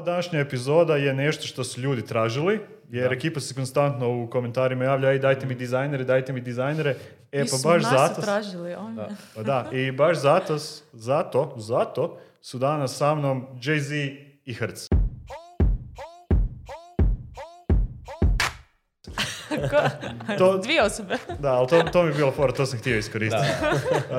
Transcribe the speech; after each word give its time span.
ova 0.00 0.06
današnja 0.06 0.40
epizoda 0.40 0.96
je 0.96 1.14
nešto 1.14 1.46
što 1.46 1.64
su 1.64 1.80
ljudi 1.80 2.06
tražili, 2.06 2.60
jer 2.90 3.12
ekipa 3.12 3.40
se 3.40 3.54
konstantno 3.54 4.22
u 4.22 4.30
komentarima 4.30 4.84
javlja, 4.84 5.10
ej 5.10 5.18
dajte 5.18 5.46
mi 5.46 5.54
dizajnere, 5.54 6.04
dajte 6.04 6.32
mi 6.32 6.40
dizajnere. 6.40 6.96
E 7.32 7.44
pa 7.44 7.68
baš 7.68 7.82
nas 7.82 7.92
zato... 7.92 8.22
tražili, 8.22 8.74
oni. 8.74 8.98
Pa 9.34 9.42
da, 9.42 9.68
i 9.72 9.92
baš 9.92 10.18
zato, 10.18 10.56
zato, 10.92 11.54
zato 11.56 12.18
su 12.40 12.58
danas 12.58 12.96
sa 12.96 13.14
mnom 13.14 13.46
Jay-Z 13.60 14.16
i 14.44 14.54
Hrc. 14.54 14.88
To- 20.38 20.58
Dvije 20.58 20.82
osobe. 20.82 21.16
Da, 21.38 21.52
ali 21.52 21.68
to, 21.68 21.82
to 21.82 22.02
mi 22.02 22.08
je 22.08 22.14
bilo 22.14 22.30
fora, 22.30 22.52
to 22.52 22.66
sam 22.66 22.78
htio 22.78 22.98
iskoristiti. 22.98 23.44
Uh, 24.10 24.16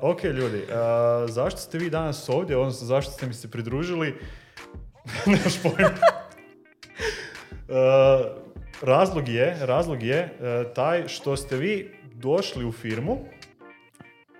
ok, 0.00 0.24
ljudi, 0.24 0.62
uh, 0.62 1.30
zašto 1.30 1.60
ste 1.60 1.78
vi 1.78 1.90
danas 1.90 2.28
ovdje, 2.28 2.56
odnosno 2.56 2.86
zašto 2.86 3.12
ste 3.12 3.26
mi 3.26 3.34
se 3.34 3.50
pridružili? 3.50 4.14
Nemaš 5.26 5.62
pojma. 5.62 5.90
Uh, 7.68 7.74
razlog 8.82 9.28
je, 9.28 9.56
razlog 9.60 10.02
je 10.02 10.22
uh, 10.22 10.74
taj 10.74 11.08
što 11.08 11.36
ste 11.36 11.56
vi 11.56 11.90
došli 12.14 12.64
u 12.64 12.72
firmu 12.72 13.18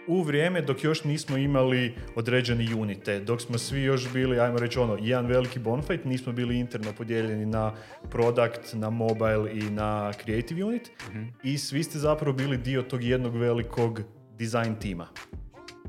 u 0.09 0.23
vrijeme 0.23 0.63
dok 0.63 0.85
još 0.85 1.05
nismo 1.05 1.37
imali 1.37 1.95
određeni 2.15 2.75
unite, 2.75 3.21
dok 3.21 3.41
smo 3.41 3.59
svi 3.59 3.83
još 3.83 4.13
bili, 4.13 4.41
ajmo 4.41 4.59
reći 4.59 4.79
ono, 4.79 4.99
jedan 5.01 5.27
veliki 5.27 5.59
bonfight, 5.59 6.05
nismo 6.05 6.33
bili 6.33 6.59
interno 6.59 6.93
podijeljeni 6.93 7.47
na 7.47 7.75
product, 8.11 8.73
na 8.75 8.91
mobile 8.91 9.51
i 9.53 9.71
na 9.71 10.13
creative 10.13 10.65
unit 10.65 10.91
i 11.43 11.59
svi 11.59 11.83
ste 11.83 11.99
zapravo 11.99 12.33
bili 12.33 12.57
dio 12.57 12.83
tog 12.83 13.05
jednog 13.05 13.37
velikog 13.37 14.01
design 14.39 14.75
tima. 14.81 15.09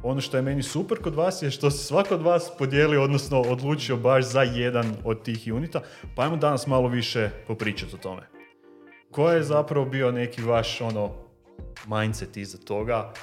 Ono 0.03 0.21
što 0.21 0.37
je 0.37 0.43
meni 0.43 0.63
super 0.63 1.01
kod 1.01 1.15
vas 1.15 1.41
je 1.41 1.51
što 1.51 1.71
se 1.71 1.77
svako 1.83 2.13
od 2.15 2.21
vas 2.21 2.51
podijelio, 2.57 3.03
odnosno 3.03 3.41
odlučio 3.41 3.97
baš 3.97 4.25
za 4.25 4.41
jedan 4.41 4.95
od 5.03 5.23
tih 5.23 5.49
unita, 5.53 5.81
pa 6.15 6.23
ajmo 6.23 6.37
danas 6.37 6.67
malo 6.67 6.87
više 6.87 7.29
popričati 7.47 7.95
o 7.95 7.97
tome. 7.97 8.21
Ko 9.11 9.31
je 9.31 9.43
zapravo 9.43 9.85
bio 9.85 10.11
neki 10.11 10.41
vaš 10.41 10.81
ono 10.81 11.11
mindset 11.87 12.37
iza 12.37 12.57
toga? 12.57 13.13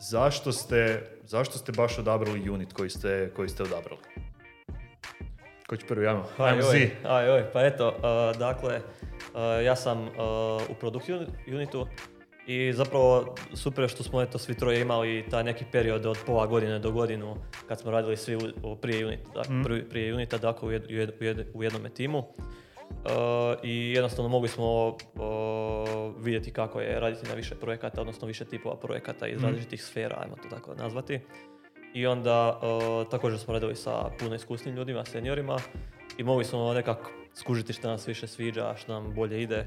Zašto 0.00 0.52
ste, 0.52 1.06
zašto 1.24 1.58
ste 1.58 1.72
baš 1.72 1.98
odabrali 1.98 2.50
unit 2.50 2.72
koji 2.72 2.90
ste, 2.90 3.30
koji 3.36 3.48
ste 3.48 3.62
odabrali? 3.62 4.00
Ko 5.66 5.76
će 5.76 5.86
prvi, 5.86 6.06
ajmo, 6.06 6.24
Aj, 6.38 6.50
ajmo 6.50 6.62
Zi. 6.62 6.90
aj, 7.04 7.30
oj, 7.30 7.44
pa 7.52 7.62
eto, 7.66 7.88
uh, 7.88 8.38
dakle, 8.38 8.76
uh, 8.76 9.64
ja 9.64 9.76
sam 9.76 10.02
uh, 10.02 10.08
u 10.68 10.74
produkt 10.80 11.08
uni- 11.08 11.26
unitu 11.54 11.86
i 12.46 12.72
zapravo 12.72 13.24
super 13.54 13.88
što 13.88 14.02
smo 14.02 14.22
eto 14.22 14.38
svi 14.38 14.54
troje 14.54 14.80
imali 14.80 15.24
taj 15.30 15.44
neki 15.44 15.64
period 15.72 16.06
od 16.06 16.18
pola 16.26 16.46
godine 16.46 16.78
do 16.78 16.90
godinu 16.90 17.36
kad 17.68 17.80
smo 17.80 17.90
radili 17.90 18.16
svi 18.16 18.36
u, 18.36 18.40
u- 18.62 18.76
prije, 18.76 19.06
unit, 19.06 19.20
Mhm. 19.40 19.62
prvi- 19.62 19.88
prije 19.88 20.14
unita, 20.14 20.38
dakle 20.38 20.68
u, 20.68 20.72
jed, 20.72 20.84
u, 20.84 20.88
jed- 20.88 21.12
u 21.12 21.24
jed- 21.24 21.44
u 21.54 21.62
jednome 21.62 21.88
timu. 21.90 22.18
Uh, 22.18 23.08
I 23.62 23.92
jednostavno 23.92 24.28
mogli 24.28 24.48
smo 24.48 24.86
uh, 24.86 24.94
vidjeti 26.18 26.52
kako 26.52 26.80
je 26.80 27.00
raditi 27.00 27.28
na 27.28 27.34
više 27.34 27.54
projekata, 27.54 28.00
odnosno 28.00 28.26
više 28.26 28.44
tipova 28.44 28.76
projekata 28.76 29.26
iz 29.26 29.36
Mhm. 29.36 29.46
različitih 29.46 29.84
sfera, 29.84 30.16
ajmo 30.20 30.36
to 30.36 30.48
tako 30.50 30.74
nazvati. 30.74 31.20
I 31.94 32.06
onda 32.06 32.60
uh, 33.02 33.10
također 33.10 33.38
smo 33.38 33.52
radili 33.52 33.76
sa 33.76 34.10
puno 34.18 34.34
iskusnim 34.34 34.74
ljudima, 34.74 35.04
seniorima 35.04 35.58
i 36.18 36.22
mogli 36.22 36.44
smo 36.44 36.72
nekako 36.74 37.10
skužiti 37.34 37.72
što 37.72 37.88
nas 37.88 38.08
više 38.08 38.26
sviđa, 38.26 38.74
što 38.76 38.92
nam 38.92 39.14
bolje 39.14 39.42
ide 39.42 39.66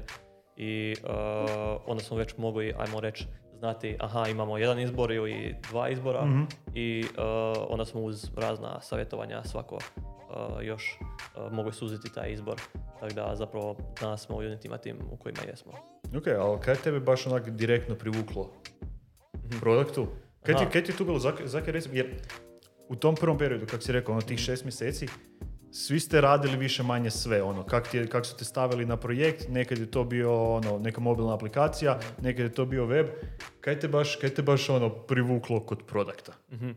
i 0.56 0.94
uh, 1.04 1.10
onda 1.86 2.02
smo 2.04 2.16
već 2.16 2.36
mogli, 2.36 2.74
ajmo 2.78 3.00
reći, 3.00 3.26
znati 3.58 3.96
aha 4.00 4.28
imamo 4.28 4.58
jedan 4.58 4.78
izbor 4.80 5.12
ili 5.12 5.56
dva 5.70 5.88
izbora 5.88 6.24
Mhm. 6.24 6.42
i 6.74 7.04
uh, 7.18 7.22
onda 7.68 7.84
smo 7.84 8.00
uz 8.00 8.30
razna 8.36 8.80
savjetovanja 8.80 9.44
svako 9.44 9.74
uh, 9.74 9.82
još 10.62 10.98
uh, 11.00 11.52
mogli 11.52 11.72
suziti 11.72 12.12
taj 12.14 12.32
izbor. 12.32 12.60
Tako 13.00 13.14
da 13.14 13.32
zapravo 13.36 13.76
danas 14.00 14.26
smo 14.26 14.36
u 14.36 14.38
unitima 14.38 14.78
tim 14.78 14.96
u 15.10 15.16
kojima 15.16 15.40
jesmo. 15.48 15.72
Ok, 16.16 16.26
ali 16.38 16.60
kaj 16.60 16.74
tebe 16.74 17.00
baš 17.00 17.26
onak 17.26 17.50
direktno 17.50 17.94
privuklo 17.94 18.50
produktu? 19.60 20.06
Kaj 20.42 20.54
ti, 20.54 20.64
kaj 20.72 20.84
ti 20.84 20.92
je 20.92 20.96
tu 20.96 21.04
bilo, 21.04 21.18
zak, 21.18 21.34
zakaj 21.44 21.72
recimo, 21.72 21.94
jer 21.94 22.14
u 22.88 22.96
tom 22.96 23.14
prvom 23.14 23.38
periodu, 23.38 23.66
kako 23.66 23.82
si 23.82 23.92
rekao, 23.92 24.12
ono 24.12 24.22
tih 24.22 24.38
šest 24.38 24.64
mjeseci, 24.64 25.06
svi 25.70 26.00
ste 26.00 26.20
radili 26.20 26.56
više 26.56 26.82
manje 26.82 27.10
sve, 27.10 27.42
ono, 27.42 27.62
kak, 27.62 27.88
ti 27.88 27.96
je- 27.96 28.06
kak 28.06 28.26
su 28.26 28.36
te 28.36 28.44
stavili 28.44 28.84
na 28.84 28.96
projekt, 28.96 29.48
nekad 29.48 29.78
je 29.78 29.90
to 29.90 30.04
bio 30.04 30.44
ono, 30.46 30.78
neka 30.78 31.00
mobilna 31.00 31.34
aplikacija, 31.34 31.98
nekad 32.20 32.40
je 32.40 32.52
to 32.52 32.64
bio 32.64 32.86
web, 32.86 33.06
kaj 33.60 33.80
te 33.80 33.88
baš, 33.88 34.16
kaj 34.16 34.30
te 34.30 34.42
baš 34.42 34.68
ono 34.68 34.88
privuklo 34.90 35.60
kod 35.60 35.82
produkta? 35.82 36.32
Mhm. 36.52 36.70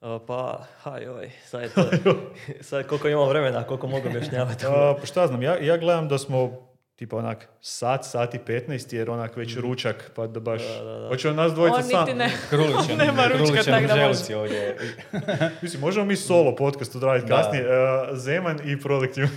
Uh, 0.00 0.20
pa, 0.26 0.66
haj, 0.78 1.08
oj, 1.08 1.30
sad 1.44 1.62
je 1.62 1.70
to, 2.04 2.16
sad 2.60 2.86
koliko 2.86 3.08
imamo 3.08 3.26
vremena, 3.26 3.64
koliko 3.64 3.86
mogu 3.86 4.08
objašnjavati. 4.08 4.64
Pa 5.00 5.06
šta 5.06 5.26
znam, 5.26 5.42
ja, 5.42 5.58
ja 5.58 5.76
gledam 5.76 6.08
da 6.08 6.18
smo 6.18 6.66
tipa 6.96 7.16
onak 7.16 7.48
sat, 7.60 8.04
sat 8.04 8.34
i 8.34 8.38
15 8.38 8.94
jer 8.94 9.10
onak 9.10 9.36
već 9.36 9.56
ručak, 9.56 10.10
pa 10.14 10.26
da 10.26 10.40
baš, 10.40 10.62
Da, 10.62 10.84
da, 10.84 10.98
da. 10.98 11.08
hoće 11.08 11.32
nas 11.32 11.52
dvojica 11.52 11.76
On 11.76 11.82
sam. 11.82 12.00
niti 12.00 12.14
ne. 12.14 12.30
Krulićan, 12.50 12.96
Nema 12.98 13.22
ručka, 13.22 13.36
Krulićan 13.36 13.64
tak 13.74 13.86
da 13.86 14.06
može. 14.06 14.36
ovdje. 14.36 14.76
Mislim, 15.62 15.80
možemo 15.80 16.06
mi 16.06 16.16
solo 16.16 16.56
podcast 16.56 16.96
odraditi 16.96 17.28
Da. 17.28 17.36
kasnije. 17.36 17.64
Uh, 17.64 17.72
Zeman 18.14 18.58
i 18.64 18.80
Product 18.80 19.16
Unit. 19.18 19.30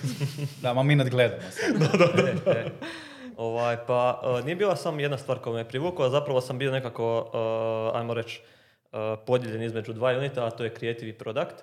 Da, 0.62 0.74
ma 0.74 0.84
mi 0.84 0.96
nadgledamo 0.96 1.42
sad. 1.52 1.76
E, 2.48 2.52
e. 2.52 2.66
Ovaj, 3.38 3.78
pa 3.88 4.22
uh, 4.26 4.46
nije 4.46 4.56
bila 4.56 4.76
samo 4.76 5.00
jedna 5.00 5.18
stvar 5.18 5.38
koja 5.38 5.54
me 5.54 5.68
privukla, 5.68 6.10
zapravo 6.10 6.42
sam 6.42 6.58
bio 6.58 6.72
nekako, 6.72 7.18
uh, 7.94 8.00
ajmo 8.00 8.14
reći, 8.14 8.42
uh, 8.92 9.00
podijeljen 9.28 9.64
između 9.64 9.94
dva 9.94 10.10
unita, 10.10 10.46
a 10.46 10.52
to 10.52 10.64
je 10.64 10.70
creative 10.70 11.10
i 11.10 11.14
product. 11.14 11.56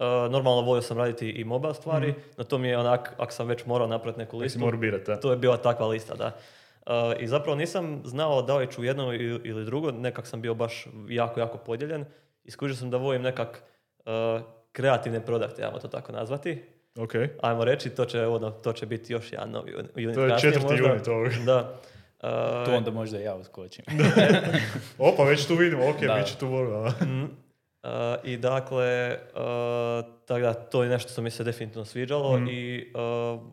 Uh, 0.00 0.06
normalno 0.06 0.60
volio 0.60 0.82
sam 0.82 0.98
raditi 0.98 1.28
i 1.28 1.44
mobile 1.44 1.74
stvari, 1.74 2.06
no 2.36 2.44
to 2.44 2.58
mi 2.58 2.68
je 2.68 2.78
onak, 2.78 3.12
ako 3.18 3.32
sam 3.32 3.46
već 3.46 3.66
morao 3.66 3.86
napraviti 3.88 4.18
neku 4.18 4.38
listu, 4.38 4.58
da. 5.06 5.20
to 5.20 5.30
je 5.30 5.36
bila 5.36 5.56
takva 5.56 5.86
lista, 5.86 6.14
da. 6.14 6.26
Uh, 6.86 6.92
I 7.20 7.26
zapravo 7.26 7.56
nisam 7.56 8.02
znao 8.04 8.42
da 8.42 8.56
li 8.56 8.72
ću 8.72 8.84
jedno 8.84 9.12
ili, 9.14 9.64
drugo, 9.64 9.90
nekak 9.90 10.26
sam 10.26 10.42
bio 10.42 10.54
baš 10.54 10.86
jako, 11.08 11.40
jako 11.40 11.58
podijeljen. 11.58 12.04
Iskužio 12.44 12.76
sam 12.76 12.90
da 12.90 12.96
volim 12.96 13.22
nekak 13.22 13.62
uh, 13.98 14.40
kreativne 14.72 15.20
produkte, 15.20 15.64
ajmo 15.64 15.78
to 15.78 15.88
tako 15.88 16.12
nazvati. 16.12 16.62
Ok. 16.98 17.12
Ajmo 17.42 17.64
reći, 17.64 17.90
to 17.90 18.04
će, 18.04 18.26
ono, 18.26 18.50
to 18.50 18.72
će 18.72 18.86
biti 18.86 19.12
još 19.12 19.32
jedan 19.32 19.50
novi 19.50 19.72
uni- 19.72 20.04
unit 20.04 20.14
To 20.14 20.24
je 20.24 20.30
kasnije 20.30 20.52
četvrti 20.52 20.72
možda. 20.74 20.92
unit 20.92 21.08
ovoga. 21.08 21.30
Da. 21.46 21.74
Uh, 22.22 22.64
Tu 22.66 22.72
onda 22.72 22.90
možda 22.90 23.20
i 23.20 23.24
ja 23.24 23.34
uskočim. 23.34 23.84
Opa, 24.98 25.24
već 25.24 25.46
tu 25.46 25.54
vidimo, 25.54 25.88
ok, 25.88 26.00
Da. 26.00 26.14
bit 26.14 26.26
će 26.26 26.36
tu 26.36 26.48
borba. 26.48 26.92
Mm, 27.84 27.88
uh, 27.88 27.92
I 28.24 28.36
dakle, 28.36 29.18
uh, 29.26 29.40
tako 30.20 30.40
da, 30.40 30.54
to 30.54 30.82
je 30.82 30.88
nešto 30.88 31.12
što 31.12 31.22
mi 31.22 31.30
se 31.30 31.44
definitivno 31.44 31.84
sviđalo 31.84 32.36
Mhm. 32.36 32.46
i 32.48 32.92
uh, 32.94 33.00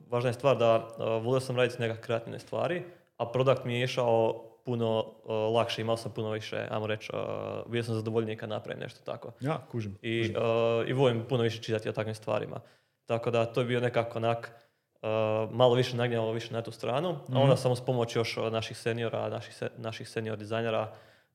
važna 0.09 0.29
je 0.29 0.33
stvar 0.33 0.57
da 0.57 0.75
uh, 0.77 1.23
volio 1.23 1.39
sam 1.39 1.55
raditi 1.55 1.81
neke 1.81 2.01
kreativne 2.01 2.39
stvari, 2.39 2.83
a 3.17 3.25
produkt 3.25 3.63
mi 3.65 3.73
je 3.73 3.83
išao 3.83 4.43
puno 4.65 4.99
uh, 4.99 5.31
lakše, 5.55 5.81
imao 5.81 5.97
sam 5.97 6.11
puno 6.11 6.29
više, 6.31 6.67
ajmo 6.69 6.87
reći, 6.87 7.11
uh, 7.13 7.19
bio 7.67 7.83
sam 7.83 7.95
zadovoljniji 7.95 8.37
kad 8.37 8.49
napravim 8.49 8.81
nešto 8.81 8.99
tako. 9.03 9.31
Ja, 9.39 9.57
kužim. 9.71 9.97
I, 10.01 10.21
kužim. 10.21 10.35
uh, 10.35 10.43
I 10.87 10.93
volim 10.93 11.25
puno 11.25 11.43
više 11.43 11.61
čitati 11.61 11.89
o 11.89 11.93
takvim 11.93 12.15
stvarima. 12.15 12.59
Tako 13.05 13.31
da 13.31 13.45
to 13.45 13.61
je 13.61 13.65
bio 13.65 13.79
nekako 13.79 14.17
onak 14.17 14.51
uh, 14.93 15.09
malo 15.51 15.73
više 15.73 15.95
nagnjalo 15.95 16.31
više 16.31 16.53
na 16.53 16.61
tu 16.61 16.71
stranu. 16.71 17.09
A 17.29 17.39
onda 17.39 17.55
sam 17.55 17.71
uz 17.71 17.81
pomoć 17.81 18.15
još 18.15 18.37
naših 18.51 18.77
seniora, 18.77 19.29
naših, 19.29 19.55
se- 19.55 19.69
naših 19.77 20.09
senior 20.09 20.37
dizajnera 20.37 20.91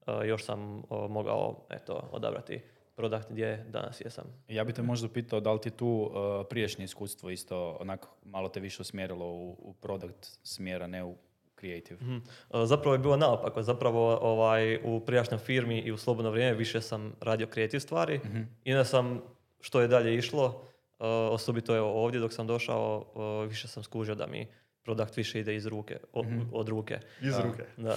uh, 0.06 0.14
još 0.24 0.44
sam 0.44 0.78
uh, 0.78 0.84
mogao 1.08 1.66
eto, 1.70 2.08
odabrati 2.12 2.60
produkt 2.94 3.30
gdje 3.30 3.64
danas 3.68 4.00
jesam. 4.00 4.24
Ja 4.48 4.64
bi 4.64 4.72
te 4.72 4.82
možda 4.82 5.08
pitao 5.08 5.40
da 5.40 5.52
li 5.52 5.60
ti 5.60 5.68
je 5.68 5.76
tu 5.76 5.86
uh, 5.86 6.46
prijašnje 6.50 6.84
iskustvo 6.84 7.30
isto 7.30 7.76
onako 7.80 8.08
malo 8.24 8.48
te 8.48 8.60
više 8.60 8.82
usmjerilo 8.82 9.26
u, 9.26 9.50
u 9.58 9.74
product 9.80 10.38
smjera, 10.42 10.86
ne 10.86 11.04
u 11.04 11.16
creative. 11.60 12.00
Mhm. 12.00 12.16
Uh, 12.16 12.64
Zapravo 12.64 12.94
je 12.94 12.98
bilo 12.98 13.16
naopako. 13.16 13.62
Zapravo 13.62 14.18
ovaj, 14.22 14.76
u 14.84 15.00
prijašnjoj 15.00 15.38
firmi 15.38 15.78
i 15.78 15.92
u 15.92 15.96
slobodno 15.96 16.30
vrijeme 16.30 16.56
više 16.56 16.80
sam 16.80 17.12
radio 17.20 17.46
kreativ 17.46 17.78
stvari. 17.78 18.20
I 18.64 18.72
onda 18.72 18.84
sam, 18.84 19.22
što 19.60 19.80
je 19.80 19.88
dalje 19.88 20.16
išlo, 20.16 20.46
uh, 20.46 21.06
osobito 21.30 21.76
evo 21.76 22.04
ovdje 22.04 22.20
dok 22.20 22.32
sam 22.32 22.46
došao, 22.46 23.12
uh, 23.14 23.48
više 23.48 23.68
sam 23.68 23.82
skužio 23.82 24.14
da 24.14 24.26
mi 24.26 24.46
produkt 24.82 25.16
više 25.16 25.40
ide 25.40 25.54
iz 25.54 25.66
ruke, 25.66 25.96
o- 26.12 26.24
od 26.52 26.68
ruke. 26.68 26.98
Iz 27.20 27.32
da. 27.32 27.42
ruke. 27.42 27.62
Da. 27.76 27.96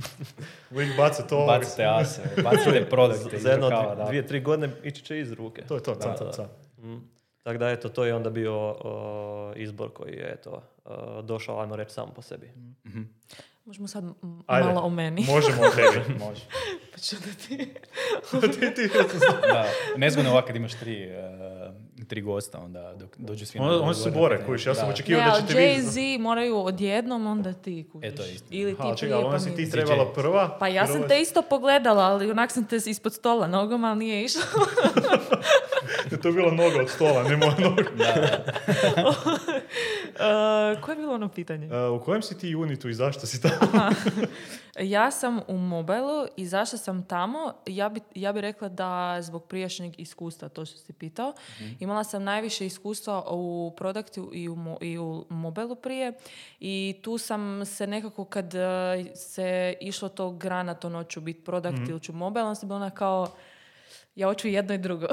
Uvijek 0.70 0.96
bace 0.96 1.22
to. 1.26 1.44
Bacite 1.48 1.84
ase, 1.86 2.22
bacite 2.44 2.86
produkte 2.86 3.36
iz 3.36 3.42
Za 3.42 3.50
jedno 3.50 3.70
rukava, 3.70 3.94
da. 3.94 4.04
dvije, 4.04 4.26
tri 4.26 4.40
godine 4.40 4.70
ići 4.84 5.02
će 5.02 5.20
iz 5.20 5.32
ruke. 5.32 5.62
To 5.62 5.74
je 5.74 5.82
to, 5.82 5.94
Da, 5.94 6.16
da. 6.36 6.48
Mm. 6.78 7.10
Tako 7.42 7.58
da 7.58 7.70
eto, 7.70 7.88
to 7.88 8.04
je 8.04 8.14
onda 8.14 8.30
bio 8.30 8.70
uh, 8.70 8.76
izbor 9.56 9.92
koji 9.92 10.12
je 10.12 10.32
eto, 10.32 10.62
uh, 10.84 10.92
došao, 11.22 11.60
ajmo 11.60 11.76
reći, 11.76 11.92
sam 11.92 12.10
po 12.10 12.22
sebi. 12.22 12.50
Možemo 13.64 13.88
sad 13.88 14.04
m- 14.04 14.14
Ajde. 14.46 14.68
malo 14.68 14.80
o 14.80 14.90
meni. 14.90 15.24
Možemo 15.24 15.62
o 15.62 15.70
tebi. 15.76 16.18
Može. 16.18 16.42
Pa 16.92 16.98
ću 16.98 17.16
da 17.16 17.32
ti... 17.38 17.56
ti, 18.52 18.74
ti, 18.74 18.90
Da, 19.42 19.64
nezgodno 19.96 20.30
ovako 20.30 20.46
kad 20.46 20.56
imaš 20.56 20.74
tri, 20.74 21.08
uh, 21.08 21.14
tri 22.10 22.20
gosta, 22.20 22.58
onda 22.58 22.94
dok 22.94 23.16
dođu 23.16 23.46
svi... 23.46 23.60
na 23.60 23.82
Oni, 23.82 23.94
se 23.94 24.10
bore, 24.10 24.46
kužiš, 24.46 24.66
ja 24.66 24.74
sam 24.74 24.86
Da. 24.86 24.92
očekivao 24.92 25.24
da 25.24 25.30
ali 25.32 25.42
ćete 25.42 25.54
vi... 25.54 25.64
Jay-Z 25.64 26.18
moraju 26.18 26.56
odjednom, 26.56 27.26
onda 27.26 27.52
ti 27.52 27.88
kužiš. 27.92 28.12
E, 28.12 28.14
to 28.14 28.22
je 28.22 28.34
istina. 28.34 28.60
Ili 28.60 28.72
ti 28.72 28.82
čekaj, 28.82 28.96
prije, 28.96 29.14
ali 29.14 29.22
pa 29.22 29.28
ona 29.28 29.40
si 29.40 29.54
ti 29.56 29.70
trebala 29.70 30.12
prva. 30.12 30.56
Pa 30.58 30.68
ja 30.68 30.86
sam 30.86 31.08
te 31.08 31.20
isto 31.20 31.42
pogledala, 31.42 32.02
ali 32.04 32.30
onak 32.30 32.50
sam 32.52 32.66
te 32.66 32.76
ispod 32.76 33.14
stola 33.14 33.46
nogom, 33.46 33.84
ali 33.84 33.98
nije 33.98 34.24
išlo. 34.24 34.42
to 36.22 36.28
je 36.28 36.32
bila 36.32 36.52
noga 36.52 36.80
od 36.80 36.90
stola, 36.90 37.22
ne 37.22 37.36
moja 37.36 37.54
noga. 37.58 37.82
E, 40.10 40.80
koje 40.80 40.92
je 40.94 41.00
bilo 41.00 41.14
ono 41.14 41.28
pitanje? 41.28 41.66
E, 41.66 41.88
u 41.88 42.00
kojem 42.00 42.22
si 42.22 42.38
ti 42.38 42.54
unitu 42.54 42.88
i 42.88 42.94
zašto 42.94 43.26
si 43.26 43.42
tamo? 43.42 43.90
Ja 44.80 45.10
sam 45.10 45.40
u 45.48 45.56
mobilu 45.58 46.26
i 46.36 46.46
zašto 46.46 46.76
sam 46.78 47.02
tamo? 47.02 47.52
Ja 47.66 47.88
bi, 47.88 48.00
ja 48.14 48.32
bi 48.32 48.40
rekla 48.40 48.68
da 48.68 49.18
zbog 49.22 49.44
prijašnjeg 49.44 50.00
iskustva, 50.00 50.48
to 50.48 50.64
što 50.64 50.78
si 50.78 50.92
pitao, 50.92 51.32
imala 51.80 52.04
sam 52.04 52.24
najviše 52.24 52.66
iskustva 52.66 53.24
u 53.30 53.72
produktu 53.76 54.30
i 54.34 54.48
u, 54.48 54.56
mo- 54.56 54.78
i 54.80 54.98
u 54.98 55.24
mobilu 55.28 55.74
prije 55.74 56.12
i 56.60 56.96
tu 57.02 57.18
sam 57.18 57.64
se 57.66 57.86
nekako 57.86 58.24
kad 58.24 58.54
e, 58.54 58.60
se 59.14 59.74
išlo 59.80 60.08
to 60.08 60.30
granat, 60.30 60.84
ono 60.84 61.04
ću 61.04 61.20
biti 61.20 61.44
produkt 61.44 61.88
ili 61.88 62.00
ću 62.00 62.12
mobil, 62.12 62.42
onda 62.42 62.54
sam 62.54 62.68
bila 62.68 62.76
ona 62.76 62.90
kao 62.90 63.26
ja 64.14 64.28
hoću 64.28 64.48
jedno 64.48 64.74
i 64.74 64.78
drugo. 64.78 65.06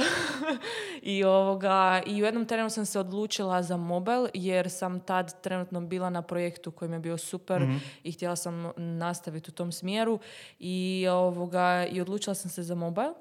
I, 1.01 1.23
ovoga, 1.23 2.01
I 2.05 2.21
u 2.21 2.25
jednom 2.25 2.45
trenu 2.45 2.69
sam 2.69 2.85
se 2.85 2.99
odlučila 2.99 3.63
za 3.63 3.77
mobil 3.77 4.27
jer 4.33 4.69
sam 4.69 4.99
tad 4.99 5.41
trenutno 5.41 5.81
bila 5.81 6.09
na 6.09 6.21
projektu 6.21 6.71
koji 6.71 6.89
mi 6.89 6.95
je 6.95 6.99
bio 6.99 7.17
super 7.17 7.61
i 8.03 8.11
htjela 8.11 8.35
sam 8.35 8.71
nastaviti 8.77 9.51
u 9.51 9.53
tom 9.53 9.71
smjeru 9.71 10.19
i, 10.59 11.07
ovoga, 11.11 11.85
i 11.91 12.01
odlučila 12.01 12.33
sam 12.33 12.51
se 12.51 12.63
za 12.63 12.75
mobil. 12.75 13.11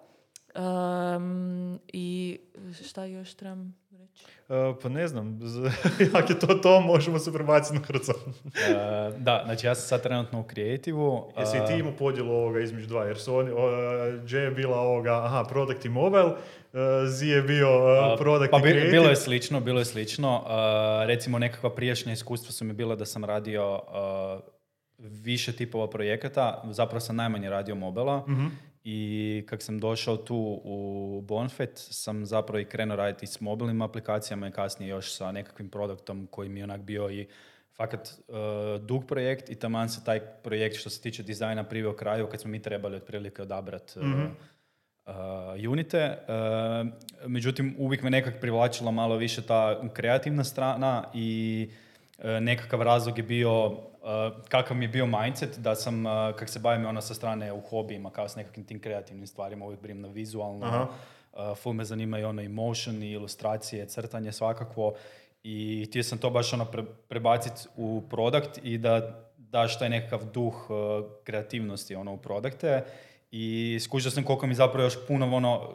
Um, 0.56 1.80
I 1.92 2.38
šta 2.88 3.04
još 3.04 3.34
trebam 3.34 3.76
reći? 4.08 4.26
E, 4.48 4.80
pa 4.82 4.88
ne 4.88 5.08
znam, 5.08 5.40
jak 6.14 6.30
je 6.30 6.38
to 6.38 6.46
to, 6.46 6.80
možemo 6.82 7.18
se 7.18 7.32
prebaciti 7.32 7.74
na 7.74 7.82
hrca. 7.82 8.12
E, 8.46 8.74
da, 9.18 9.42
znači 9.44 9.66
ja 9.66 9.74
sam 9.74 9.88
sad 9.88 10.02
trenutno 10.02 10.40
u 10.40 10.44
kreativu. 10.44 11.32
Jesi 11.38 11.56
i 11.56 11.66
ti 11.66 11.74
imao 11.74 11.92
podjelu 11.92 12.32
ovoga 12.32 12.60
između 12.60 12.86
dva, 12.86 13.04
jer 13.04 13.18
su 13.18 13.36
oni, 13.36 13.50
J 14.28 14.38
je 14.38 14.50
bila 14.50 14.78
ovoga, 14.78 15.12
aha, 15.16 15.44
product 15.44 15.84
i 15.84 15.88
mobile, 15.88 16.30
Z 17.06 17.22
je 17.24 17.42
bio 17.42 17.68
product 18.18 18.50
pa 18.50 18.58
i 18.58 18.62
bi- 18.62 18.88
bilo 18.90 19.08
je 19.08 19.16
slično, 19.16 19.60
bilo 19.60 19.78
je 19.78 19.84
slično. 19.84 20.36
Uh, 20.36 20.50
recimo 21.06 21.38
nekakva 21.38 21.70
prijašnja 21.70 22.12
iskustva 22.12 22.52
su 22.52 22.64
mi 22.64 22.72
bila 22.72 22.96
da 22.96 23.06
sam 23.06 23.24
radio 23.24 23.74
uh, 23.74 24.40
više 25.00 25.52
tipova 25.52 25.90
projekata, 25.90 26.62
zapravo 26.66 27.00
sam 27.00 27.16
najmanje 27.16 27.50
radio 27.50 27.74
mobila 27.74 28.24
Mhm. 28.28 28.46
I 28.88 29.44
kak 29.48 29.62
sam 29.62 29.78
došao 29.78 30.16
tu 30.16 30.60
u 30.64 31.20
Bonfet 31.20 31.70
sam 31.74 32.26
zapravo 32.26 32.58
i 32.58 32.64
krenuo 32.64 32.96
raditi 32.96 33.26
s 33.26 33.40
mobilnim 33.40 33.82
aplikacijama 33.82 34.48
i 34.48 34.50
kasnije 34.50 34.88
još 34.88 35.14
sa 35.14 35.32
nekakvim 35.32 35.68
produktom 35.68 36.26
koji 36.30 36.48
mi 36.48 36.60
je 36.60 36.64
onak 36.64 36.80
bio 36.80 37.10
i 37.10 37.26
fakat 37.76 38.08
uh, 38.28 38.36
dug 38.86 39.06
projekt 39.06 39.50
i 39.50 39.54
taman 39.54 39.88
se 39.88 40.04
taj 40.04 40.20
projekt 40.20 40.76
što 40.76 40.90
se 40.90 41.00
tiče 41.00 41.22
dizajna 41.22 41.64
priveo 41.64 41.96
kraju 41.96 42.26
kad 42.26 42.40
smo 42.40 42.50
mi 42.50 42.62
trebali 42.62 42.96
otprilike 42.96 43.42
odabrati 43.42 43.98
uh, 43.98 44.04
uh, 45.06 45.70
unite. 45.70 46.18
Uh, 46.28 46.86
međutim, 47.26 47.74
uvijek 47.78 48.02
me 48.02 48.10
nekak 48.10 48.40
privlačila 48.40 48.90
malo 48.90 49.16
više 49.16 49.42
ta 49.42 49.88
kreativna 49.92 50.44
strana 50.44 51.04
i 51.14 51.68
uh, 52.18 52.24
nekakav 52.24 52.82
razlog 52.82 53.18
je 53.18 53.24
bio 53.24 53.78
kakav 54.48 54.76
mi 54.76 54.84
je 54.84 54.88
bio 54.88 55.06
mindset 55.06 55.58
da 55.58 55.74
sam, 55.74 56.06
uh, 56.06 56.12
kak 56.38 56.48
se 56.48 56.58
bavim 56.58 56.86
ono 56.86 57.00
sa 57.00 57.14
strane 57.14 57.52
u 57.52 57.60
hobijima, 57.60 58.10
kao 58.10 58.28
s 58.28 58.36
nekakvim 58.36 58.66
tim 58.66 58.80
kreativnim 58.80 59.26
stvarima, 59.26 59.64
uvijek 59.64 59.80
brim 59.80 60.00
na 60.00 60.08
vizualno, 60.08 60.66
Aha. 60.66 60.86
uh, 61.32 61.56
full 61.56 61.74
me 61.74 61.84
zanima 61.84 62.18
i 62.18 62.24
ono 62.24 62.42
i 62.42 62.48
motion 62.48 63.02
i 63.02 63.12
ilustracije, 63.12 63.86
crtanje 63.86 64.32
svakako. 64.32 64.94
I 65.42 65.86
htio 65.88 66.02
sam 66.02 66.18
to 66.18 66.30
baš 66.30 66.52
ono 66.52 66.64
pre, 66.64 66.84
prebaciti 67.08 67.68
u 67.76 68.02
produkt 68.10 68.58
i 68.62 68.78
da 68.78 69.22
daš 69.36 69.78
taj 69.78 69.88
nekakav 69.88 70.24
duh 70.24 70.70
uh, 70.70 70.76
kreativnosti 71.24 71.94
ono 71.94 72.12
u 72.14 72.16
produkte. 72.16 72.84
I 73.30 73.78
skužio 73.82 74.10
sam 74.10 74.24
koliko 74.24 74.46
mi 74.46 74.54
zapravo 74.54 74.84
još 74.84 75.06
puno 75.06 75.36
ono, 75.36 75.74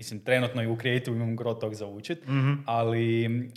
mislim 0.00 0.20
trenutno 0.20 0.62
i 0.62 0.66
u 0.66 0.76
kreativu 0.76 1.16
imam 1.16 1.36
gro 1.36 1.54
tog 1.54 1.74
za 1.74 1.86
učit, 1.86 2.18
ali 2.66 3.26
um, 3.26 3.50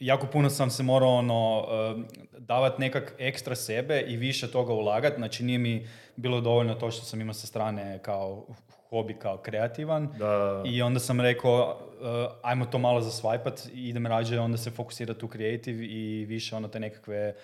jako 0.00 0.26
puno 0.26 0.50
sam 0.50 0.70
se 0.70 0.82
morao 0.82 1.14
ono, 1.14 1.66
um, 1.94 2.06
davat 2.38 2.78
nekak 2.78 3.14
ekstra 3.18 3.54
sebe 3.54 4.00
i 4.00 4.16
više 4.16 4.50
toga 4.50 4.72
ulagat, 4.72 5.14
znači 5.16 5.44
nije 5.44 5.58
mi 5.58 5.86
bilo 6.16 6.40
dovoljno 6.40 6.74
to 6.74 6.90
što 6.90 7.04
sam 7.04 7.20
imao 7.20 7.34
sa 7.34 7.46
strane 7.46 7.98
kao 8.02 8.46
hobi, 8.90 9.14
kao 9.14 9.36
kreativan. 9.36 10.08
Da. 10.18 10.62
I 10.66 10.82
onda 10.82 11.00
sam 11.00 11.20
rekao, 11.20 11.78
uh, 12.00 12.32
ajmo 12.42 12.66
to 12.66 12.78
malo 12.78 13.00
zasvajpat 13.00 13.68
i 13.74 13.88
idem 13.88 14.06
rađe 14.06 14.40
onda 14.40 14.58
se 14.58 14.70
fokusirati 14.70 15.24
u 15.24 15.28
creative 15.28 15.84
i 15.84 16.24
više 16.24 16.56
ono 16.56 16.68
te 16.68 16.80
nekakve 16.80 17.34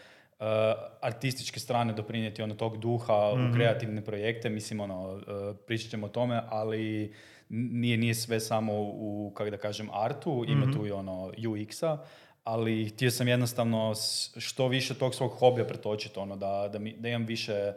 uh, 0.40 0.46
artističke 1.00 1.60
strane 1.60 1.92
doprinijeti 1.92 2.42
ono 2.42 2.54
tog 2.54 2.78
duha 2.78 3.32
u 3.32 3.54
kreativne 3.54 4.04
projekte. 4.04 4.48
Mislim, 4.48 4.80
ono, 4.80 5.12
uh, 5.12 5.22
pričat 5.66 5.90
ćemo 5.90 6.06
o 6.06 6.10
tome, 6.10 6.42
ali 6.48 7.12
nije, 7.50 7.96
nije 7.96 8.14
sve 8.14 8.40
samo 8.40 8.72
u, 8.82 9.32
kako 9.34 9.50
da 9.50 9.56
kažem, 9.56 9.88
artu, 9.92 10.44
ima 10.48 10.72
tu 10.72 10.86
i 10.86 10.90
ono 10.90 11.32
UX-a, 11.38 11.98
ali 12.44 12.88
htio 12.88 13.10
sam 13.10 13.28
jednostavno 13.28 13.92
što 14.36 14.68
više 14.68 14.94
tog 14.94 15.14
svog 15.14 15.30
hobija 15.30 15.66
pretočiti, 15.66 16.18
ono, 16.18 16.36
da, 16.36 16.68
da, 16.72 16.78
mi, 16.78 16.96
da 16.98 17.08
imam 17.08 17.26
više 17.26 17.72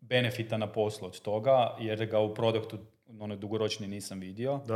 benefita 0.00 0.56
na 0.56 0.72
poslu 0.72 1.06
od 1.06 1.20
toga, 1.20 1.76
jer 1.80 2.06
ga 2.06 2.18
u 2.18 2.34
produktu 2.34 2.78
ono, 3.20 3.36
dugoročni 3.36 3.88
nisam 3.88 4.20
vidio. 4.20 4.60
Da, 4.66 4.74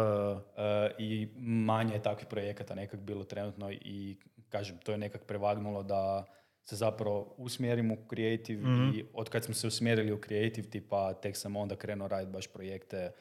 E, 0.56 0.90
I 0.98 1.28
manje 1.38 1.94
je 1.94 2.02
takvih 2.02 2.26
projekata 2.26 2.74
nekak 2.74 3.00
bilo 3.00 3.24
trenutno 3.24 3.72
i 3.72 4.16
kažem, 4.48 4.78
to 4.78 4.92
je 4.92 4.98
nekak 4.98 5.24
prevagnulo 5.26 5.82
da 5.82 6.24
se 6.64 6.76
zapravo 6.76 7.34
usmjerim 7.38 7.90
u 7.90 7.96
creative 8.08 8.62
i 8.94 9.04
od 9.12 9.28
kad 9.28 9.44
smo 9.44 9.54
se 9.54 9.66
usmjerili 9.66 10.12
u 10.12 10.20
creative 10.26 10.70
tipa 10.70 11.12
tek 11.12 11.36
sam 11.36 11.56
onda 11.56 11.76
krenuo 11.76 12.08
raditi 12.08 12.32
baš 12.32 12.46
projekte 12.46 13.12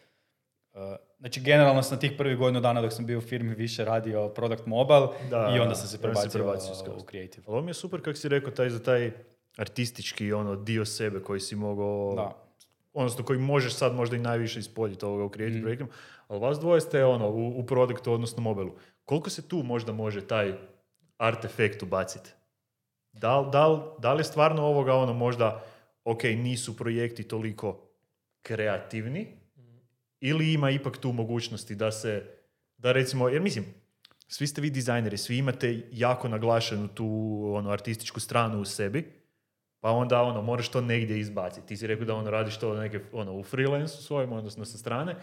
znači 1.20 1.42
generalno 1.42 1.84
sam 1.84 2.00
tih 2.00 2.12
prvih 2.18 2.38
godinu 2.38 2.62
dana 2.62 2.82
dok 2.82 2.94
sam 2.94 3.06
bio 3.06 3.18
u 3.18 3.22
firmi 3.22 3.56
više 3.56 3.86
radio 3.86 4.30
product 4.30 4.66
mobile 4.66 5.08
Da, 5.30 5.54
i 5.56 5.60
onda 5.60 5.76
sam 5.76 5.88
se 5.88 5.98
onda 5.98 6.16
si 6.16 6.30
prebacio, 6.30 6.30
prebacio 6.34 6.76
skroz. 6.76 7.04
u 7.04 7.06
creative. 7.06 7.44
Ali 7.48 7.54
ovo 7.54 7.62
mi 7.62 7.70
je 7.70 7.74
super 7.74 8.02
kako 8.02 8.16
si 8.16 8.30
rekao 8.30 8.52
taj 8.52 8.70
za 8.70 8.80
taj 8.80 9.12
artistički 9.58 10.34
ono 10.34 10.56
dio 10.56 10.86
sebe 10.86 11.20
koji 11.20 11.40
si 11.40 11.56
mogao, 11.56 12.14
Da. 12.16 12.36
odnosno 12.94 13.26
koji 13.26 13.40
možeš 13.40 13.74
sad 13.74 13.96
možda 13.96 14.16
i 14.16 14.22
najviše 14.22 14.60
ispoljiti 14.60 15.06
ovoga 15.06 15.24
u 15.24 15.30
creative 15.30 15.52
Mhm. 15.52 15.64
projektima, 15.64 15.90
ali 16.28 16.40
vas 16.40 16.60
dvoje 16.60 16.82
ste 16.82 17.06
ono 17.06 17.30
u, 17.30 17.60
u 17.60 17.66
produktu, 17.66 18.14
odnosno 18.14 18.42
mobilu. 18.42 18.72
Koliko 19.06 19.30
se 19.30 19.48
tu 19.48 19.58
možda 19.58 19.92
može 19.92 20.22
taj 20.22 20.54
artefekt 21.18 21.84
ubaciti? 21.84 22.30
Da, 23.12 23.50
da, 23.52 23.94
da 24.00 24.14
li 24.14 24.20
je 24.20 24.24
stvarno 24.24 24.64
ovoga 24.64 24.94
ono 24.94 25.14
možda, 25.14 25.64
ok, 26.06 26.24
nisu 26.24 26.78
projekti 26.78 27.24
toliko 27.24 27.80
kreativni, 28.42 29.28
ili 30.26 30.54
ima 30.54 30.70
ipak 30.70 30.98
tu 30.98 31.12
mogućnosti 31.12 31.76
da 31.76 31.92
se, 31.92 32.24
da 32.78 32.92
recimo, 32.92 33.30
jer 33.30 33.42
mislim, 33.42 33.66
svi 34.28 34.48
ste 34.48 34.62
vi 34.62 34.70
dizajneri, 34.70 35.18
svi 35.18 35.38
imate 35.38 35.82
jako 35.92 36.28
naglašenu 36.28 36.88
tu 36.88 37.06
ono, 37.56 37.70
artističku 37.70 38.20
stranu 38.20 38.62
u 38.62 38.66
sebi, 38.66 39.12
pa 39.80 39.92
onda 39.92 40.22
ono, 40.22 40.42
moraš 40.42 40.70
to 40.70 40.82
negdje 40.82 41.20
izbaciti. 41.20 41.68
Ti 41.68 41.78
si 41.78 41.88
rekao 41.88 42.06
da 42.06 42.16
ono, 42.16 42.32
radiš 42.32 42.60
to 42.60 42.74
neke, 42.76 43.00
ono, 43.12 43.34
u 43.34 43.44
freelancu 43.44 44.04
svojim, 44.04 44.32
odnosno 44.32 44.66
sa 44.66 44.78
strane. 44.78 45.16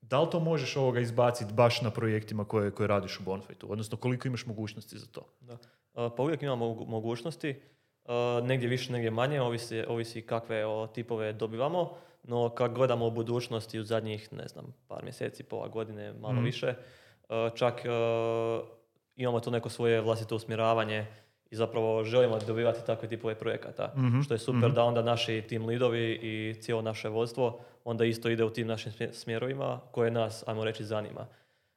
Da 0.00 0.20
li 0.20 0.30
to 0.30 0.40
možeš 0.40 0.76
ovoga 0.76 1.00
izbaciti 1.00 1.54
baš 1.54 1.82
na 1.82 1.90
projektima 1.90 2.44
koje, 2.44 2.70
koje 2.70 2.86
radiš 2.86 3.20
u 3.20 3.22
Bonfightu? 3.22 3.72
Odnosno, 3.72 3.96
koliko 3.98 4.28
imaš 4.28 4.46
mogućnosti 4.46 4.98
za 4.98 5.06
to? 5.06 5.28
Da. 5.40 5.52
Uh, 5.52 6.12
Pa 6.16 6.22
uvijek 6.22 6.42
imamo 6.42 6.64
mogu- 6.66 6.86
mogućnosti, 6.86 7.60
Uh, 8.04 8.46
negdje 8.46 8.68
više, 8.68 8.92
negdje 8.92 9.10
manje, 9.10 9.40
ovisi, 9.40 9.84
ovisi 9.88 10.22
kakve 10.22 10.64
tipove 10.94 11.32
dobivamo, 11.32 11.96
no 12.28 12.48
kad 12.48 12.72
gledamo 12.72 13.06
u 13.06 13.10
budućnosti 13.10 13.78
u 13.78 13.84
zadnjih, 13.84 14.32
ne 14.32 14.48
znam, 14.48 14.74
par 14.88 15.04
mjeseci, 15.04 15.42
pola 15.42 15.68
godine, 15.68 16.12
malo 16.12 16.34
Mhm. 16.34 16.44
više, 16.44 16.74
uh, 17.22 17.34
čak 17.54 17.74
uh, 17.74 18.68
imamo 19.16 19.40
tu 19.40 19.50
neko 19.50 19.68
svoje 19.68 20.00
vlastito 20.00 20.36
usmjeravanje 20.36 21.06
i 21.46 21.56
zapravo 21.56 22.04
želimo 22.04 22.38
dobivati 22.38 22.86
takve 22.86 23.08
tipove 23.08 23.34
projekata, 23.34 23.92
Mhm, 23.96 24.20
što 24.20 24.34
je 24.34 24.38
super 24.38 24.72
da 24.72 24.84
onda 24.84 25.02
naši 25.02 25.42
tim 25.42 25.66
lidovi 25.66 26.12
i 26.12 26.54
cijelo 26.54 26.82
naše 26.82 27.08
vodstvo 27.08 27.46
onda 27.84 28.04
isto 28.04 28.28
ide 28.28 28.44
u 28.44 28.50
tim 28.50 28.66
našim 28.66 28.92
smje- 28.92 29.12
smjerovima 29.12 29.80
koje 29.90 30.10
nas, 30.10 30.44
ajmo 30.46 30.64
reći, 30.64 30.84
zanima. 30.84 31.26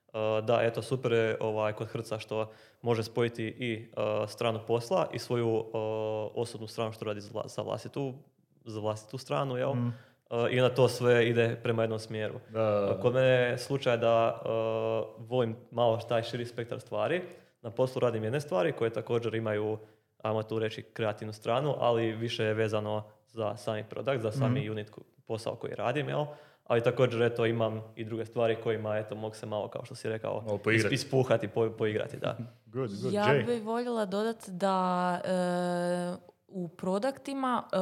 Uh, 0.08 0.13
da, 0.43 0.60
eto, 0.62 0.81
super 0.81 1.12
je 1.12 1.38
ovaj, 1.39 1.74
kod 1.74 1.88
Hrca 1.88 2.20
što 2.20 2.51
može 2.81 3.03
spojiti 3.03 3.43
i 3.46 3.86
uh, 3.88 4.29
stranu 4.29 4.60
posla 4.67 5.08
i 5.13 5.20
svoju 5.20 5.50
uh, 5.50 5.63
osobnu 6.34 6.67
stranu 6.67 6.91
što 6.91 7.05
radi 7.05 7.22
za 7.46 7.62
vlastitu, 7.62 8.13
za 8.65 8.79
vlastitu 8.79 9.17
stranu, 9.17 9.58
jel? 9.58 9.74
Mm. 9.74 9.93
Uh, 10.31 10.51
I 10.51 10.59
onda 10.59 10.75
to 10.75 10.88
sve 10.88 11.29
ide 11.29 11.55
prema 11.55 11.83
jednom 11.83 12.00
smjeru. 12.00 12.33
Da, 12.50 12.91
Uh, 12.91 13.01
Kod 13.01 13.13
mene 13.13 13.27
je 13.27 13.57
slučaj 13.57 13.97
da 13.97 14.41
uh, 14.41 14.50
volim 15.19 15.55
malo 15.71 15.97
taj 16.00 16.23
širi 16.23 16.45
spektar 16.45 16.79
stvari. 16.79 17.21
Na 17.61 17.71
poslu 17.71 18.00
radim 18.00 18.23
jedne 18.23 18.41
stvari 18.41 18.71
koje 18.71 18.89
također 18.89 19.35
imaju, 19.35 19.77
ajmo 20.19 20.43
tu 20.43 20.59
reći, 20.59 20.81
kreativnu 20.83 21.33
stranu, 21.33 21.75
ali 21.79 22.11
više 22.11 22.43
je 22.43 22.53
vezano 22.53 23.03
za 23.27 23.57
sami 23.57 23.83
produkt, 23.83 24.21
za 24.21 24.31
sami 24.31 24.69
unit 24.69 24.89
ko- 24.89 25.01
posao 25.25 25.55
koji 25.55 25.75
radim, 25.75 26.09
jel? 26.09 26.25
Ali 26.63 26.83
također, 26.83 27.21
eto, 27.21 27.45
imam 27.45 27.81
i 27.95 28.03
druge 28.03 28.25
stvari 28.25 28.55
kojima, 28.55 28.97
eto, 28.97 29.15
mogu 29.15 29.35
se 29.35 29.45
malo, 29.45 29.67
kao 29.67 29.85
što 29.85 29.95
si 29.95 30.09
rekao, 30.09 30.41
Malo 30.41 30.57
poigrati. 30.57 30.95
is- 30.95 31.01
ispuhati, 31.01 31.47
po, 31.47 31.69
poigrati, 31.69 32.17
da. 32.17 32.38
good, 32.65 32.89
good. 33.01 33.13
Ja 33.13 33.23
Jay? 33.23 33.45
bi 33.45 33.59
voljela 33.59 34.05
dodati 34.05 34.51
da 34.51 35.19
e, 35.25 36.30
u 36.51 36.67
produktima 36.67 37.63
e, 37.63 37.77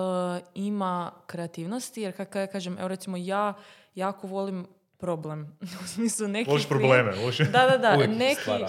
ima 0.55 1.11
kreativnosti, 1.27 2.01
jer 2.01 2.17
kako 2.17 2.38
ja 2.38 2.47
kažem, 2.47 2.77
evo 2.79 2.88
recimo 2.88 3.17
ja 3.17 3.53
jako 3.95 4.27
volim 4.27 4.67
problem. 4.97 5.57
U 5.83 5.88
smislu 5.88 6.27
neki 6.27 6.49
Voliš 6.49 6.63
klijent- 6.63 6.69
probleme, 6.69 7.11
voliš... 7.13 7.38
Da, 7.38 7.67
da, 7.67 7.77
da. 7.79 7.93
Uvijek 7.95 8.11
neki, 8.11 8.41
stvaramo. 8.41 8.67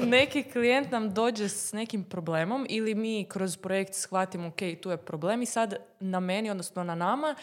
neki 0.06 0.42
klijent 0.42 0.90
nam 0.90 1.10
dođe 1.10 1.48
s 1.48 1.72
nekim 1.72 2.04
problemom 2.04 2.66
ili 2.68 2.94
mi 2.94 3.24
kroz 3.24 3.56
projekt 3.56 3.94
shvatimo 3.94 4.48
ok, 4.48 4.58
tu 4.82 4.90
je 4.90 4.96
problem 4.96 5.42
i 5.42 5.46
sad 5.46 5.74
na 6.00 6.20
meni, 6.20 6.50
odnosno 6.50 6.84
na 6.84 6.94
nama 6.94 7.34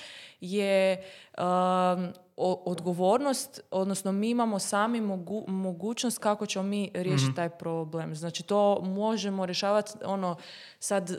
je 0.41 1.03
um, 1.37 1.43
o- 1.43 2.11
odgovornost, 2.37 3.61
odnosno 3.71 4.11
mi 4.11 4.29
imamo 4.29 4.59
sami 4.59 5.01
mogu- 5.01 5.45
mogućnost 5.47 6.17
kako 6.17 6.45
ćemo 6.45 6.63
mi 6.63 6.91
riješiti 6.93 7.35
taj 7.35 7.49
problem. 7.49 8.15
Znači 8.15 8.43
to 8.43 8.81
možemo 8.81 9.45
rješavati 9.45 9.91
ono 10.05 10.35
sad 10.79 11.09
e, 11.11 11.17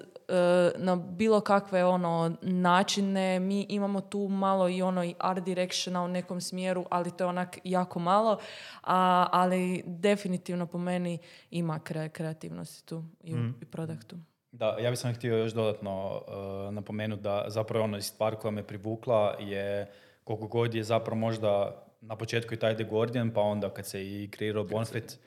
na 0.77 0.97
bilo 0.97 1.41
kakve 1.41 1.85
ono 1.85 2.37
načine, 2.43 3.41
mi 3.41 3.67
imamo 3.69 4.01
tu 4.01 4.29
malo 4.29 4.69
i 4.69 4.83
ono 4.83 5.05
i 5.05 5.15
art 5.19 5.45
directiona 5.45 6.05
u 6.05 6.09
nekom 6.09 6.41
smjeru, 6.41 6.85
ali 6.91 7.11
to 7.11 7.25
je 7.25 7.29
onak 7.29 7.59
jako 7.65 7.99
malo, 7.99 8.39
a, 8.83 9.27
ali 9.33 9.83
definitivno 9.87 10.67
po 10.67 10.79
meni 10.79 11.19
ima 11.51 11.81
kre- 11.81 12.09
kreativnosti 12.09 12.87
tu 12.87 13.05
i 13.23 13.35
u 13.35 13.39
i 13.61 13.65
produktu. 13.65 14.17
Da, 14.53 14.77
ja 14.81 14.91
bih 14.91 14.99
sam 14.99 15.15
htio 15.15 15.37
još 15.37 15.53
dodatno 15.53 16.23
uh, 16.67 16.75
napomenuti 16.75 17.23
da 17.23 17.45
zapravo 17.49 17.85
ono 17.85 18.01
stvar 18.01 18.37
koja 18.37 18.51
me 18.51 18.63
privukla 18.63 19.37
je 19.41 19.93
koliko 20.29 20.47
god 20.47 20.75
je 20.75 20.83
zapravo 20.83 21.21
možda 21.21 21.83
na 22.01 22.17
početku 22.17 22.55
i 22.55 22.57
taj 22.57 22.75
The 22.75 22.85
Guardian, 22.85 23.31
pa 23.31 23.41
onda 23.41 23.71
kad 23.71 23.87
se 23.87 24.05
i 24.05 24.29
kreirao 24.31 24.65
Bonfit, 24.65 25.19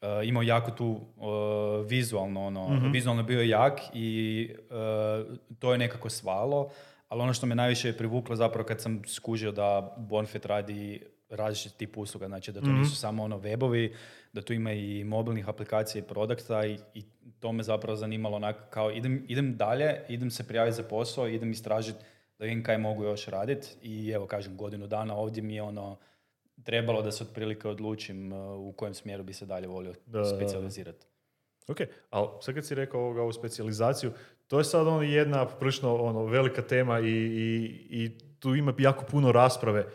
uh, 0.00 0.08
imao 0.24 0.42
jako 0.42 0.70
tu 0.70 0.86
uh, 0.86 1.86
vizualno, 1.86 2.46
ono, 2.46 2.90
vizualno 2.92 3.22
je 3.22 3.26
bio 3.26 3.42
jak 3.42 3.80
i 3.94 4.50
uh, 4.70 5.36
to 5.58 5.72
je 5.72 5.78
nekako 5.78 6.10
svalo, 6.10 6.70
ali 7.08 7.22
ono 7.22 7.32
što 7.32 7.46
me 7.46 7.54
najviše 7.54 7.88
je 7.88 7.96
privuklo 7.96 8.36
zapravo 8.36 8.66
kad 8.66 8.80
sam 8.80 9.02
skužio 9.06 9.52
da 9.52 9.94
Bonfit 9.96 10.46
radi 10.46 11.02
različit 11.30 11.76
tip 11.76 11.98
usluga, 11.98 12.26
znači 12.28 12.52
da 12.52 12.60
to 12.60 12.72
nisu 12.72 12.96
samo 12.96 13.22
ono 13.22 13.38
webovi, 13.38 13.94
da 14.32 14.42
tu 14.42 14.52
ima 14.52 14.72
i 14.72 15.04
mobilnih 15.04 15.48
aplikacija 15.48 16.02
i 16.02 16.08
produkta 16.08 16.66
i, 16.66 16.78
i 16.94 17.02
to 17.40 17.52
me 17.52 17.62
zapravo 17.62 17.96
zanimalo 17.96 18.36
onak 18.36 18.56
kao 18.70 18.90
idem, 18.90 19.24
idem 19.28 19.56
dalje, 19.56 20.00
idem 20.08 20.30
se 20.30 20.48
prijaviti 20.48 20.76
za 20.76 20.82
posao, 20.82 21.28
idem 21.28 21.50
istražiti 21.50 22.04
da 22.42 22.46
vidim 22.46 22.64
kaj 22.64 22.78
mogu 22.78 23.04
još 23.04 23.26
raditi 23.26 23.68
i 23.82 24.10
evo 24.10 24.26
kažem 24.26 24.56
godinu 24.56 24.86
dana 24.86 25.16
ovdje 25.16 25.42
mi 25.42 25.54
je 25.54 25.62
ono 25.62 25.98
trebalo 26.64 27.02
da 27.02 27.12
se 27.12 27.24
otprilike 27.24 27.68
odlučim 27.68 28.32
uh, 28.32 28.68
u 28.68 28.72
kojem 28.72 28.94
smjeru 28.94 29.22
bi 29.22 29.32
se 29.32 29.46
dalje 29.46 29.68
volio 29.68 29.94
specijalizirati. 30.36 31.06
Ok, 31.68 31.76
ali 32.10 32.28
sad 32.40 32.54
kad 32.54 32.66
si 32.66 32.74
rekao 32.74 33.00
ovoga 33.00 33.22
u 33.22 33.32
specijalizaciju, 33.32 34.12
to 34.46 34.58
je 34.58 34.64
sad 34.64 34.86
ono 34.86 35.02
jedna 35.02 35.46
prilično 35.48 35.96
ono, 35.96 36.24
velika 36.24 36.62
tema 36.62 37.00
i, 37.00 37.04
i, 37.04 37.86
i 37.90 38.18
tu 38.38 38.54
ima 38.54 38.74
jako 38.78 39.04
puno 39.04 39.32
rasprave. 39.32 39.86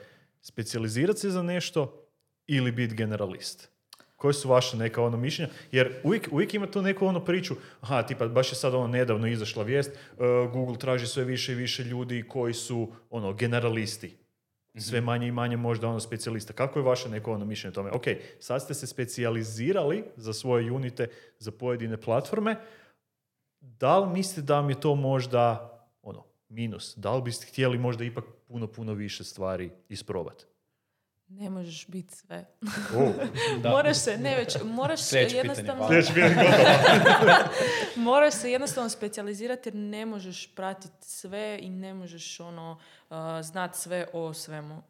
Specijalizirati 0.42 1.20
se 1.20 1.30
za 1.30 1.44
nešto 1.44 2.08
ili 2.46 2.72
biti 2.72 2.96
generalist? 2.96 3.70
Koje 4.18 4.34
su 4.34 4.50
vaše 4.50 4.78
neka 4.78 5.04
ono 5.04 5.18
mišljenja? 5.18 5.52
Jer 5.72 6.02
uvijek, 6.04 6.30
uvijek 6.32 6.54
ima 6.54 6.68
tu 6.68 6.82
neku 6.82 7.06
ono 7.06 7.26
priču, 7.26 7.56
aha, 7.82 8.04
tipa, 8.04 8.28
baš 8.28 8.52
je 8.52 8.56
sad 8.56 8.74
ono 8.74 8.88
nedavno 8.88 9.28
izašla 9.28 9.64
vijest, 9.64 9.92
uh, 9.92 10.18
Google 10.52 10.78
traži 10.78 11.08
sve 11.08 11.24
više 11.24 11.52
i 11.52 11.56
više 11.56 11.84
ljudi 11.84 12.26
koji 12.28 12.54
su 12.54 12.92
ono 13.10 13.34
generalisti. 13.34 14.18
Sve 14.78 15.02
manje 15.02 15.28
i 15.28 15.32
manje 15.32 15.58
možda 15.58 15.88
ono 15.88 16.00
specijalista. 16.00 16.54
Kako 16.54 16.80
je 16.80 16.84
vaše 16.84 17.10
neko 17.10 17.34
ono 17.34 17.46
mišljenje 17.46 17.72
o 17.72 17.76
tome? 17.76 17.92
Ok, 17.92 18.06
sad 18.40 18.62
ste 18.62 18.74
se 18.74 18.88
specijalizirali 18.88 20.04
za 20.16 20.34
svoje 20.34 20.72
unite, 20.72 21.08
za 21.40 21.52
pojedine 21.52 21.98
platforme. 21.98 22.56
Da 23.60 24.00
li 24.00 24.14
mislite 24.14 24.42
da 24.42 24.56
vam 24.56 24.70
je 24.70 24.80
to 24.80 24.96
možda 24.96 25.74
ono, 26.02 26.24
minus? 26.50 26.94
Da 26.98 27.16
li 27.16 27.22
biste 27.22 27.46
htjeli 27.46 27.78
možda 27.78 28.04
ipak 28.04 28.26
puno, 28.48 28.68
puno 28.68 28.94
više 28.94 29.24
stvari 29.24 29.72
isprobati? 29.90 30.46
Ne 31.30 31.50
možeš 31.50 31.88
biti 31.88 32.16
sve. 32.16 32.46
Oh, 32.96 33.12
Da. 33.64 33.70
Moraš 33.70 33.98
se, 33.98 34.18
ne 34.18 34.36
već, 34.36 34.58
moraš 34.64 35.10
pitanje, 35.10 35.36
jednostavno... 35.38 35.86
hvala. 35.86 36.02
sljedeći 36.02 36.14
pitanje 36.14 36.36
gotovo. 36.36 37.38
Moraš 38.10 38.34
se 38.34 38.52
jednostavno 38.52 38.90
specijalizirati 38.90 39.70
jer 39.70 39.76
ne 39.76 40.06
možeš 40.06 40.56
pratiti 40.56 40.94
sve 41.02 41.60
i 41.62 41.70
ne 41.70 41.94
možeš 41.94 42.40
ono 42.40 42.78
uh, 43.10 43.18
znat 43.42 43.76
sve 43.76 44.08
o 44.14 44.34
svemu. 44.34 44.82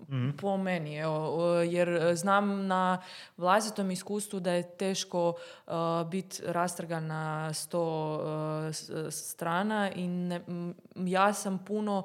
Po 0.41 0.57
meni, 0.57 0.97
evo, 0.97 1.35
uh, 1.35 1.73
jer 1.73 1.89
uh, 1.89 2.15
znam 2.15 2.67
na 2.67 3.01
vlastitom 3.37 3.91
iskustvu 3.91 4.39
da 4.39 4.51
je 4.51 4.77
teško 4.77 5.29
uh, 5.67 5.73
biti 6.09 6.41
rastrgan 6.45 7.07
na 7.07 7.53
sto 7.53 8.13
uh, 8.15 9.11
strana 9.11 9.91
i 9.91 10.07
ne- 10.07 10.41
m, 10.47 10.75
ja 10.95 11.33
sam 11.33 11.65
puno 11.65 12.03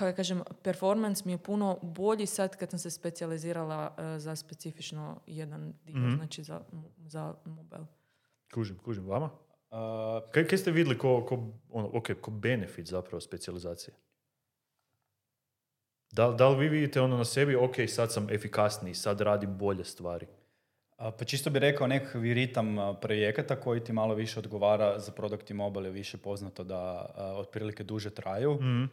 kako 0.00 0.16
kažem, 0.16 0.42
performance 0.62 1.22
mi 1.26 1.32
je 1.32 1.38
puno 1.38 1.78
bolji 1.82 2.26
sad 2.26 2.56
kad 2.56 2.70
sam 2.70 2.78
se 2.78 2.90
specijalizirala 2.90 3.90
uh, 3.90 4.04
za 4.18 4.36
specifično 4.36 5.20
jedan 5.26 5.72
dio, 5.84 6.10
znači 6.10 6.42
za, 6.42 6.60
za 6.98 7.34
mobile. 7.46 7.86
Kužim, 8.54 8.78
kužim. 8.78 9.06
Vama? 9.06 9.30
Uh, 9.70 9.78
Kaj, 10.30 10.44
kaj 10.44 10.58
ste 10.58 10.70
vidjeli 10.70 10.98
ko, 10.98 11.24
ko, 11.24 11.34
ono, 11.70 11.90
ok, 11.92 12.06
ko 12.20 12.30
benefit 12.30 12.86
zapravo 12.86 13.20
specijalizacije? 13.20 13.94
Da, 16.12 16.26
li- 16.26 16.36
da 16.36 16.48
li 16.48 16.58
vi 16.58 16.68
vidite 16.68 17.00
ono 17.00 17.16
na 17.16 17.24
sebi, 17.24 17.56
ok, 17.56 17.74
sad 17.88 18.12
sam 18.12 18.30
efikasniji, 18.30 18.94
sad 18.94 19.20
radim 19.20 19.58
bolje 19.58 19.84
stvari? 19.84 20.26
A, 20.96 21.10
Pa 21.10 21.24
čisto 21.24 21.50
bi 21.50 21.58
rekao 21.58 21.86
nekakvi 21.86 22.34
ritam 22.34 22.66
projekata 23.00 23.56
koji 23.56 23.84
ti 23.84 23.92
malo 23.92 24.14
više 24.14 24.38
odgovara 24.38 24.98
za 24.98 25.12
produkt 25.12 25.50
i 25.50 25.54
mobile 25.54 25.90
više 25.90 26.18
poznato 26.18 26.64
da 26.64 26.80
a, 27.16 27.34
otprilike 27.36 27.84
duže 27.84 28.10
traju. 28.10 28.52
A, 28.52 28.86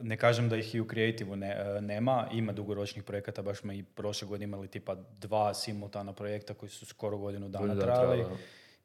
ne 0.00 0.16
kažem 0.16 0.48
da 0.48 0.56
ih 0.56 0.74
i 0.74 0.80
u 0.80 0.86
kreativu 0.86 1.36
ne, 1.36 1.54
a, 1.54 1.80
nema, 1.80 2.28
ima 2.32 2.52
dugoročnih 2.52 3.04
projekata, 3.04 3.42
baš 3.42 3.58
smo 3.58 3.72
i 3.72 3.82
prošle 3.82 4.28
godine 4.28 4.44
imali 4.44 4.68
tipa 4.68 4.94
dva 4.94 5.54
simultana 5.54 6.12
projekta 6.12 6.54
koji 6.54 6.70
su 6.70 6.86
skoro 6.86 7.18
godinu 7.18 7.48
dana 7.48 7.74
dana 7.74 7.80
trajali. 7.80 8.22
da. 8.22 8.36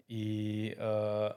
I 0.07 0.73
a, 0.79 1.31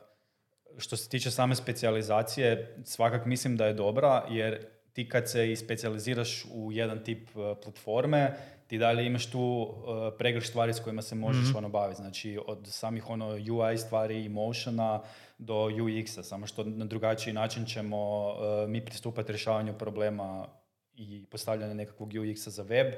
što 0.79 0.97
se 0.97 1.09
tiče 1.09 1.31
same 1.31 1.55
specijalizacije, 1.55 2.77
svakak 2.85 3.27
mislim 3.27 3.57
da 3.57 3.67
je 3.67 3.75
dobra, 3.75 4.27
jer 4.31 4.67
ti 4.95 5.09
kad 5.09 5.31
se 5.31 5.53
i 5.53 5.57
specijaliziraš 5.57 6.45
u 6.55 6.73
jedan 6.73 7.05
tip 7.05 7.29
uh, 7.37 7.57
platforme, 7.63 8.37
ti 8.67 8.79
dalje 8.79 9.07
imaš 9.07 9.31
tu 9.31 9.41
uh, 9.41 9.75
pregršt 10.19 10.49
stvari 10.49 10.73
s 10.73 10.81
kojima 10.81 11.03
se 11.03 11.15
možeš 11.15 11.55
ono 11.55 11.69
baviti. 11.69 12.01
Znači, 12.01 12.39
od 12.47 12.67
samih 12.67 13.11
ono 13.11 13.29
UI 13.29 13.79
stvari 13.79 14.25
i 14.25 14.29
motiona 14.29 15.03
do 15.39 15.55
UX-a, 15.55 16.23
samo 16.23 16.47
što 16.47 16.65
na 16.65 16.85
drugačiji 16.85 17.35
način 17.35 17.67
ćemo 17.67 18.29
uh, 18.29 18.69
mi 18.69 18.85
pristupati 18.85 19.33
rješavanju 19.33 19.79
problema 19.79 20.49
i 20.97 21.27
postavljanju 21.31 21.75
nekakvog 21.75 22.13
UX-a 22.13 22.51
za 22.51 22.63
web 22.63 22.95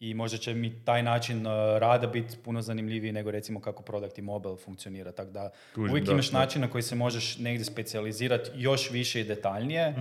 i 0.00 0.14
možda 0.14 0.38
će 0.38 0.54
mi 0.54 0.84
taj 0.84 1.02
način 1.02 1.46
uh, 1.46 1.52
rada 1.78 2.06
biti 2.06 2.36
puno 2.44 2.62
zanimljiviji 2.62 3.12
nego 3.12 3.30
recimo 3.30 3.60
kako 3.60 3.82
product 3.82 4.18
i 4.18 4.22
mobile 4.22 4.56
funkcionira. 4.56 5.12
Tako 5.12 5.30
da 5.30 5.50
Kužim, 5.74 5.90
uvijek 5.90 6.06
da, 6.06 6.12
imaš 6.12 6.30
da. 6.30 6.38
način 6.38 6.60
na 6.60 6.70
koji 6.70 6.82
se 6.82 6.94
možeš 6.94 7.38
negdje 7.38 7.64
specijalizirati 7.64 8.50
još 8.54 8.90
više 8.90 9.20
i 9.20 9.24
detaljnije. 9.24 9.94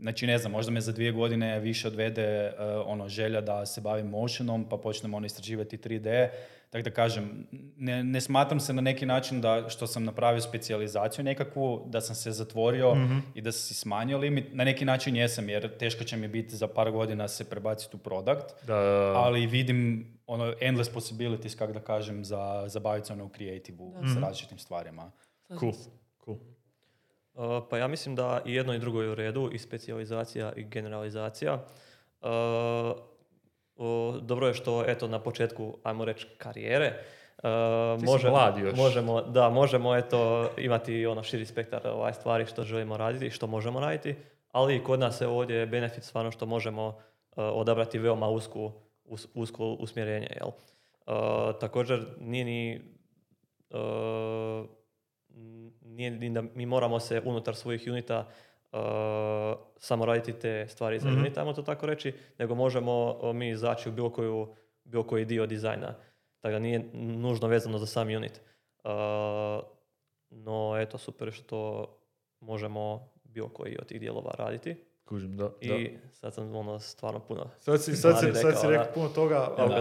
Znači 0.00 0.26
ne 0.26 0.38
znam, 0.38 0.52
možda 0.52 0.72
me 0.72 0.80
za 0.80 0.92
dvije 0.92 1.12
godine 1.12 1.60
više 1.60 1.88
odvede 1.88 2.46
uh, 2.46 2.64
ono 2.86 3.08
želja 3.08 3.40
da 3.40 3.66
se 3.66 3.80
bavim 3.80 4.06
motionom 4.06 4.66
pa 4.70 4.76
počnem 4.76 5.14
ono 5.14 5.26
istraživati 5.26 5.78
3D. 5.78 6.28
Tako 6.74 6.82
da 6.82 6.90
kažem, 6.90 7.46
ne, 7.76 8.04
ne 8.04 8.20
smatram 8.20 8.60
se 8.60 8.72
na 8.72 8.82
neki 8.82 9.06
način 9.06 9.40
da 9.40 9.64
što 9.68 9.86
sam 9.86 10.04
napravio 10.04 10.40
specijalizaciju 10.40 11.24
nekakvu, 11.24 11.84
da 11.86 12.00
sam 12.00 12.14
se 12.14 12.30
zatvorio 12.30 12.96
i 13.34 13.40
da 13.40 13.52
sam 13.52 13.60
si 13.60 13.74
smanjio 13.74 14.18
limit. 14.18 14.44
Na 14.52 14.64
neki 14.64 14.84
način 14.84 15.16
jesam 15.16 15.48
jer 15.48 15.78
teško 15.78 16.04
će 16.04 16.16
mi 16.16 16.28
biti 16.28 16.56
za 16.56 16.68
par 16.68 16.90
godina 16.90 17.28
se 17.28 17.50
prebaciti 17.50 17.96
u 17.96 17.98
produkt 17.98 18.66
Da, 18.66 18.74
ali 19.16 19.46
vidim 19.46 20.06
ono 20.26 20.54
endless 20.60 20.92
possibilities, 20.92 21.54
kako 21.54 21.72
da 21.72 21.80
kažem, 21.80 22.24
za, 22.24 22.64
za 22.66 22.80
baviti 22.80 23.06
se 23.06 23.12
ono 23.12 23.24
u 23.24 23.28
kreativu 23.28 23.94
s 24.14 24.22
različitim 24.22 24.58
stvarima. 24.58 25.10
cool, 25.60 25.72
cool. 26.24 26.36
Uh, 27.34 27.66
pa 27.70 27.78
ja 27.78 27.88
mislim 27.88 28.14
da 28.14 28.42
i 28.46 28.54
jedno 28.54 28.74
i 28.74 28.78
drugo 28.78 29.02
je 29.02 29.10
u 29.10 29.14
redu, 29.14 29.50
i 29.52 29.58
specijalizacija 29.58 30.52
i 30.52 30.64
generalizacija. 30.64 31.54
Uh, 32.20 32.28
o, 33.76 34.18
dobro 34.22 34.46
je 34.46 34.54
što, 34.54 34.84
eto, 34.86 35.08
na 35.08 35.18
početku, 35.18 35.76
ajmo 35.82 36.04
reći, 36.04 36.26
karijere, 36.38 36.92
uh, 37.38 38.00
Ti 38.20 38.28
mlad 38.30 38.58
još. 38.58 38.76
možemo, 38.76 39.22
da, 39.22 39.50
možemo, 39.50 39.96
eto, 39.96 40.50
imati 40.58 41.06
ono 41.06 41.22
širi 41.22 41.46
spektar 41.46 41.86
ovaj, 41.86 42.14
stvari 42.14 42.46
što 42.46 42.62
želimo 42.64 42.96
raditi 42.96 43.26
i 43.26 43.30
što 43.30 43.46
možemo 43.46 43.80
raditi, 43.80 44.14
ali 44.52 44.76
i 44.76 44.84
kod 44.84 45.00
nas 45.00 45.20
je 45.20 45.26
ovdje 45.26 45.66
benefit 45.66 46.04
stvarno 46.04 46.30
što 46.30 46.46
možemo 46.46 46.86
uh, 46.86 46.94
odabrati 47.36 47.98
veoma 47.98 48.28
usku, 48.28 48.72
us, 49.04 49.28
usko 49.34 49.64
usmjerenje, 49.66 50.28
jel? 50.30 50.48
Uh, 50.48 51.58
također, 51.60 52.06
nije 52.20 52.44
ni 52.44 52.94
nije 55.84 56.10
ni 56.10 56.30
da 56.30 56.42
mi 56.54 56.66
moramo 56.66 57.00
se 57.00 57.22
unutar 57.24 57.54
svojih 57.54 57.82
unita 57.90 58.28
uh, 58.74 59.58
samo 59.78 60.06
raditi 60.06 60.32
te 60.32 60.66
stvari 60.68 60.98
za 60.98 61.08
Mhm. 61.08 61.18
unit, 61.18 61.38
ajmo 61.38 61.52
to 61.52 61.62
tako 61.62 61.86
reći, 61.86 62.14
nego 62.38 62.54
možemo 62.54 63.18
uh, 63.22 63.34
mi 63.34 63.48
izaći 63.50 63.88
u 63.88 63.92
bilo, 63.92 64.10
koju, 64.10 64.54
bilo 64.84 65.02
koji 65.02 65.24
dio 65.24 65.46
dizajna. 65.46 65.94
Tako 66.40 66.52
da 66.52 66.58
nije 66.58 66.90
nužno 66.92 67.48
vezano 67.48 67.78
za 67.78 67.86
sam 67.86 68.08
unit. 68.08 68.40
Uh, 68.84 68.90
no, 70.30 70.80
eto, 70.80 70.98
super 70.98 71.32
što 71.32 71.88
možemo 72.40 73.08
bilo 73.24 73.48
koji 73.48 73.76
od 73.78 73.86
tih 73.86 74.00
dijelova 74.00 74.30
raditi. 74.38 74.76
Kužim, 75.04 75.36
da. 75.36 75.50
I 75.60 75.68
da. 75.68 76.08
sad 76.12 76.34
sam 76.34 76.54
ono 76.56 76.78
stvarno 76.78 77.20
puno. 77.20 77.50
Sad 77.60 77.82
si, 77.82 77.96
sad 77.96 78.12
si, 78.12 78.18
stvari 78.18 78.34
sad 78.34 78.60
si 78.60 78.66
rekao, 78.66 78.70
rekao 78.70 78.94
puno 78.94 79.08
toga, 79.08 79.50
ali, 79.56 79.74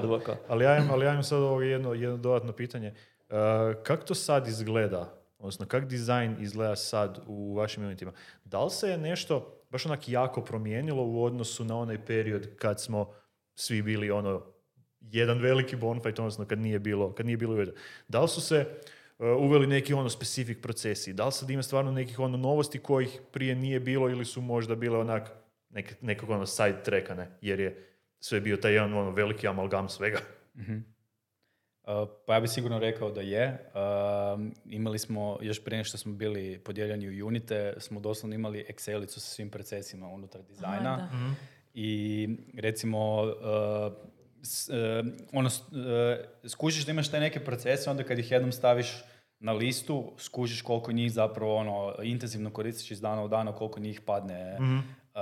ali, 0.47 0.63
ja 0.63 0.77
imam, 0.77 0.91
ali 0.91 1.05
ja 1.05 1.11
imam 1.11 1.23
sad 1.23 1.41
ovo 1.41 1.61
jedno, 1.61 1.93
jedno 1.93 2.17
dodatno 2.17 2.51
pitanje. 2.51 2.93
Uh, 3.29 3.35
kako 3.83 4.03
to 4.03 4.15
sad 4.15 4.47
izgleda? 4.47 5.22
Odnosno, 5.43 5.65
kak 5.65 5.85
dizajn 5.87 6.35
izgleda 6.39 6.75
sad 6.75 7.19
u 7.27 7.55
vašim 7.55 7.83
unitima? 7.83 8.11
Da 8.45 8.63
li 8.63 8.71
se 8.71 8.89
je 8.89 8.97
nešto 8.97 9.61
baš 9.69 9.85
onak 9.85 10.09
jako 10.09 10.41
promijenilo 10.41 11.03
u 11.03 11.23
odnosu 11.23 11.65
na 11.65 11.77
onaj 11.77 12.05
period 12.05 12.55
kad 12.55 12.81
smo 12.81 13.13
svi 13.55 13.81
bili 13.81 14.11
ono 14.11 14.45
jedan 15.01 15.39
veliki 15.39 15.75
bonfight, 15.75 16.19
odnosno 16.19 16.45
kad 16.45 16.59
nije 16.59 16.79
bilo, 16.79 17.13
kad 17.15 17.25
nije 17.25 17.37
bilo 17.37 17.53
uvjeta. 17.53 17.71
Da 18.07 18.21
li 18.21 18.27
su 18.27 18.41
se 18.41 18.65
uh, 19.19 19.27
uveli 19.27 19.67
neki 19.67 19.93
ono 19.93 20.09
specific 20.09 20.61
procesi? 20.61 21.13
Da 21.13 21.25
li 21.25 21.31
sad 21.31 21.49
ima 21.49 21.63
stvarno 21.63 21.91
nekih 21.91 22.19
ono 22.19 22.37
novosti 22.37 22.79
kojih 22.79 23.19
prije 23.31 23.55
nije 23.55 23.79
bilo 23.79 24.09
ili 24.09 24.25
su 24.25 24.41
možda 24.41 24.75
bile 24.75 24.97
onak 24.97 25.31
nek, 25.69 26.01
nekog 26.01 26.29
ono 26.29 26.45
side 26.45 26.83
tracka, 26.83 27.15
ne? 27.15 27.27
Jer 27.41 27.59
je 27.59 27.87
sve 28.19 28.41
bio 28.41 28.57
taj 28.57 28.73
jedan 28.73 28.93
ono 28.93 29.11
veliki 29.11 29.47
amalgam 29.47 29.89
svega. 29.89 30.19
Uh, 30.55 30.92
pa 32.25 32.33
ja 32.33 32.39
bih 32.39 32.49
sigurno 32.49 32.79
rekao 32.79 33.11
da 33.11 33.21
je. 33.21 33.69
Um, 34.33 34.53
imali 34.65 34.99
smo, 34.99 35.37
još 35.41 35.63
prije 35.63 35.77
nego 35.77 35.85
što 35.85 35.97
smo 35.97 36.13
bili 36.13 36.59
podijeljeni 36.59 37.21
u 37.21 37.27
unite, 37.27 37.73
smo 37.77 37.99
doslovno 37.99 38.35
imali 38.35 38.65
Excelicu 38.69 39.07
sa 39.09 39.19
svim 39.19 39.49
procesima 39.49 40.07
unutar 40.07 40.41
dizajna. 40.43 40.97
da. 40.97 41.09
I 41.73 42.27
recimo, 42.55 43.21
uh, 43.21 43.29
s- 44.43 44.69
uh, 44.69 44.75
ono, 45.33 45.47
uh, 45.47 45.53
skužiš 46.47 46.85
da 46.85 46.91
imaš 46.91 47.11
te 47.11 47.19
neke 47.19 47.39
procese, 47.39 47.89
onda 47.89 48.03
kad 48.03 48.19
ih 48.19 48.31
jednom 48.31 48.51
staviš 48.51 49.03
na 49.39 49.51
listu, 49.51 50.11
skužiš 50.17 50.61
koliko 50.61 50.91
njih 50.91 51.11
zapravo 51.11 51.55
ono, 51.55 51.95
intenzivno 52.03 52.49
koristiš 52.49 52.91
iz 52.91 53.01
dana 53.01 53.23
u 53.23 53.27
dana, 53.27 53.51
koliko 53.51 53.79
njih 53.79 54.01
padne 54.01 54.57
uh, 55.15 55.21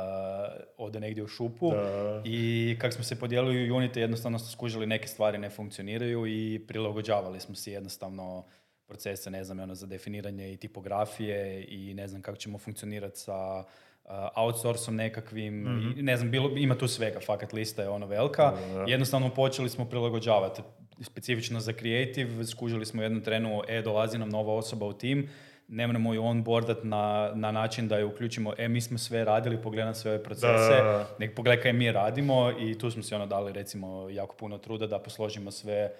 ode 0.78 1.00
negdje 1.00 1.24
u 1.24 1.28
šupu. 1.28 1.72
Da. 1.72 2.22
I 2.26 2.78
kako 2.82 2.94
smo 2.94 3.04
se 3.04 3.20
podijelili 3.20 3.72
u 3.72 3.76
unite, 3.76 4.02
jednostavno 4.02 4.40
smo 4.40 4.48
skužili 4.48 4.86
neke 4.86 5.08
stvari 5.08 5.38
ne 5.38 5.50
funkcioniraju 5.50 6.28
i 6.28 6.66
prilagođavali 6.68 7.40
smo 7.40 7.56
si 7.56 7.72
jednostavno 7.72 8.46
procese, 8.88 9.32
ne 9.32 9.44
znam, 9.44 9.60
ono, 9.60 9.76
za 9.76 9.88
definiranje 9.88 10.54
i 10.54 10.58
tipografije 10.58 11.66
i 11.70 11.94
ne 11.94 12.08
znam 12.08 12.22
kako 12.22 12.38
ćemo 12.38 12.58
funkcionirati 12.58 13.20
sa 13.20 13.60
uh, 13.60 14.12
outsourcom 14.36 14.96
nekakvim, 14.96 15.68
i 15.98 16.02
ne 16.02 16.18
znam, 16.18 16.32
bilo, 16.32 16.58
ima 16.58 16.78
tu 16.78 16.88
svega, 16.88 17.20
fakat 17.20 17.54
lista 17.54 17.82
je 17.82 17.90
ono 17.90 18.06
velika. 18.06 18.54
Jednostavno 18.88 19.30
počeli 19.30 19.70
smo 19.70 19.86
prilagođavati. 19.86 20.62
Specifično 21.02 21.60
za 21.60 21.74
creative, 21.74 22.46
skužili 22.46 22.86
smo 22.86 23.00
u 23.00 23.04
jednom 23.04 23.22
trenu, 23.22 23.62
e, 23.68 23.82
dolazi 23.82 24.18
nam 24.18 24.30
nova 24.30 24.54
osoba 24.54 24.86
u 24.86 24.94
tim, 24.94 25.30
ne 25.72 25.88
moramo 25.88 26.13
ju 26.13 26.24
onboardat 26.24 26.84
na, 26.84 27.32
na 27.36 27.51
način 27.51 27.88
da 27.88 27.98
je 27.98 28.06
uključimo, 28.06 28.54
e, 28.58 28.68
mi 28.68 28.82
smo 28.82 28.98
sve 28.98 29.25
radili, 29.25 29.62
pogledam 29.62 29.96
sve 29.96 30.12
ove 30.12 30.24
procese, 30.24 30.82
Da. 30.84 31.08
nek 31.20 31.36
pogledaj 31.36 31.62
kaj 31.63 31.74
mi 31.74 31.92
radimo 31.92 32.51
i 32.60 32.78
tu 32.78 32.92
smo 32.92 33.04
si 33.04 33.16
ono 33.16 33.25
dali 33.25 33.54
recimo 33.54 34.10
jako 34.10 34.36
puno 34.36 34.58
truda 34.58 34.88
da 34.88 35.00
posložimo 35.00 35.51
sve 35.51 35.92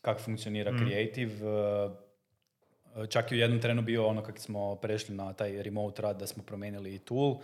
kako 0.00 0.20
funkcionira 0.20 0.72
creative. 0.78 1.34
Uh, 1.46 1.92
Čak 3.08 3.32
i 3.32 3.34
u 3.34 3.38
jednom 3.38 3.60
trenu 3.60 3.82
bio 3.82 4.06
ono 4.06 4.22
kako 4.22 4.38
smo 4.38 4.74
prešli 4.76 5.14
na 5.14 5.32
taj 5.32 5.62
remote 5.62 6.02
rad 6.02 6.18
da 6.18 6.26
smo 6.26 6.42
promijenili 6.42 6.94
i 6.94 6.98
tool. 6.98 7.30
Uh, 7.30 7.38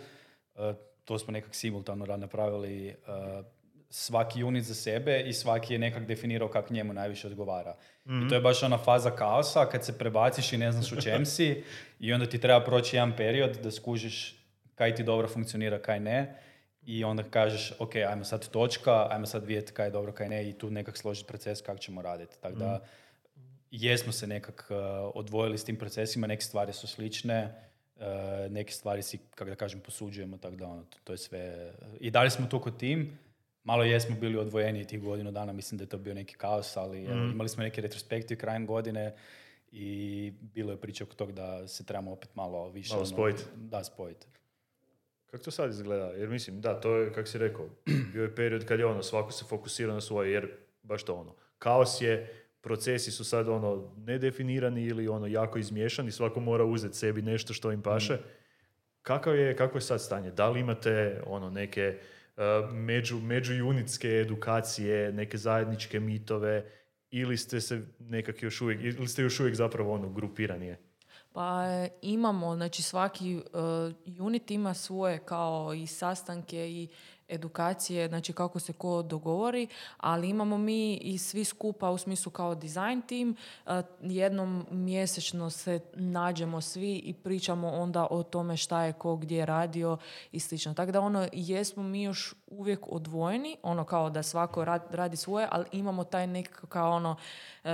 To 1.05 1.19
smo 1.19 1.31
nekak 1.31 1.55
simultano 1.55 2.05
rad 2.05 2.19
napravili 2.19 2.87
uh, 3.07 3.45
svaki 3.93 4.43
unit 4.43 4.63
za 4.63 4.75
sebe 4.75 5.19
i 5.25 5.33
svaki 5.33 5.73
je 5.73 5.79
nekak 5.79 6.05
definirao 6.05 6.49
kako 6.49 6.73
njemu 6.73 6.93
najviše 6.93 7.27
odgovara. 7.27 7.75
I 8.25 8.29
to 8.29 8.35
je 8.35 8.41
baš 8.41 8.63
ona 8.63 8.77
faza 8.77 9.11
kaosa 9.11 9.65
kad 9.65 9.85
se 9.85 9.97
prebaciš 9.97 10.53
i 10.53 10.57
ne 10.57 10.71
znaš 10.71 10.91
u 10.91 11.01
čem 11.01 11.25
si 11.25 11.63
i 11.99 12.13
onda 12.13 12.25
ti 12.25 12.39
treba 12.39 12.65
proći 12.65 12.95
jedan 12.95 13.15
period 13.15 13.59
da 13.63 13.71
skužiš 13.71 14.35
kaj 14.75 14.95
ti 14.95 15.03
dobro 15.03 15.27
funkcionira, 15.27 15.79
kaj 15.79 15.99
ne. 15.99 16.35
I 16.85 17.03
onda 17.03 17.23
kažeš, 17.23 17.73
ok, 17.79 17.95
ajmo 17.95 18.23
sad 18.23 18.49
točka, 18.49 19.07
ajmo 19.09 19.25
sad 19.25 19.45
vidjeti 19.45 19.73
kaj 19.73 19.87
je 19.87 19.91
dobro, 19.91 20.11
kaj 20.11 20.29
ne 20.29 20.49
i 20.49 20.53
tu 20.53 20.69
nekak 20.69 20.97
složiti 20.97 21.27
proces 21.27 21.61
kako 21.61 21.77
ćemo 21.79 22.01
raditi. 22.01 22.35
Tako 22.41 22.55
da 22.55 22.79
jesmo 23.71 24.11
se 24.11 24.27
nekak 24.27 24.67
uh, 24.69 24.77
odvojili 25.15 25.57
s 25.57 25.63
tim 25.63 25.77
procesima, 25.77 26.27
neke 26.27 26.41
stvari 26.41 26.73
su 26.73 26.87
slične, 26.87 27.53
uh, 27.95 28.03
neke 28.49 28.71
stvari 28.71 29.01
si, 29.01 29.19
kako 29.35 29.49
da 29.49 29.55
kažem, 29.55 29.79
posuđujemo, 29.79 30.37
tako 30.37 30.55
da 30.55 30.67
ono, 30.67 30.83
to, 30.83 30.97
to 31.03 31.13
je 31.13 31.17
sve. 31.17 31.73
I 31.99 32.11
dalje 32.11 32.29
smo 32.29 32.47
tu 32.47 32.59
kod 32.59 32.79
tim, 32.79 33.19
malo 33.63 33.83
jesmo 33.83 34.15
bili 34.19 34.37
odvojeni 34.37 34.87
tih 34.87 35.01
godinu 35.01 35.31
dana, 35.31 35.53
mislim 35.53 35.77
da 35.77 35.83
je 35.83 35.89
to 35.89 35.97
bio 35.97 36.13
neki 36.13 36.35
kaos, 36.35 36.77
ali 36.77 37.05
evo, 37.05 37.13
imali 37.13 37.49
smo 37.49 37.63
neki 37.63 37.81
retrospektiv 37.81 38.37
krajem 38.37 38.65
godine 38.65 39.15
i 39.71 40.33
bilo 40.41 40.71
je 40.71 40.81
priča 40.81 41.03
oko 41.03 41.15
tog 41.15 41.31
da 41.31 41.67
se 41.67 41.85
trebamo 41.85 42.11
opet 42.11 42.35
malo 42.35 42.69
više... 42.69 42.93
Malo 42.93 43.01
ono, 43.01 43.13
spojiti. 43.13 43.43
Da, 43.55 43.83
spojiti. 43.83 44.27
Kako 45.25 45.43
to 45.43 45.51
sad 45.51 45.69
izgleda? 45.69 46.05
Jer 46.05 46.29
mislim, 46.29 46.61
da, 46.61 46.81
to 46.81 46.95
je, 46.95 47.13
kako 47.13 47.27
si 47.27 47.37
rekao, 47.37 47.69
bio 48.13 48.23
je 48.23 48.35
period 48.35 48.65
kad 48.65 48.79
je 48.79 48.85
ono, 48.85 49.03
svako 49.03 49.31
se 49.31 49.45
fokusira 49.45 49.93
na 49.93 50.01
svoje, 50.01 50.31
jer 50.31 50.51
baš 50.83 51.03
to 51.03 51.15
ono, 51.15 51.35
kaos 51.57 52.01
je, 52.01 52.43
procesi 52.61 53.11
su 53.11 53.23
sad 53.25 53.49
ono 53.49 53.93
nedefinirani 53.97 54.83
ili 54.83 55.07
ono 55.07 55.27
jako 55.27 55.59
izmiješani, 55.59 56.11
svako 56.11 56.39
mora 56.39 56.65
uzeti 56.65 56.97
sebi 56.97 57.21
nešto 57.21 57.53
što 57.53 57.71
im 57.71 57.81
paše. 57.81 58.17
Kakav 59.01 59.35
je, 59.35 59.55
kako 59.55 59.77
je 59.77 59.81
sad 59.81 60.01
stanje? 60.01 60.31
Da 60.31 60.49
li 60.49 60.59
imate 60.59 61.21
ono 61.25 61.49
neke 61.49 61.99
među, 62.71 63.19
međuunitske 63.19 64.09
edukacije, 64.09 65.11
neke 65.11 65.37
zajedničke 65.37 65.99
mitove 65.99 66.71
ili 67.09 67.37
ste 67.37 67.61
se 67.61 67.81
nekak 67.99 68.43
još 68.43 68.61
uvijek, 68.61 68.81
ili 68.83 69.07
ste 69.07 69.21
još 69.21 69.39
uvijek 69.39 69.55
zapravo 69.55 69.93
ono 69.93 70.09
grupiranije? 70.09 70.79
Pa 71.33 71.65
e, 71.67 71.89
imamo, 72.01 72.55
znači 72.55 72.81
svaki 72.81 73.35
uh, 73.35 74.25
unit 74.25 74.51
ima 74.51 74.73
svoje 74.73 75.19
kao 75.25 75.73
i 75.73 75.87
sastanke 75.87 76.71
i 76.71 76.87
edukacije, 77.33 78.07
znači 78.07 78.33
kako 78.33 78.59
se 78.59 78.73
ko 78.73 79.01
dogovori, 79.01 79.67
ali 79.97 80.29
imamo 80.29 80.57
mi 80.57 80.95
i 80.95 81.17
svi 81.17 81.43
skupa 81.43 81.89
u 81.89 81.97
smislu 81.97 82.31
kao 82.31 82.55
design 82.55 83.01
tim, 83.01 83.35
uh, 83.65 83.71
jednom 84.01 84.65
mjesečno 84.71 85.49
se 85.49 85.79
nađemo 85.93 86.61
svi 86.61 86.95
i 86.95 87.13
pričamo 87.13 87.69
onda 87.69 88.07
o 88.09 88.23
tome 88.23 88.57
šta 88.57 88.83
je 88.83 88.93
ko 88.93 89.15
gdje 89.15 89.45
radio 89.45 89.97
i 90.31 90.39
slično. 90.39 90.73
Tako 90.73 90.91
da 90.91 91.01
ono, 91.01 91.27
jesmo 91.33 91.83
mi 91.83 92.03
još 92.03 92.33
uvijek 92.47 92.79
odvojeni, 92.87 93.57
ono 93.63 93.83
kao 93.83 94.09
da 94.09 94.23
svako 94.23 94.65
rad- 94.65 94.91
radi 94.91 95.17
svoje, 95.17 95.47
ali 95.51 95.65
imamo 95.71 96.03
taj 96.03 96.27
nekakav 96.27 96.69
kao 96.69 96.91
ono 96.91 97.11
uh, 97.63 97.69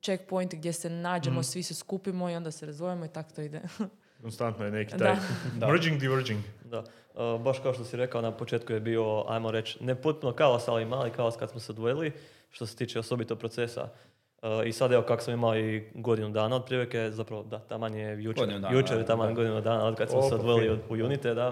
checkpoint 0.00 0.54
gdje 0.54 0.72
se 0.72 0.90
nađemo, 0.90 1.42
svi 1.42 1.62
se 1.62 1.74
skupimo 1.74 2.30
i 2.30 2.36
onda 2.36 2.50
se 2.50 2.66
razdvojimo 2.66 3.04
i 3.04 3.08
tako 3.08 3.30
to 3.30 3.42
ide. 3.42 3.62
Konstantno 4.22 4.64
je 4.64 4.70
neki 4.70 4.98
taj 4.98 5.16
Da. 5.54 5.66
merging, 5.66 6.00
diverging. 6.00 6.40
Da, 6.64 6.84
Uh, 7.16 7.40
baš 7.40 7.58
kao 7.58 7.74
što 7.74 7.84
si 7.84 7.96
rekao, 7.96 8.20
na 8.20 8.30
početku 8.30 8.72
je 8.72 8.80
bio, 8.80 9.24
ajmo 9.28 9.50
reći, 9.50 9.84
ne 9.84 9.94
potpuno 9.94 10.32
kaos, 10.32 10.68
ali 10.68 10.84
mali 10.84 11.10
kaos 11.10 11.36
kad 11.36 11.50
smo 11.50 11.60
se 11.60 11.72
odvojili, 11.72 12.12
što 12.50 12.66
se 12.66 12.76
tiče 12.76 12.98
osobito 12.98 13.36
procesa. 13.36 13.88
Uh, 14.42 14.48
I 14.66 14.72
sad 14.72 14.92
evo 14.92 15.02
kako 15.02 15.22
sam 15.22 15.34
imao 15.34 15.56
i 15.58 15.84
godinu 15.94 16.30
dana 16.30 16.56
otprilike, 16.56 17.10
zapravo 17.10 17.42
da, 17.42 17.58
taman 17.58 17.94
je 17.94 18.22
jučer, 18.22 18.48
jučer 18.72 18.98
je 18.98 19.06
taman 19.06 19.34
godinu 19.34 19.60
dana 19.60 19.84
od 19.84 19.96
kad 19.96 20.10
smo 20.10 20.22
se 20.22 20.34
odvojili 20.34 20.78
fino. 20.88 21.02
u, 21.04 21.06
Unite, 21.06 21.34
da. 21.34 21.48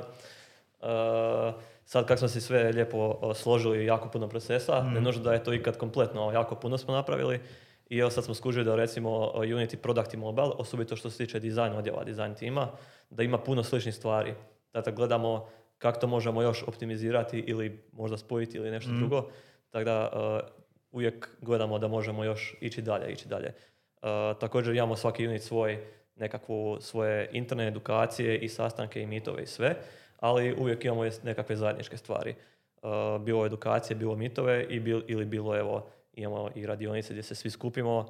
Uh, 0.81 1.63
sad 1.85 2.07
kako 2.07 2.19
smo 2.19 2.29
se 2.29 2.41
sve 2.41 2.73
lijepo 2.73 3.35
složili 3.35 3.87
jako 3.87 4.09
puno 4.09 4.29
procesa, 4.29 4.83
ne 4.83 5.01
nužno 5.01 5.23
da 5.23 5.33
je 5.33 5.45
to 5.45 5.55
ikad 5.55 5.77
kompletno, 5.77 6.33
jako 6.33 6.55
puno 6.55 6.79
smo 6.79 6.95
napravili. 6.95 7.41
I 7.91 7.99
evo 7.99 8.11
sad 8.11 8.25
smo 8.25 8.35
skužili 8.35 8.65
da 8.65 8.77
recimo 8.77 9.33
Unity 9.35 9.77
Product 9.77 10.15
i 10.15 10.17
Mobile, 10.17 10.51
osobito 10.59 10.97
što 10.97 11.11
se 11.11 11.19
tiče 11.19 11.41
dizajn 11.41 11.73
odjela, 11.73 12.05
dizajn 12.05 12.35
tima, 12.35 12.69
da 13.11 13.23
ima 13.23 13.39
puno 13.39 13.63
sličnih 13.63 13.95
stvari. 13.95 14.35
Dakle, 14.75 14.93
gledamo 14.93 15.49
kako 15.79 16.01
to 16.01 16.07
možemo 16.07 16.43
još 16.43 16.63
optimizirati 16.67 17.39
ili 17.39 17.85
možda 17.93 18.17
spojiti 18.17 18.57
ili 18.57 18.71
nešto 18.71 18.91
drugo. 18.93 19.31
Tako 19.71 19.85
da 19.85 20.11
uh, 20.13 20.49
uvijek 20.91 21.29
gledamo 21.41 21.79
da 21.79 21.89
možemo 21.89 22.25
još 22.25 22.57
ići 22.61 22.83
dalje, 22.83 23.13
ići 23.13 23.29
dalje. 23.29 23.53
Uh, 24.03 24.09
također 24.41 24.75
imamo 24.75 24.97
svaki 24.97 25.27
unit 25.27 25.43
svoj 25.43 25.85
nekakvu 26.17 26.79
svoje 26.81 27.29
interne 27.33 27.69
edukacije 27.69 28.39
i 28.39 28.49
sastanke 28.49 29.03
i 29.03 29.07
mitove 29.07 29.43
i 29.43 29.47
sve, 29.47 29.77
ali 30.21 30.55
uvijek 30.55 30.85
imamo 30.85 31.05
nekakve 31.23 31.57
zajedničke 31.57 31.97
stvari. 31.97 32.35
Uh, 32.83 32.91
bilo 33.23 33.47
edukacije, 33.47 33.97
bilo 33.97 34.17
mitove 34.17 34.67
i 34.71 34.81
bil, 34.81 35.03
ili 35.07 35.25
bilo 35.25 35.59
evo 35.59 35.91
imamo 36.13 36.51
i 36.55 36.67
radionice 36.67 37.13
gdje 37.13 37.23
se 37.23 37.35
svi 37.35 37.51
skupimo, 37.51 38.07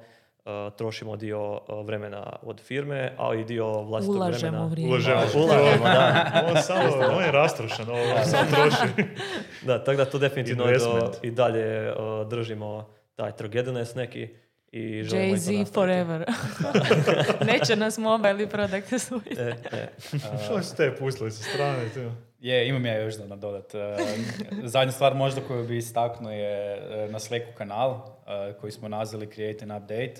trošimo 0.71 1.15
dio 1.15 1.51
uh, 1.51 1.59
vremena 1.85 2.33
od 2.43 2.61
firme, 2.61 3.13
ali 3.17 3.41
i 3.41 3.45
dio 3.45 3.81
vlastitog 3.81 4.15
Ulažemo 4.15 4.51
vremena. 4.51 4.65
vrijeme. 4.65 4.91
Ulažemo. 4.91 5.21
Ulažemo, 5.35 5.83
da. 5.83 6.31
On 6.49 6.61
samo, 6.61 7.15
on 7.17 7.23
je 7.23 7.31
rastrošan, 7.31 7.89
ovo 7.89 8.23
sam 8.25 8.47
troši. 8.47 9.09
Da, 9.65 9.83
tako 9.83 9.97
da 9.97 10.05
to 10.05 10.17
definitivno 10.19 10.65
do- 10.65 11.11
i 11.21 11.31
dalje 11.31 11.91
uh, 11.91 11.97
držimo 12.29 12.89
taj 13.15 13.31
togetherness 13.31 13.95
neki 13.95 14.27
i 14.71 15.03
Jay-Z 15.03 15.73
forever. 15.73 16.25
Neće 17.51 17.75
nas 17.75 17.97
mobile 17.97 18.43
i 18.43 18.47
product. 18.47 18.93
E, 19.37 19.53
e. 19.71 19.87
Što 20.45 20.61
ste 20.61 20.75
te 20.75 20.95
pustili 20.95 21.31
sa 21.31 21.43
strane? 21.43 21.89
tu? 21.93 22.11
Je, 22.39 22.67
imam 22.67 22.85
ja 22.85 22.97
još 22.97 23.15
da 23.15 23.25
nadodat. 23.25 23.75
E, 23.75 23.97
Zadnja 24.63 24.91
stvar 24.91 25.15
možda 25.15 25.41
koju 25.41 25.67
bi 25.67 25.77
istaknuo 25.77 26.31
je 26.31 26.73
e, 26.73 27.07
na 27.11 27.19
Slacku 27.19 27.51
kanal 27.57 27.91
e, 28.27 28.53
koji 28.53 28.71
smo 28.71 28.87
nazvali 28.87 29.31
Create 29.33 29.63
and 29.63 29.71
Update. 29.73 30.13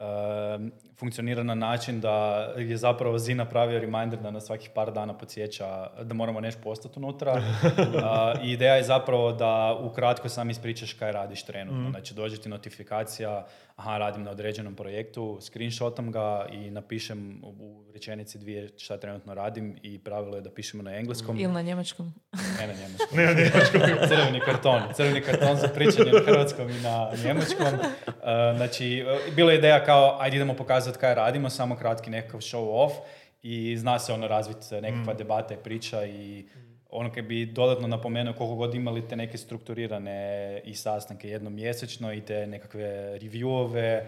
um, 0.00 0.72
funkcionira 1.00 1.42
na 1.42 1.54
način 1.54 2.00
da 2.00 2.46
je 2.56 2.76
zapravo 2.76 3.18
Zi 3.18 3.34
napravio 3.34 3.78
reminder 3.78 4.18
da 4.20 4.30
na 4.30 4.40
svakih 4.40 4.70
par 4.74 4.92
dana 4.92 5.18
podsjeća 5.18 5.90
da 6.02 6.14
moramo 6.14 6.40
nešto 6.40 6.62
postati 6.62 6.98
unutra. 6.98 7.42
I 8.44 8.50
ideja 8.50 8.74
je 8.74 8.82
zapravo 8.82 9.32
da 9.32 9.78
ukratko 9.82 10.28
sam 10.28 10.50
ispričaš 10.50 10.92
kaj 10.92 11.12
radiš 11.12 11.42
trenutno. 11.42 11.88
Mm. 11.88 11.90
Znači 11.90 12.14
dođe 12.14 12.36
ti 12.36 12.48
notifikacija, 12.48 13.46
aha, 13.76 13.98
radim 13.98 14.22
na 14.22 14.30
određenom 14.30 14.74
projektu, 14.74 15.38
screenshotam 15.40 16.12
ga 16.12 16.46
i 16.52 16.70
napišem 16.70 17.40
u 17.44 17.84
rečenici 17.92 18.38
dvije 18.38 18.68
šta 18.78 18.96
trenutno 18.96 19.34
radim 19.34 19.76
i 19.82 19.98
pravilo 19.98 20.36
je 20.36 20.42
da 20.42 20.50
pišemo 20.50 20.82
na 20.82 20.96
engleskom. 20.96 21.40
Ili 21.40 21.52
na 21.52 21.62
njemačkom. 21.62 22.14
Ne 22.60 22.66
na 22.66 22.72
njemačkom. 22.72 23.08
ne 23.16 23.26
na 23.26 23.32
njemačkom. 23.32 23.80
crveni 24.10 24.40
karton. 24.40 24.82
Crveni 24.94 25.20
karton 25.20 25.56
za 25.56 25.68
pričanje 25.68 26.12
na 26.12 26.20
hrvatskom 26.26 26.70
i 26.70 26.80
na 26.80 27.10
njemačkom. 27.24 27.66
Uh, 28.06 28.56
znači, 28.56 29.04
bila 29.36 29.52
je 29.52 29.58
ideja 29.58 29.84
kao, 29.84 30.16
ajde 30.20 30.36
idemo 30.36 30.54
pokazati 30.54 30.89
kaj 30.96 31.14
radimo, 31.14 31.50
samo 31.50 31.76
kratki 31.76 32.10
nekakav 32.10 32.40
show 32.40 32.84
off 32.84 32.94
i 33.42 33.76
zna 33.76 33.98
se 33.98 34.12
ono 34.12 34.28
razviti 34.28 34.74
nekakva 34.82 35.14
mm. 35.14 35.16
debata 35.16 35.54
i 35.54 35.62
priča 35.64 36.04
i 36.04 36.46
ono 36.90 37.12
kad 37.12 37.24
bi 37.24 37.46
dodatno 37.46 37.88
napomenuo 37.88 38.34
koliko 38.34 38.54
god 38.54 38.74
imali 38.74 39.08
te 39.08 39.16
neke 39.16 39.38
strukturirane 39.38 40.60
i 40.64 40.74
sastanke 40.74 41.28
jednom 41.28 41.54
mjesečno 41.54 42.12
i 42.12 42.20
te 42.20 42.46
nekakve 42.46 43.18
reviewove 43.22 44.04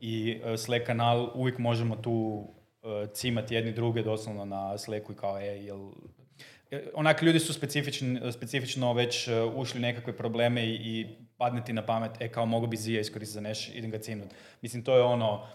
i 0.00 0.40
e, 0.44 0.56
Slack 0.56 0.86
kanal, 0.86 1.30
uvijek 1.34 1.58
možemo 1.58 1.96
tu 1.96 2.46
e, 2.82 3.06
cimati 3.12 3.54
jedni 3.54 3.72
druge 3.72 4.02
doslovno 4.02 4.44
na 4.44 4.78
Slacku 4.78 5.12
i 5.12 5.16
kao, 5.16 5.38
e, 5.38 5.44
jel, 5.44 5.90
onak 6.94 7.22
ljudi 7.22 7.38
su 7.38 7.52
specifično, 7.52 8.32
specifično 8.32 8.92
već 8.92 9.28
ušli 9.54 9.80
nekakve 9.80 10.16
probleme 10.16 10.66
i, 10.66 10.74
i 10.74 11.06
padne 11.36 11.64
ti 11.64 11.72
na 11.72 11.86
pamet, 11.86 12.10
e 12.20 12.28
kao 12.28 12.46
mogu 12.46 12.66
bi 12.66 12.76
Zija 12.76 13.00
iskoristiti 13.00 13.34
za 13.34 13.40
neš, 13.40 13.68
idem 13.74 13.90
ga 13.90 13.98
cinut. 13.98 14.28
Mislim, 14.62 14.84
to 14.84 14.96
je 14.96 15.02
ono, 15.02 15.46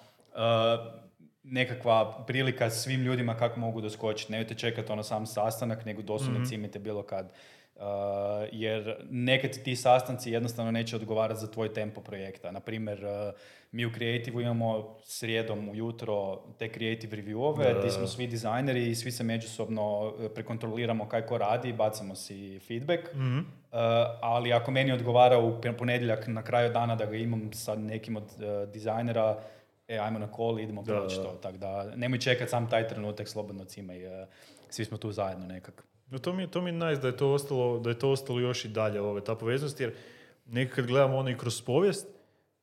nekakva 1.44 2.24
prilika 2.28 2.70
svim 2.70 3.02
ljudima 3.02 3.38
kako 3.38 3.60
mogu 3.60 3.82
doskočiti. 3.82 4.32
Nemojte 4.32 4.56
čekati 4.56 4.92
ono 4.92 5.04
sam 5.04 5.26
sastanak, 5.26 5.86
nego 5.86 6.02
doslovno 6.02 6.40
mm 6.40 6.46
cimite 6.46 6.80
bilo 6.80 7.04
kad. 7.04 7.32
Uh, 7.76 7.84
jer 8.52 8.96
nekad 9.10 9.64
ti 9.64 9.76
sastanci 9.76 10.32
jednostavno 10.32 10.72
neće 10.72 10.96
odgovarati 10.96 11.40
za 11.40 11.52
tvoj 11.52 11.74
tempo 11.74 12.02
projekta. 12.02 12.52
Naprimjer, 12.52 13.06
uh, 13.06 13.34
mi 13.72 13.86
u 13.86 13.92
Creative 13.92 14.44
imamo 14.44 14.98
srijedom 15.04 15.70
ujutro 15.70 16.44
te 16.60 16.70
creative 16.70 17.18
reviewove, 17.18 17.80
gdje 17.80 17.92
smo 17.92 18.08
svi 18.08 18.28
dizajneri 18.28 18.90
i 18.90 18.96
svi 18.96 19.12
se 19.12 19.24
međusobno 19.24 20.00
uh, 20.00 20.14
prekontroliramo 20.36 21.08
kaj 21.08 21.22
ko 21.22 21.38
radi, 21.38 21.74
bacamo 21.74 22.16
si 22.16 22.60
feedback. 22.60 23.14
mm 23.16 23.40
ali 24.22 24.54
ako 24.54 24.72
meni 24.72 24.92
odgovara 24.92 25.40
u 25.40 25.62
ponedjeljak 25.78 26.28
na 26.28 26.44
kraju 26.44 26.74
dana 26.74 26.96
da 26.96 27.06
ga 27.06 27.16
imam 27.16 27.54
sa 27.54 27.76
nekim 27.76 28.18
od 28.18 28.24
dizajnera, 28.74 29.40
e, 29.92 30.00
ajmo 30.00 30.20
na 30.20 30.32
kol, 30.32 30.60
idemo 30.60 30.84
proći 30.84 31.16
to. 31.16 31.40
Tako 31.42 31.58
da, 31.58 31.96
nemoj 31.96 32.20
čekat 32.20 32.50
sam 32.50 32.70
taj 32.70 32.88
trenutak, 32.88 33.28
slobodno 33.28 33.66
cimaj, 33.66 34.06
uh, 34.06 34.28
svi 34.70 34.86
smo 34.86 34.98
tu 34.98 35.12
zajedno 35.12 35.46
nekak. 35.46 35.84
No, 36.08 36.20
to 36.20 36.34
mi, 36.34 36.48
to 36.48 36.62
mi 36.62 36.70
je 36.70 36.74
nice 36.74 37.02
da 37.02 37.08
je 37.08 37.18
to 37.18 37.32
ostalo, 37.32 37.80
da 37.80 37.90
je 37.90 38.00
to 38.00 38.10
ostalo 38.12 38.40
još 38.40 38.66
i 38.66 38.68
dalje, 38.68 39.02
ove, 39.02 39.24
ta 39.24 39.36
poveznost, 39.36 39.80
jer 39.80 39.94
nekad 40.46 40.76
kad 40.76 40.86
gledamo 40.86 41.18
ono 41.18 41.30
i 41.30 41.38
kroz 41.38 41.62
povijest, 41.62 42.08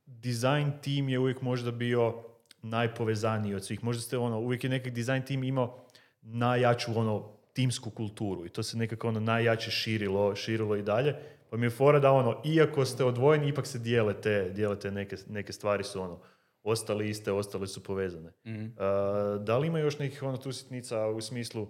design 0.06 0.70
team 0.84 1.08
je 1.08 1.18
uvijek 1.18 1.42
možda 1.42 1.70
bio 1.70 2.22
najpovezaniji 2.62 3.54
od 3.54 3.64
svih. 3.64 3.84
Možda 3.84 4.02
ste 4.02 4.18
ono, 4.18 4.38
uvijek 4.38 4.64
je 4.64 4.70
neki 4.70 4.90
design 4.90 5.22
team 5.22 5.44
imao 5.44 5.84
najjaču 6.22 6.98
ono 6.98 7.32
timsku 7.52 7.90
kulturu 7.90 8.46
i 8.46 8.48
to 8.48 8.62
se 8.62 8.76
nekako 8.76 9.08
ono 9.08 9.20
najjače 9.20 9.70
širilo, 9.70 10.34
širilo 10.36 10.76
i 10.76 10.82
dalje. 10.82 11.14
Pa 11.50 11.56
mi 11.56 11.66
je 11.66 11.70
fora 11.70 11.98
da 11.98 12.12
ono, 12.12 12.42
iako 12.44 12.84
ste 12.84 13.04
odvojeni, 13.04 13.48
ipak 13.48 13.66
se 13.66 13.78
dijelite, 13.78 14.50
dijelite 14.54 14.90
neke, 14.90 15.16
neke 15.28 15.52
stvari 15.52 15.84
su 15.84 16.00
ono, 16.00 16.20
ostali 16.68 17.08
iste, 17.08 17.32
ostale 17.32 17.66
su 17.66 17.82
povezane. 17.82 18.32
mm 18.44 18.66
da 19.44 19.58
li 19.58 19.66
ima 19.66 19.78
još 19.78 19.98
nekih 19.98 20.22
ono 20.22 20.36
tu 20.36 20.52
sitnica 20.52 21.06
u 21.06 21.20
smislu 21.20 21.68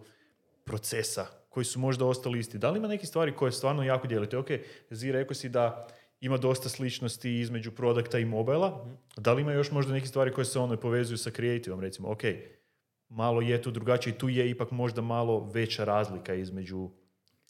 procesa 0.64 1.26
koji 1.48 1.64
su 1.64 1.78
možda 1.80 2.04
ostali 2.06 2.38
isti? 2.38 2.58
Da 2.58 2.70
li 2.70 2.78
ima 2.78 2.88
neke 2.88 3.06
stvari 3.06 3.36
koje 3.36 3.52
stvarno 3.52 3.82
jako 3.82 4.06
dijelite? 4.06 4.36
Ok, 4.38 4.48
Zi, 4.90 5.12
rekao 5.12 5.34
si 5.34 5.48
da 5.48 5.86
ima 6.20 6.36
dosta 6.36 6.68
sličnosti 6.68 7.38
između 7.40 7.70
produkta 7.72 8.18
i 8.18 8.24
mobila. 8.24 8.84
mm 8.86 8.96
Da 9.16 9.32
li 9.32 9.42
ima 9.42 9.52
još 9.52 9.70
možda 9.70 9.92
neke 9.92 10.06
stvari 10.06 10.32
koje 10.32 10.44
se 10.44 10.58
ono 10.58 10.76
povezuju 10.76 11.18
sa 11.18 11.30
kreativom? 11.30 11.80
Recimo, 11.80 12.10
ok, 12.10 12.22
malo 13.08 13.40
je 13.40 13.62
tu 13.62 13.70
drugačije, 13.70 14.18
tu 14.18 14.28
je 14.28 14.50
ipak 14.50 14.70
možda 14.70 15.00
malo 15.02 15.50
veća 15.54 15.84
razlika 15.84 16.34
između 16.34 16.90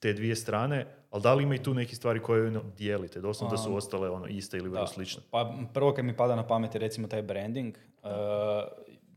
te 0.01 0.13
dvije 0.13 0.37
strane, 0.37 0.87
ali 1.11 1.23
da 1.23 1.35
li 1.35 1.43
ima 1.43 1.55
i 1.55 1.63
tu 1.63 1.75
neke 1.75 1.97
stvari 1.97 2.21
koje 2.23 2.47
ono, 2.47 2.63
dijelite, 2.79 3.21
doslovno 3.21 3.57
da 3.57 3.63
su 3.63 3.77
ostale 3.77 4.11
ono, 4.11 4.27
iste 4.27 4.57
ili 4.57 4.69
vrlo 4.69 4.87
slične? 4.87 5.23
Pa 5.31 5.55
prvo 5.75 5.95
kad 5.95 6.05
mi 6.05 6.17
pada 6.17 6.37
na 6.37 6.47
pamet 6.47 6.75
je 6.75 6.79
recimo 6.79 7.09
taj 7.09 7.23
branding. 7.23 7.75
Uh, 8.03 8.11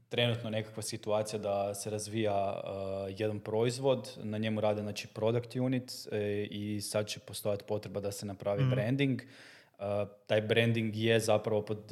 trenutno 0.10 0.49
nekakva 0.49 0.84
situacija 0.84 1.39
da 1.39 1.73
se 1.73 1.89
razvija 1.89 2.62
uh, 2.63 3.19
jedan 3.19 3.39
proizvod, 3.39 4.17
na 4.23 4.38
njemu 4.38 4.62
rade 4.62 4.82
znači 4.82 5.08
product 5.08 5.56
unit 5.56 5.91
e, 6.12 6.47
i 6.51 6.82
sad 6.82 7.08
će 7.08 7.19
postojati 7.19 7.63
potreba 7.67 7.99
da 7.99 8.12
se 8.12 8.25
napravi 8.25 8.63
mm. 8.63 8.69
branding. 8.69 9.21
Uh, 9.21 9.86
taj 10.27 10.41
branding 10.41 10.95
je 10.95 11.19
zapravo 11.19 11.62
pod 11.62 11.91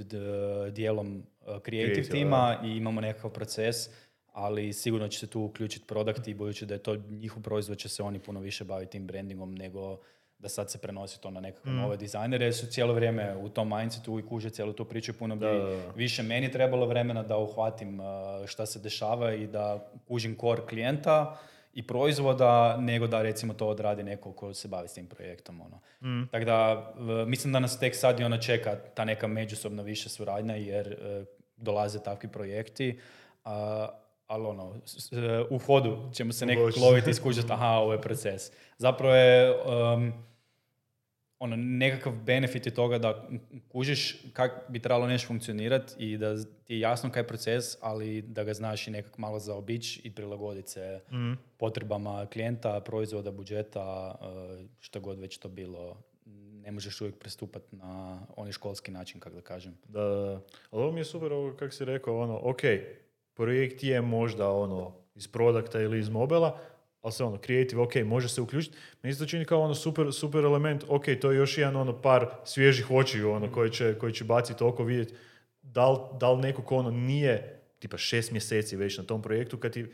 dijelom 0.71 1.23
creative, 1.45 1.93
creative 1.93 2.09
tima 2.09 2.57
i 2.63 2.67
imamo 2.67 3.01
nekakav 3.01 3.31
proces 3.31 3.89
ali 4.39 4.73
sigurno 4.73 5.07
će 5.07 5.19
se 5.19 5.27
tu 5.27 5.41
uključiti 5.41 5.85
produkt 5.85 6.27
i 6.27 6.33
budući 6.33 6.65
da 6.65 6.73
je 6.73 6.83
to 6.83 6.95
njihov 7.09 7.43
proizvod 7.43 7.77
će 7.77 7.89
se 7.89 8.03
oni 8.03 8.19
puno 8.19 8.39
više 8.39 8.63
baviti 8.63 8.91
tim 8.91 9.07
brandingom 9.07 9.55
nego 9.55 9.97
da 10.39 10.49
sad 10.49 10.71
se 10.71 10.77
prenosi 10.77 11.21
to 11.21 11.31
na 11.31 11.39
nekakve 11.39 11.71
mm. 11.71 11.75
nove 11.75 11.97
dizajnere, 11.97 12.45
jer 12.45 12.55
su 12.55 12.67
cijelo 12.67 12.93
vrijeme 12.93 13.35
u 13.37 13.49
tom 13.49 13.69
mindsetu 13.77 14.19
i 14.19 14.27
kuže 14.27 14.49
cijelu 14.49 14.73
tu 14.73 14.85
priču, 14.85 15.13
puno 15.13 15.35
bi 15.35 15.45
više 15.95 16.23
meni 16.23 16.51
trebalo 16.51 16.85
vremena 16.85 17.23
da 17.23 17.37
uhvatim 17.37 17.99
uh, 17.99 18.05
šta 18.47 18.65
se 18.65 18.79
dešava 18.79 19.33
i 19.33 19.47
da 19.47 19.91
kužim 20.07 20.37
core 20.41 20.61
klijenta 20.69 21.37
i 21.73 21.87
proizvoda, 21.87 22.77
nego 22.77 23.07
da 23.07 23.21
recimo 23.21 23.53
to 23.53 23.67
odradi 23.67 24.03
neko 24.03 24.31
ko 24.31 24.53
se 24.53 24.67
bavi 24.67 24.87
s 24.87 24.93
tim 24.93 25.07
projektom. 25.07 25.61
Ono. 25.61 25.79
Mm. 26.01 26.27
Tako 26.31 26.45
da, 26.45 26.93
mislim 27.27 27.53
da 27.53 27.59
nas 27.59 27.79
tek 27.79 27.95
sad 27.95 28.19
i 28.19 28.23
ona 28.23 28.37
čeka 28.37 28.75
ta 28.75 29.05
neka 29.05 29.27
međusobno 29.27 29.83
više 29.83 30.09
suradnja, 30.09 30.55
jer 30.55 30.87
uh, 30.87 31.27
dolaze 31.57 32.03
takvi 32.03 32.29
projekti, 32.29 32.99
ali 34.29 34.45
ono, 34.45 34.75
u 35.49 35.57
hodu 35.57 36.09
ćemo 36.13 36.33
se 36.33 36.45
nekako 36.45 36.79
loviti 36.79 37.09
i 37.09 37.13
skužiti, 37.13 37.47
aha, 37.51 37.67
ovo 37.67 37.93
je 37.93 38.01
proces. 38.01 38.51
Zapravo 38.77 39.15
je 39.15 39.51
um, 39.51 40.13
ono, 41.39 41.55
nekakav 41.55 42.13
benefit 42.13 42.65
je 42.65 42.73
toga 42.73 42.97
da 42.97 43.27
kužiš 43.71 44.17
kako 44.33 44.71
bi 44.71 44.79
trebalo 44.79 45.07
nešto 45.07 45.27
funkcionirati 45.27 45.93
i 45.97 46.17
da 46.17 46.43
ti 46.43 46.73
je 46.73 46.79
jasno 46.79 47.11
kaj 47.11 47.19
je 47.19 47.27
proces, 47.27 47.77
ali 47.81 48.21
da 48.21 48.43
ga 48.43 48.53
znaš 48.53 48.87
i 48.87 48.91
nekako 48.91 49.21
malo 49.21 49.39
zaobići 49.39 50.01
i 50.03 50.15
prilagoditi 50.15 50.71
se 50.71 51.01
mm. 51.11 51.33
potrebama 51.57 52.25
klijenta, 52.25 52.79
proizvoda, 52.79 53.31
budžeta, 53.31 54.15
uh, 54.21 54.65
što 54.79 54.99
god 54.99 55.19
već 55.19 55.37
to 55.37 55.49
bilo. 55.49 55.97
Ne 56.61 56.71
možeš 56.71 57.01
uvijek 57.01 57.19
pristupati 57.19 57.75
na 57.75 58.21
onaj 58.37 58.51
školski 58.51 58.91
način, 58.91 59.19
kako 59.19 59.35
da 59.35 59.41
kažem. 59.41 59.77
Da, 59.87 60.01
ali 60.71 60.83
ovo 60.83 60.91
mi 60.91 60.99
je 60.99 61.05
super 61.05 61.33
ovo 61.33 61.53
kako 61.53 61.71
si 61.71 61.85
rekao, 61.85 62.19
ono, 62.19 62.39
ok, 62.43 62.61
projekt 63.39 63.83
je 63.83 64.01
možda 64.01 64.51
ono 64.51 64.91
iz 65.15 65.27
produkta 65.27 65.81
ili 65.81 65.99
iz 65.99 66.09
mobila, 66.09 66.59
ali 67.01 67.13
se 67.13 67.23
ono, 67.23 67.37
creative, 67.37 67.81
ok, 67.81 67.95
može 67.95 68.29
se 68.29 68.41
uključiti. 68.41 68.77
Meni 69.03 69.13
se 69.13 69.19
to 69.19 69.25
čini 69.25 69.45
kao 69.45 69.61
ono 69.61 69.75
super, 69.75 70.13
super 70.13 70.43
element, 70.43 70.83
ok, 70.87 71.05
to 71.21 71.31
je 71.31 71.37
još 71.37 71.57
jedan 71.57 71.75
ono 71.75 72.01
par 72.01 72.27
svježih 72.45 72.91
očiju 72.91 73.31
ono, 73.31 73.51
koji 73.51 73.71
će, 73.71 73.95
koji 73.99 74.13
će 74.13 74.23
baciti 74.23 74.63
oko 74.63 74.83
vidjeti 74.83 75.13
da 75.61 75.91
li, 75.91 75.97
da 76.19 76.31
li 76.31 76.41
neko 76.41 76.61
ko 76.61 76.75
ono 76.75 76.91
nije 76.91 77.61
tipa 77.79 77.97
šest 77.97 78.31
mjeseci 78.31 78.75
već 78.75 78.97
na 78.97 79.03
tom 79.03 79.21
projektu, 79.21 79.57
kad 79.57 79.71
ti 79.71 79.85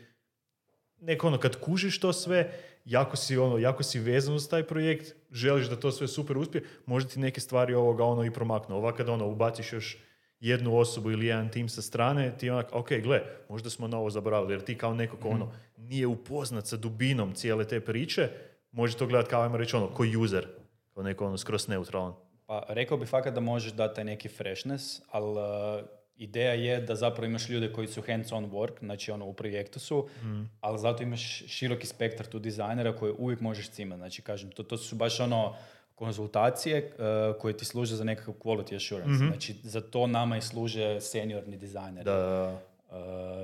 neko 1.00 1.26
ono, 1.26 1.38
kad 1.38 1.60
kužiš 1.60 2.00
to 2.00 2.12
sve, 2.12 2.52
jako 2.84 3.16
si, 3.16 3.38
ono, 3.38 3.58
jako 3.58 3.82
si 3.82 4.00
vezan 4.00 4.34
uz 4.34 4.48
taj 4.48 4.62
projekt, 4.62 5.14
želiš 5.30 5.66
da 5.66 5.76
to 5.76 5.92
sve 5.92 6.08
super 6.08 6.38
uspije, 6.38 6.64
možda 6.86 7.10
ti 7.10 7.20
neke 7.20 7.40
stvari 7.40 7.74
ovoga 7.74 8.04
ono 8.04 8.24
i 8.24 8.30
promaknu. 8.30 8.76
Ovak 8.76 8.96
kad 8.96 9.08
ono, 9.08 9.26
ubaciš 9.26 9.72
još 9.72 9.98
jednu 10.40 10.78
osobu 10.78 11.10
ili 11.10 11.26
jedan 11.26 11.50
tim 11.50 11.68
sa 11.68 11.82
strane, 11.82 12.38
ti 12.38 12.50
onak, 12.50 12.68
ok, 12.72 12.88
gle, 12.92 13.22
možda 13.48 13.70
smo 13.70 13.88
na 13.88 13.98
ovo 13.98 14.10
zaboravili, 14.10 14.52
jer 14.52 14.64
ti 14.64 14.78
kao 14.78 14.94
neko 14.94 15.16
ko 15.16 15.28
ono, 15.28 15.44
mhm. 15.44 15.54
nije 15.76 16.06
upoznat 16.06 16.66
sa 16.66 16.76
dubinom 16.76 17.34
cijele 17.34 17.64
te 17.64 17.80
priče, 17.80 18.28
može 18.72 18.96
to 18.96 19.06
gledati 19.06 19.30
kao, 19.30 19.42
ajmo 19.42 19.56
reći, 19.56 19.76
ono, 19.76 19.88
ko 19.88 20.04
user, 20.22 20.46
kao 20.94 21.02
neko 21.02 21.26
ono, 21.26 21.38
skroz 21.38 21.68
neutralan. 21.68 22.14
Pa 22.46 22.64
rekao 22.68 22.98
bi 22.98 23.06
fakat 23.06 23.34
da 23.34 23.40
možeš 23.40 23.72
dati 23.72 23.94
taj 23.94 24.04
neki 24.04 24.28
freshness, 24.28 25.00
ali 25.10 25.30
uh, 25.30 25.86
ideja 26.16 26.52
je 26.52 26.80
da 26.80 26.94
zapravo 26.94 27.26
imaš 27.26 27.48
ljude 27.48 27.72
koji 27.72 27.86
su 27.86 28.02
hands-on 28.02 28.50
work, 28.50 28.78
znači 28.78 29.10
ono 29.10 29.26
u 29.26 29.32
projektu 29.32 29.80
su, 29.80 30.08
mm. 30.22 30.42
ali 30.60 30.78
zato 30.78 31.02
imaš 31.02 31.42
široki 31.46 31.86
spektar 31.86 32.26
tu 32.26 32.38
dizajnera 32.38 32.96
koje 32.96 33.12
uvijek 33.18 33.40
možeš 33.40 33.70
cimati. 33.70 33.98
Znači, 33.98 34.22
kažem, 34.22 34.50
to, 34.50 34.62
to 34.62 34.76
su 34.76 34.96
baš 34.96 35.20
ono, 35.20 35.56
konzultacije 35.96 36.92
uh, 36.92 37.40
koje 37.40 37.56
ti 37.56 37.64
služe 37.64 37.96
za 37.96 38.04
nekakav 38.04 38.34
quality 38.34 38.76
assurance. 38.76 39.24
mm 39.24 39.28
Znači, 39.28 39.54
za 39.62 39.80
to 39.80 40.06
nama 40.06 40.36
i 40.36 40.40
služe 40.42 41.00
seniorni 41.00 41.56
dizajner 41.56 42.04
da. 42.04 42.58
Uh, 42.90 42.96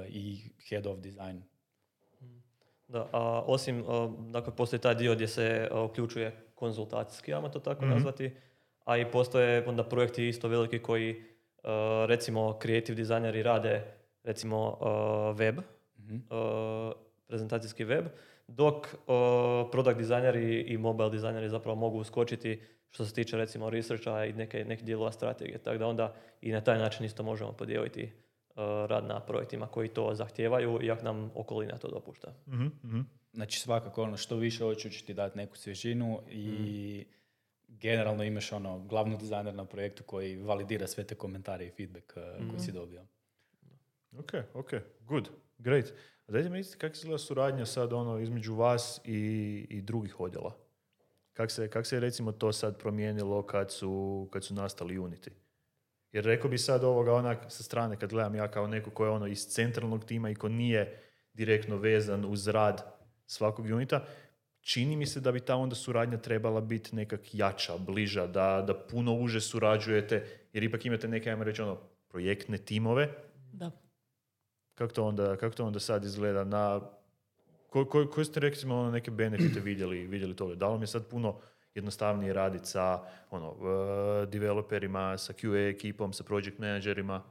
i 0.09 0.39
head 0.69 0.87
of 0.87 0.99
design. 0.99 1.43
Da, 2.89 3.09
a 3.13 3.43
osim, 3.47 3.81
uh, 3.81 4.11
dakle, 4.31 4.57
postoji 4.57 4.81
taj 4.81 4.95
dio 4.95 5.15
gdje 5.15 5.29
se 5.29 5.69
uključuje 5.85 6.37
konzultacijski, 6.55 7.35
ajmo 7.35 7.49
to 7.49 7.59
tako 7.59 7.85
mm 7.85 7.89
nazvati, 7.91 8.31
a 8.85 8.97
i 8.97 9.11
postoje 9.11 9.69
onda 9.69 9.85
projekti 9.85 10.29
isto 10.29 10.49
veliki 10.49 10.79
koji 10.79 11.23
recimo 12.07 12.59
creative 12.63 12.97
dizajneri 12.97 13.43
rade 13.43 13.85
recimo 14.25 14.79
uh, 14.81 15.39
web, 15.39 15.59
Mhm. 15.99 16.15
uh, 16.17 16.93
prezentacijski 17.27 17.85
web, 17.85 18.05
dok 18.57 18.87
uh, 18.95 19.71
product 19.71 19.99
dizajneri 19.99 20.61
i 20.61 20.79
mobile 20.79 21.11
dizajneri 21.11 21.49
zapravo 21.49 21.77
mogu 21.77 21.99
uskočiti 21.99 22.61
što 22.91 23.05
se 23.05 23.15
tiče 23.15 23.37
recimo 23.37 23.71
researcha 23.71 24.25
i 24.25 24.33
neke, 24.33 24.65
nekih 24.65 24.85
dijelova 24.85 25.13
strategije. 25.13 25.59
Tako 25.59 25.79
da 25.79 25.87
onda 25.87 26.15
i 26.41 26.53
na 26.53 26.61
taj 26.61 26.79
način 26.79 27.07
isto 27.07 27.23
možemo 27.23 27.53
podijeliti 27.53 28.03
uh, 28.05 28.57
rad 28.87 29.05
na 29.05 29.21
projektima 29.21 29.67
koji 29.67 29.89
to 29.89 30.15
zahtijevaju, 30.15 30.79
iako 30.83 31.05
nam 31.05 31.31
okolina 31.35 31.79
to 31.79 31.89
dopušta. 31.89 32.35
Mhm, 32.49 32.67
mhm. 32.85 33.01
Znači 33.33 33.61
svakako 33.61 34.03
ono 34.03 34.17
što 34.17 34.37
više 34.37 34.65
hoće 34.65 34.89
učiti 34.89 35.15
dati 35.15 35.39
neku 35.39 35.57
svježinu 35.57 36.21
i 36.31 37.05
generalno 37.69 38.25
imaš 38.25 38.53
ono 38.53 38.79
glavnog 38.79 39.21
dizajnera 39.21 39.57
na 39.57 39.65
projektu 39.65 40.03
koji 40.03 40.37
validira 40.37 40.87
sve 40.87 41.05
te 41.05 41.15
komentare 41.15 41.67
i 41.67 41.71
feedback 41.71 42.13
uh, 42.17 42.51
koji 42.51 42.61
si 42.61 42.73
dobio. 42.73 43.03
Ok, 44.19 44.33
ok, 44.55 44.71
good, 45.01 45.29
great. 45.63 45.93
A 46.27 46.33
dajte 46.33 46.51
mi 46.51 46.57
recite 46.57 46.79
kako 46.79 46.95
se 46.95 47.01
izgleda 47.01 47.19
suradnja 47.19 47.67
sad 47.67 47.93
ono 47.93 48.19
između 48.19 48.55
vas 48.55 49.01
i, 49.05 49.19
i 49.71 49.81
drugih 49.81 50.21
odjela? 50.21 50.57
Kako 51.33 51.51
se, 51.51 51.69
kak 51.69 51.87
se 51.87 52.01
recimo 52.01 52.33
to 52.33 52.53
sad 52.53 52.79
promijenilo 52.79 53.47
kad 53.47 53.71
su, 53.73 54.29
kad 54.33 54.45
su 54.45 54.55
nastali 54.55 54.99
Unity? 54.99 55.31
Jer 56.13 56.25
rekao 56.25 56.51
bi 56.51 56.59
sad 56.59 56.85
ovoga 56.85 57.15
onak 57.15 57.39
sa 57.49 57.63
strane 57.63 57.99
kad 57.99 58.11
gledam 58.11 58.35
ja 58.35 58.51
kao 58.51 58.67
neko 58.67 58.91
ko 58.91 59.05
je 59.05 59.11
ono 59.11 59.27
iz 59.27 59.47
centralnog 59.47 60.05
tima 60.05 60.31
i 60.31 60.35
ko 60.35 60.49
nije 60.49 61.03
direktno 61.35 61.77
vezan 61.77 62.25
uz 62.25 62.49
rad 62.49 62.85
svakog 63.27 63.67
unita, 63.67 64.05
čini 64.61 64.97
mi 64.97 65.07
se 65.07 65.21
da 65.21 65.33
bi 65.33 65.41
ta 65.41 65.57
onda 65.57 65.75
suradnja 65.75 66.19
trebala 66.19 66.61
biti 66.61 66.97
nekak 66.97 67.35
jača, 67.35 67.79
bliža, 67.79 68.27
da, 68.27 68.65
da 68.67 68.75
puno 68.75 69.15
uže 69.15 69.41
surađujete, 69.41 70.27
jer 70.53 70.63
ipak 70.63 70.87
imate 70.87 71.09
neke, 71.09 71.31
ajmo 71.31 71.45
reći, 71.45 71.63
ono, 71.63 71.81
projektne 72.09 72.59
timove, 72.59 73.09
Da. 73.53 73.71
Kako 74.75 74.93
to 74.93 75.05
onda, 75.05 75.37
kako 75.37 75.57
to 75.57 75.67
onda 75.67 75.81
sad 75.81 76.05
izgleda 76.05 76.45
na... 76.45 76.81
Ko, 77.71 77.85
ko, 77.85 78.07
koje 78.15 78.25
ste 78.25 78.41
recimo 78.41 78.77
ono, 78.77 78.91
neke 78.91 79.11
benefite 79.11 79.61
vidjeli, 79.71 80.07
vidjeli 80.07 80.37
toga? 80.37 80.55
Da 80.55 80.67
li 80.67 80.73
vam 80.73 80.81
je 80.81 80.87
sad 80.87 81.07
puno 81.07 81.39
jednostavnije 81.75 82.33
raditi 82.33 82.67
sa 82.67 83.03
ono, 83.31 83.51
uh, 83.51 84.29
developerima, 84.29 85.19
sa 85.19 85.33
QA 85.33 85.71
ekipom, 85.71 86.13
sa 86.13 86.25
project 86.25 86.59
managerima? 86.59 87.23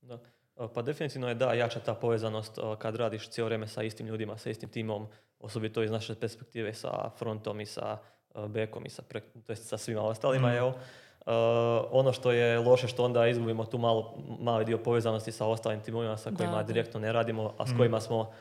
Da. 0.00 0.18
Uh, 0.56 0.70
Pa 0.74 0.82
definitivno 0.82 1.28
je 1.28 1.34
da, 1.34 1.52
jača 1.52 1.80
ta 1.80 1.94
povezanost 1.94 2.58
uh, 2.58 2.78
kad 2.78 2.96
radiš 2.96 3.28
cijelo 3.28 3.46
vrijeme 3.46 3.68
sa 3.68 3.82
istim 3.82 4.06
ljudima, 4.06 4.38
sa 4.38 4.50
istim 4.50 4.68
timom, 4.68 5.06
osobito 5.38 5.82
iz 5.82 5.90
naše 5.90 6.14
perspektive 6.14 6.74
sa 6.74 7.10
frontom 7.18 7.60
i 7.60 7.66
sa 7.66 7.98
uh, 8.34 8.46
backom 8.46 8.86
i 8.86 8.90
sa, 8.90 9.02
pre, 9.02 9.20
to 9.20 9.52
jest 9.52 9.68
sa 9.68 9.78
svima 9.78 10.02
ostalima. 10.02 10.48
Mhm. 10.48 10.56
Evo. 10.56 10.74
Uh, 11.22 11.32
ono 11.90 12.12
što 12.12 12.32
je 12.32 12.58
loše 12.58 12.88
što 12.88 13.04
onda 13.04 13.26
izgubimo 13.26 13.64
tu 13.64 13.78
malo, 13.78 14.14
mali 14.40 14.64
dio 14.64 14.78
povezanosti 14.78 15.32
sa 15.32 15.46
ostalim 15.46 15.80
timovima 15.80 16.16
sa 16.16 16.30
Da, 16.30 16.36
kojima 16.36 16.56
da. 16.56 16.62
direktno 16.62 17.00
ne 17.00 17.12
radimo, 17.12 17.52
a 17.58 17.66
s 17.66 17.70
Mhm. 17.70 17.78
kojima 17.78 18.00
smo 18.00 18.32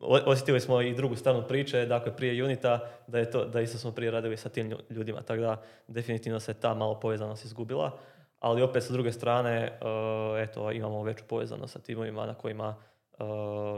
osjetili 0.00 0.60
smo 0.60 0.80
i 0.80 0.94
drugu 0.94 1.16
stranu 1.16 1.42
priče, 1.42 1.86
dakle 1.86 2.16
prije 2.16 2.44
Unita, 2.44 2.80
da, 3.06 3.18
je 3.18 3.30
to, 3.30 3.44
da 3.44 3.60
isto 3.60 3.78
smo 3.78 3.92
prije 3.92 4.10
radili 4.10 4.36
sa 4.36 4.48
tim 4.48 4.70
lju- 4.70 4.80
ljudima, 4.90 5.20
tako 5.20 5.40
da 5.40 5.56
definitivno 5.88 6.40
se 6.40 6.54
ta 6.54 6.74
malo 6.74 6.94
povezanost 6.94 7.44
izgubila, 7.44 7.90
ali 8.40 8.62
opet 8.62 8.82
sa 8.82 8.92
druge 8.92 9.12
strane, 9.12 9.72
uh, 9.72 9.88
eto, 10.40 10.72
imamo 10.72 11.02
veću 11.02 11.24
povezanost 11.24 11.72
sa 11.72 11.78
timovima 11.78 12.26
na 12.26 12.34
kojima 12.34 12.74
uh, 13.20 13.26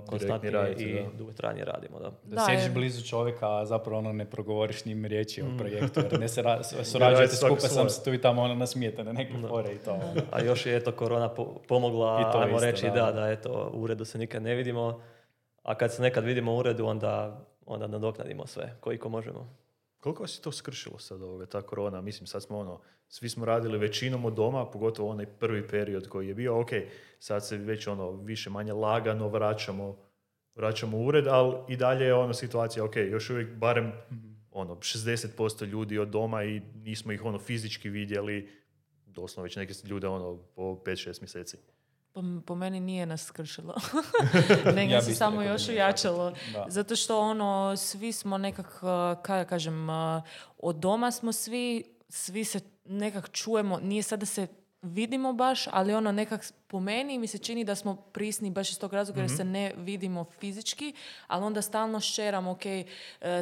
konstantnije 0.05 0.53
radite, 0.53 0.83
i 0.83 0.95
da. 0.95 1.09
dugotrajnije 1.15 1.65
radimo. 1.65 1.99
Da. 1.99 2.05
Da, 2.05 2.13
Da, 2.27 2.41
sjediš 2.41 2.65
jer- 2.65 2.73
blizu 2.73 3.03
čovjeka, 3.03 3.49
a 3.51 3.67
zapravo 3.67 3.99
ono 3.99 4.13
ne 4.13 4.25
progovoriš 4.27 4.85
njim 4.85 5.05
riječi 5.05 5.43
Mm. 5.43 5.47
o 5.47 5.59
projektu, 5.59 6.01
jer 6.03 6.21
ne 6.21 6.29
se 6.29 6.43
ra- 6.43 6.63
surađujete 6.85 7.37
skupa, 7.37 7.61
sam 7.61 7.89
se 7.89 8.05
tu 8.05 8.15
i 8.15 8.21
tamo 8.21 8.43
ono 8.43 8.55
nasmijete 8.55 9.05
na 9.05 9.13
neke 9.13 9.33
fore 9.41 9.73
i 9.73 9.79
to. 9.79 9.93
ono. 9.93 10.03
A 10.31 10.43
još 10.43 10.67
je 10.67 10.77
eto 10.77 10.93
korona 10.93 11.29
po- 11.29 11.55
pomogla, 11.69 12.21
I 12.21 12.33
to 12.33 12.39
ajmo 12.39 12.57
isto, 12.57 12.67
reći 12.67 12.87
da. 12.87 12.93
da. 12.93 13.13
da, 13.13 13.31
eto, 13.31 13.71
u 13.75 13.81
uredu 13.81 14.05
se 14.05 14.19
nikad 14.19 14.43
ne 14.43 14.55
vidimo, 14.55 15.01
a 15.63 15.75
kad 15.75 15.93
se 15.93 16.03
nekad 16.03 16.25
vidimo 16.25 16.53
u 16.53 16.59
uredu, 16.59 16.87
onda, 16.87 17.41
onda 17.67 17.87
nadoknadimo 17.87 18.47
sve, 18.47 18.77
koliko 18.81 19.09
možemo. 19.09 19.57
Koliko 20.01 20.23
vas 20.23 20.39
je 20.39 20.43
to 20.43 20.53
skršilo 20.53 20.99
sad 20.99 21.23
ovoga, 21.23 21.47
ta 21.47 21.63
korona? 21.63 22.01
Mislim, 22.01 22.27
sad 22.27 22.43
smo 22.43 22.59
ono, 22.59 22.81
svi 23.09 23.29
smo 23.29 23.45
radili 23.45 23.79
većinom 23.79 24.25
od 24.25 24.35
doma, 24.35 24.71
pogotovo 24.71 25.11
onaj 25.11 25.27
prvi 25.27 25.69
period 25.69 26.09
koji 26.09 26.29
je 26.29 26.35
bio, 26.35 26.61
ok, 26.61 26.71
sad 27.19 27.47
se 27.47 27.57
već 27.57 27.87
ono 27.87 28.11
više 28.11 28.51
manje 28.51 28.73
lagano 28.73 29.29
vraćamo, 29.29 29.97
vraćamo 30.55 30.97
u 30.97 31.07
ured, 31.07 31.27
ali 31.27 31.57
i 31.69 31.77
dalje 31.77 32.05
je 32.05 32.15
ono 32.15 32.35
situacija, 32.35 32.85
ok, 32.85 32.97
još 32.97 33.31
uvijek 33.31 33.55
barem 33.55 33.93
ono, 34.51 34.75
60% 34.75 35.67
ljudi 35.67 35.99
od 35.99 36.09
doma 36.09 36.45
i 36.45 36.61
nismo 36.75 37.13
ih 37.13 37.25
ono 37.25 37.39
fizički 37.39 37.89
vidjeli, 37.89 38.49
doslovno 39.07 39.45
već 39.45 39.57
neke 39.57 39.75
ljude 39.85 40.09
ono 40.09 40.37
po 40.37 40.63
5-6 40.63 41.21
mjeseci. 41.21 41.57
Po, 42.13 42.23
po 42.47 42.55
meni 42.55 42.81
nije 42.81 43.07
nas 43.07 43.25
skršilo. 43.25 43.75
Nego 44.77 44.93
Ja 44.93 45.03
se 45.03 45.15
samo 45.15 45.43
još 45.43 45.69
ujačalo. 45.69 46.33
Zato 46.69 46.97
što 46.97 47.21
ono, 47.21 47.77
svi 47.77 48.13
smo 48.13 48.39
nekak, 48.39 48.81
kaj 49.23 49.39
ja 49.39 49.45
kažem, 49.45 49.89
uh, 49.89 50.23
od 50.59 50.77
doma 50.77 51.11
smo 51.11 51.33
svi, 51.33 51.85
svi 52.09 52.45
se 52.45 52.61
nekak 52.85 53.31
čujemo, 53.33 53.79
nije 53.83 54.03
sad 54.03 54.21
da 54.21 54.27
se 54.27 54.47
vidimo 54.83 55.33
baš, 55.33 55.67
ali 55.73 55.95
ono 55.95 56.13
nekak 56.13 56.45
po 56.71 56.81
meni 56.81 57.19
mi 57.19 57.27
se 57.27 57.39
čini 57.39 57.65
da 57.65 57.75
smo 57.75 57.97
prisni 57.97 58.51
baš 58.51 58.71
iz 58.71 58.79
tog 58.79 58.93
razloga 58.93 59.21
jer 59.21 59.31
se 59.31 59.45
ne 59.45 59.73
vidimo 59.77 60.25
fizički, 60.25 60.95
ali 61.27 61.45
onda 61.45 61.63
stalno 61.63 62.01
šeramo, 62.01 62.51
ok, 62.51 62.67
e, 62.67 62.87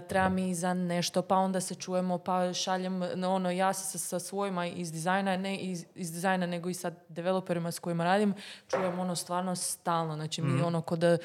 treba 0.08 0.28
mi 0.28 0.54
za 0.54 0.74
nešto, 0.74 1.22
pa 1.22 1.36
onda 1.36 1.60
se 1.60 1.74
čujemo, 1.74 2.18
pa 2.18 2.52
šaljem, 2.52 3.02
no, 3.14 3.34
ono, 3.34 3.50
ja 3.50 3.72
se 3.72 3.98
sa, 3.98 3.98
sa 3.98 4.18
svojima 4.18 4.66
iz 4.66 4.92
dizajna, 4.92 5.36
ne 5.36 5.56
iz, 5.56 5.84
iz 5.94 6.12
dizajna, 6.12 6.46
nego 6.46 6.68
i 6.68 6.74
sa 6.74 6.92
developerima 7.08 7.72
s 7.72 7.78
kojima 7.78 8.04
radim, 8.04 8.34
čujem 8.68 8.98
ono 8.98 9.16
stvarno 9.16 9.56
stalno, 9.56 10.14
znači 10.14 10.42
mi 10.42 10.62
ono 10.62 10.80
kod 10.80 10.98
da, 10.98 11.08
e, 11.08 11.18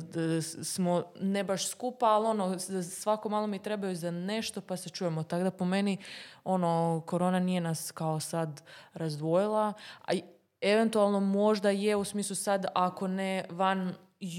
d- 0.00 0.42
smo 0.42 1.04
ne 1.20 1.44
baš 1.44 1.68
skupa, 1.68 2.06
ali 2.06 2.26
ono, 2.26 2.58
svako 2.82 3.28
malo 3.28 3.46
mi 3.46 3.58
trebaju 3.58 3.96
za 3.96 4.10
nešto, 4.10 4.60
pa 4.60 4.76
se 4.76 4.88
čujemo, 4.88 5.22
tako 5.22 5.42
da 5.42 5.50
po 5.50 5.64
meni, 5.64 5.96
ono, 6.44 7.02
korona 7.06 7.38
nije 7.38 7.60
nas 7.60 7.90
kao 7.90 8.20
sad 8.20 8.62
razdvojila, 8.94 9.72
a 10.04 10.12
eventualno 10.62 11.20
možda 11.20 11.70
je 11.70 11.96
u 11.96 12.04
smislu 12.04 12.36
sad 12.36 12.66
ako 12.74 13.08
ne 13.08 13.44
van 13.50 13.94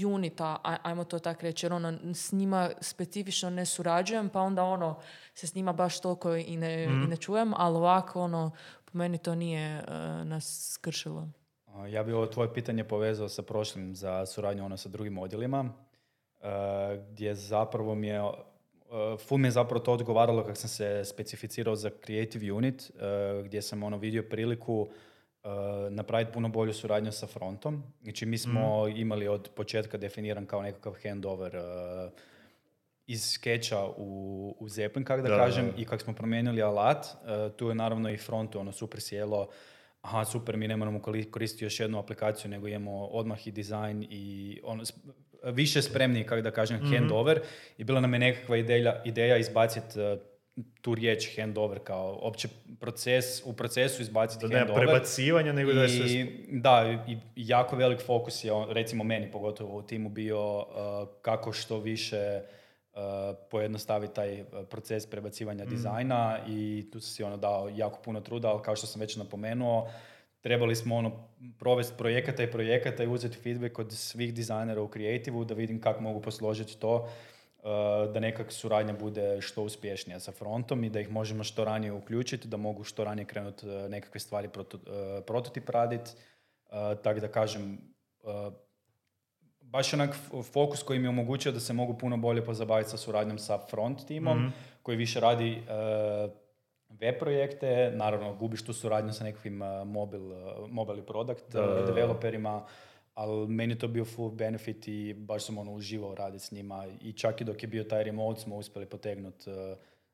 unita, 0.06 0.56
aj- 0.62 0.78
ajmo 0.82 1.04
to 1.04 1.18
tako 1.18 1.42
reći, 1.42 1.66
jer 1.66 1.72
ono, 1.72 2.14
s 2.14 2.32
njima 2.32 2.70
specifično 2.80 3.50
ne 3.50 3.66
surađujem, 3.66 4.28
pa 4.28 4.40
onda 4.40 4.64
ono, 4.64 4.98
se 5.34 5.46
s 5.46 5.54
njima 5.54 5.72
baš 5.72 6.00
toliko 6.00 6.34
i 6.36 6.56
ne, 6.56 6.84
i 6.84 7.08
ne 7.08 7.16
čujem, 7.16 7.52
ali 7.56 7.76
ovako, 7.76 8.20
ono, 8.22 8.50
po 8.84 8.98
meni 8.98 9.18
to 9.18 9.34
nije 9.34 9.68
e, 9.68 9.84
nas 10.24 10.70
skršilo. 10.72 11.28
A, 11.66 11.86
Ja 11.86 12.02
bi 12.02 12.12
ovo 12.12 12.26
tvoje 12.26 12.54
pitanje 12.54 12.84
povezao 12.84 13.28
sa 13.28 13.42
prošlim 13.42 13.96
za 13.96 14.26
suradnju 14.26 14.64
ono 14.64 14.76
sa 14.76 14.88
drugim 14.88 15.18
odjelima, 15.18 15.68
e, 16.40 16.46
gdje 17.10 17.34
zapravo 17.34 17.94
mi 17.94 18.06
je, 18.06 18.16
e, 18.16 18.22
ful 19.18 19.38
mi 19.38 19.46
je 19.48 19.52
zapravo 19.52 19.80
to 19.80 19.92
odgovaralo 19.92 20.42
kako 20.42 20.54
sam 20.54 20.68
se 20.68 21.02
specificirao 21.04 21.76
za 21.76 21.90
Creative 22.04 22.52
Unit, 22.52 22.90
gdje 23.44 23.62
sam 23.62 23.82
ono 23.82 23.96
vidio 23.98 24.24
priliku 24.30 24.88
napraviti 25.90 26.32
puno 26.32 26.48
bolju 26.48 26.72
suradnju 26.72 27.12
sa 27.12 27.26
frontom. 27.26 27.82
Znači 28.02 28.26
mi 28.26 28.38
smo 28.38 28.88
imali 28.88 29.28
od 29.28 29.50
početka 29.56 29.98
definiran 29.98 30.46
kao 30.46 30.62
nekakav 30.62 30.94
handover 31.02 31.56
e, 31.56 31.60
iz 33.06 33.30
skeča 33.32 33.84
u, 33.96 34.56
u 34.60 34.68
Zeppelin, 34.68 35.04
kako 35.04 35.22
da, 35.22 35.28
Da, 35.28 35.36
kažem, 35.36 35.66
da. 35.66 35.82
i 35.82 35.84
kako 35.84 36.02
smo 36.02 36.14
promijenili 36.14 36.62
alat, 36.62 37.06
e, 37.06 37.50
tu 37.56 37.68
je 37.68 37.74
naravno 37.74 38.10
i 38.10 38.16
frontu 38.16 38.60
ono 38.60 38.72
super 38.72 39.00
sjelo, 39.00 39.48
aha, 40.00 40.24
super, 40.24 40.56
mi 40.56 40.68
ne 40.68 40.76
moramo 40.76 41.02
koristiti 41.30 41.64
još 41.64 41.80
jednu 41.80 41.98
aplikaciju, 41.98 42.50
nego 42.50 42.68
imamo 42.68 43.06
odmah 43.06 43.46
i 43.46 43.50
dizajn 43.50 44.06
i 44.10 44.60
ono, 44.64 44.82
više 45.44 45.82
spremni, 45.82 46.24
kako 46.24 46.42
da 46.42 46.50
kažem, 46.50 46.80
handover. 46.92 47.40
I 47.78 47.84
bila 47.84 48.00
nam 48.00 48.12
je 48.12 48.18
nekakva 48.18 48.56
ideja, 48.56 49.02
ideja 49.04 49.36
izbaciti 49.36 50.00
e, 50.00 50.16
tu 50.80 50.94
riječ 50.94 51.36
handover 51.36 51.78
kao 51.78 52.18
opće 52.22 52.48
proces, 52.80 53.42
u 53.44 53.52
procesu 53.52 54.02
izbaciti 54.02 54.48
Da 54.48 54.58
handover. 54.58 54.82
prebacivanja, 54.86 55.52
nego 55.52 55.72
da 55.72 55.82
je 55.82 55.88
sve... 55.88 56.26
Da, 56.50 57.04
i 57.08 57.16
jako 57.36 57.76
velik 57.76 58.00
fokus 58.00 58.44
je, 58.44 58.52
on- 58.52 58.70
recimo 58.70 59.04
meni 59.04 59.30
pogotovo 59.30 59.78
u 59.78 59.82
timu 59.82 60.08
bio 60.08 60.58
uh, 60.58 60.64
kako 61.22 61.52
što 61.52 61.78
više 61.78 62.40
uh, 62.92 62.98
pojednostaviti 63.50 64.14
taj 64.14 64.40
uh, 64.40 64.46
proces 64.70 65.06
prebacivanja 65.06 65.64
dizajna 65.64 66.38
i 66.48 66.88
tu 66.92 67.00
si 67.00 67.22
ono 67.22 67.36
dao 67.36 67.70
jako 67.74 68.02
puno 68.02 68.20
truda, 68.20 68.48
ali 68.48 68.62
kao 68.62 68.76
što 68.76 68.86
sam 68.86 69.00
već 69.00 69.16
napomenuo, 69.16 69.90
trebali 70.40 70.76
smo 70.76 70.96
ono 70.96 71.28
provesti 71.58 71.94
projekata 71.98 72.42
i 72.42 72.50
projekata 72.50 73.04
i 73.04 73.08
uzeti 73.08 73.36
feedback 73.38 73.78
od 73.78 73.92
svih 73.92 74.34
dizajnera 74.34 74.82
u 74.82 74.88
kreativu 74.88 75.44
da 75.44 75.54
vidim 75.54 75.80
kako 75.80 76.00
mogu 76.00 76.20
posložiti 76.20 76.78
to 76.78 77.08
da 78.12 78.20
nekak 78.20 78.52
suradnja 78.52 78.92
bude 78.92 79.40
što 79.40 79.62
uspješnija 79.62 80.20
sa 80.20 80.32
frontom 80.32 80.84
i 80.84 80.90
da 80.90 81.00
ih 81.00 81.10
možemo 81.10 81.44
što 81.44 81.64
ranije 81.64 81.92
uključiti, 81.92 82.48
da 82.48 82.56
mogu 82.56 82.84
što 82.84 83.04
ranije 83.04 83.24
krenuti 83.24 83.68
uh, 83.68 83.90
nekakve 83.90 84.20
stvari 84.20 84.48
proto, 84.48 84.76
uh, 84.76 85.24
prototip 85.26 85.68
raditi. 85.68 86.10
tako 87.02 87.20
da 87.20 87.28
kažem, 87.28 87.78
baš 89.60 89.94
onak 89.94 90.16
fokus 90.52 90.82
koji 90.82 90.98
mi 90.98 91.04
je 91.04 91.08
omogućio 91.08 91.52
da 91.52 91.60
se 91.60 91.72
mogu 91.72 91.98
puno 91.98 92.16
bolje 92.16 92.44
pozabaviti 92.44 92.90
sa 92.90 92.96
suradnjom 92.96 93.38
sa 93.38 93.58
front 93.70 94.06
timom, 94.06 94.52
koji 94.82 94.96
više 94.96 95.20
radi 95.20 95.62
web 96.88 97.14
projekte, 97.18 97.92
naravno 97.94 98.34
gubiš 98.34 98.64
tu 98.64 98.72
suradnju 98.72 99.12
sa 99.12 99.24
nekakvim 99.24 99.62
mobil, 99.84 100.20
mobile 100.68 101.06
product 101.06 101.52
Da, 101.52 101.84
developerima, 101.86 102.66
ali 103.14 103.48
meni 103.48 103.72
je 103.72 103.78
to 103.78 103.88
bio 103.88 104.04
full 104.04 104.30
benefit 104.30 104.88
i 104.88 105.14
baš 105.14 105.44
sam 105.44 105.58
ono 105.58 105.72
uživao 105.72 106.14
raditi 106.14 106.44
s 106.44 106.52
njima 106.52 106.86
i 107.00 107.12
čak 107.12 107.40
i 107.40 107.44
dok 107.44 107.62
je 107.62 107.68
bio 107.68 107.84
taj 107.84 108.04
remote 108.04 108.40
smo 108.40 108.56
uspjeli 108.56 108.86
potegnuti 108.86 109.50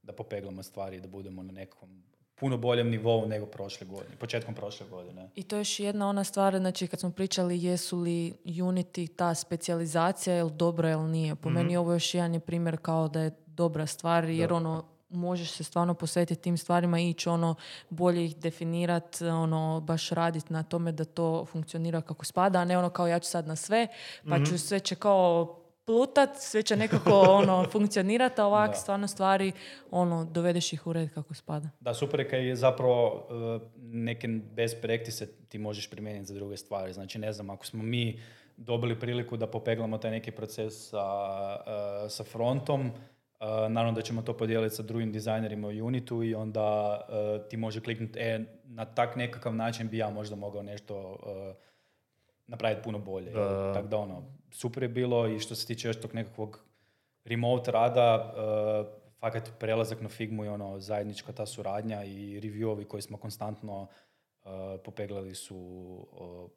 da 0.03 0.13
popeglamo 0.13 0.63
stvari 0.63 1.01
da 1.01 1.09
budemo 1.09 1.43
na 1.43 1.53
nekom 1.53 2.03
puno 2.35 2.57
boljem 2.57 2.91
nivou 2.91 3.27
nego 3.27 3.47
prošle 3.47 3.87
godine, 3.87 4.17
početkom 4.17 4.55
prošle 4.55 4.87
godine. 4.91 5.31
I 5.35 5.43
to 5.43 5.57
je 5.57 5.61
još 5.61 5.81
jedna 5.81 6.09
ona 6.09 6.25
stvar, 6.25 6.59
znači 6.59 6.87
kad 6.87 7.01
smo 7.01 7.11
pričali 7.11 7.63
jesu 7.65 7.99
li 7.99 8.33
Unity 8.45 9.17
ta 9.17 9.35
specijalizacija, 9.35 10.37
jel 10.37 10.51
dobra 10.51 10.89
jel 10.89 11.11
nije. 11.11 11.35
Po 11.35 11.51
meni 11.51 11.77
ovo 11.77 11.93
još 11.93 12.15
jedan 12.15 12.35
je 12.35 12.41
primjer 12.41 12.77
kao 12.83 13.09
da 13.09 13.21
je 13.21 13.31
dobra 13.47 13.87
stvar, 13.87 14.25
jer 14.25 14.53
ono 14.53 14.85
možeš 15.11 15.51
se 15.51 15.65
stvarno 15.65 15.95
posvetiti 15.95 16.43
tim 16.43 16.57
stvarima 16.57 17.01
i 17.01 17.11
ići 17.11 17.29
ono 17.29 17.55
bolje 17.91 18.25
ih 18.25 18.37
definirat, 18.37 19.23
ono 19.23 19.81
baš 19.81 20.11
raditi 20.11 20.53
na 20.53 20.63
tome 20.63 20.93
da 20.93 21.05
to 21.05 21.45
funkcionira 21.45 22.01
kako 22.01 22.25
spada, 22.25 22.59
a 22.59 22.65
ne 22.65 22.79
ono 22.79 22.91
kao 22.91 23.07
ja 23.07 23.19
ću 23.19 23.29
sad 23.29 23.47
na 23.47 23.57
sve, 23.57 23.89
pa 24.29 24.45
ću 24.45 24.59
sve 24.59 24.81
će 24.81 24.95
kao 24.95 25.57
plutat, 25.85 26.31
sve 26.37 26.63
će 26.63 26.77
nekako 26.77 27.11
ono 27.11 27.65
funkcionirati, 27.73 28.41
a 28.41 28.47
ovak 28.47 28.71
Da. 28.71 28.77
stvarno 28.77 29.09
stvari 29.09 29.53
ono 29.91 30.25
dovedeš 30.25 30.73
ih 30.73 30.87
u 30.87 30.93
red 30.93 31.15
kako 31.15 31.35
spada. 31.35 31.69
Da, 31.81 31.95
super 31.95 32.21
je 32.21 32.29
kad 32.29 32.41
je 32.41 32.57
zapravo 32.57 33.15
uh, 33.15 33.63
neke 33.77 34.29
best 34.29 34.83
practice 34.83 35.27
ti 35.49 35.59
možeš 35.59 35.91
primijeniti 35.91 36.27
za 36.27 36.35
druge 36.35 36.57
stvari. 36.57 36.93
Znači, 36.93 37.19
ne 37.19 37.33
znam, 37.33 37.51
ako 37.51 37.67
smo 37.67 37.83
mi 37.83 38.21
dobili 38.57 39.01
priliku 39.01 39.37
da 39.37 39.47
popeglamo 39.47 39.99
taj 39.99 40.11
neki 40.11 40.31
proces 40.31 40.89
sa, 40.89 41.05
uh, 41.67 42.11
sa 42.11 42.25
frontom, 42.25 42.91
uh, 43.41 43.47
naravno 43.47 43.93
da 43.93 44.03
ćemo 44.03 44.23
to 44.23 44.37
podijeliti 44.37 44.75
sa 44.75 44.83
drugim 44.83 45.13
dizajnerima 45.13 45.69
u 45.69 45.87
Unitu 45.87 46.23
i 46.23 46.35
onda 46.35 47.01
uh, 47.09 47.49
ti 47.49 47.57
može 47.57 47.81
kliknuti, 47.81 48.19
e, 48.19 48.45
na 48.65 48.85
tak 48.85 49.17
nekakav 49.17 49.55
način 49.55 49.89
bi 49.89 49.99
ja 49.99 50.11
možda 50.11 50.37
mogao 50.37 50.63
nešto 50.63 51.11
uh, 51.11 51.57
napraviti 52.47 52.83
puno 52.83 52.99
bolje. 52.99 53.33
Tako 53.75 53.89
da 53.89 53.97
ono, 53.97 54.23
super 54.51 54.83
je 54.83 54.89
bilo 54.89 55.29
i 55.29 55.39
što 55.39 55.55
se 55.55 55.67
tiče 55.67 55.89
još 55.89 56.01
tog 56.01 56.15
nekakvog 56.15 56.65
remote 57.25 57.71
rada, 57.71 58.35
uh, 58.37 59.01
fakat 59.21 59.51
prelazak 59.59 60.01
na 60.01 60.09
Figmu 60.09 60.45
i 60.45 60.49
ono 60.49 60.81
zajednička 60.81 61.33
ta 61.33 61.47
suradnja 61.47 62.05
i 62.05 62.41
reviewovi 62.41 62.87
koji 62.87 63.03
smo 63.03 63.17
konstantno 63.17 63.83
uh, 63.83 64.51
popeglali 64.85 65.35
su 65.35 65.57
uh, 66.13 66.51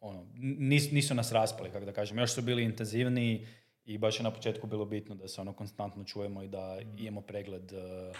ono, 0.00 0.26
nis, 0.58 0.90
nisu 0.90 1.14
nas 1.14 1.32
raspali, 1.32 1.70
kako 1.70 1.84
da 1.84 1.92
kažem, 1.92 2.18
još 2.18 2.32
su 2.32 2.42
bili 2.42 2.64
intenzivniji 2.64 3.46
i 3.84 3.98
baš 3.98 4.18
je 4.18 4.24
na 4.24 4.30
početku 4.30 4.66
bilo 4.66 4.84
bitno 4.84 5.14
da 5.14 5.28
se 5.28 5.40
ono 5.40 5.52
konstantno 5.52 6.04
čujemo 6.04 6.42
i 6.42 6.48
da 6.48 6.78
imamo 6.98 7.20
pregled 7.20 7.72
uh, 7.72 8.16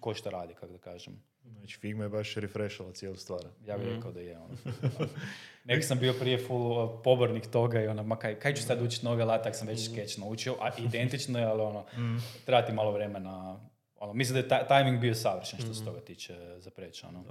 ko 0.00 0.14
šta 0.14 0.30
radi, 0.30 0.54
kako 0.54 0.72
da 0.72 0.78
kažem. 0.78 1.22
Znači, 1.58 1.78
Figma 1.78 2.02
je 2.02 2.08
baš 2.08 2.34
refreshala 2.34 2.92
cijelu 2.92 3.16
stvar. 3.16 3.40
Ja 3.66 3.78
bih 3.78 3.86
rekao 3.88 4.12
da 4.12 4.20
je 4.20 4.38
ono. 4.38 4.54
Nek 5.64 5.84
sam 5.84 5.98
bio 5.98 6.12
prije 6.12 6.46
full 6.46 6.84
uh, 6.84 7.00
pobornik 7.04 7.46
toga 7.46 7.82
i 7.82 7.86
ono, 7.86 8.02
ma 8.02 8.16
kaj, 8.16 8.38
kaj 8.38 8.54
ću 8.54 8.62
sad 8.62 8.82
učiti 8.82 9.04
novi 9.04 9.22
alat, 9.22 9.42
tak 9.42 9.56
sam 9.56 9.68
već 9.68 9.90
sketch 9.92 10.18
naučio, 10.18 10.56
a 10.60 10.70
identično 10.78 11.38
je, 11.38 11.44
ali 11.44 11.62
ono, 11.62 11.84
treba 12.44 12.66
ti 12.66 12.72
malo 12.72 12.92
vremena. 12.92 13.60
Ono, 13.96 14.12
mislim 14.12 14.34
da 14.34 14.40
je 14.40 14.48
ta- 14.48 14.66
timing 14.68 15.00
bio 15.00 15.14
savršen 15.14 15.58
što 15.58 15.74
se 15.74 15.84
toga 15.84 16.00
tiče 16.00 16.34
za 16.58 16.70
preći, 16.70 17.06
ono. 17.06 17.24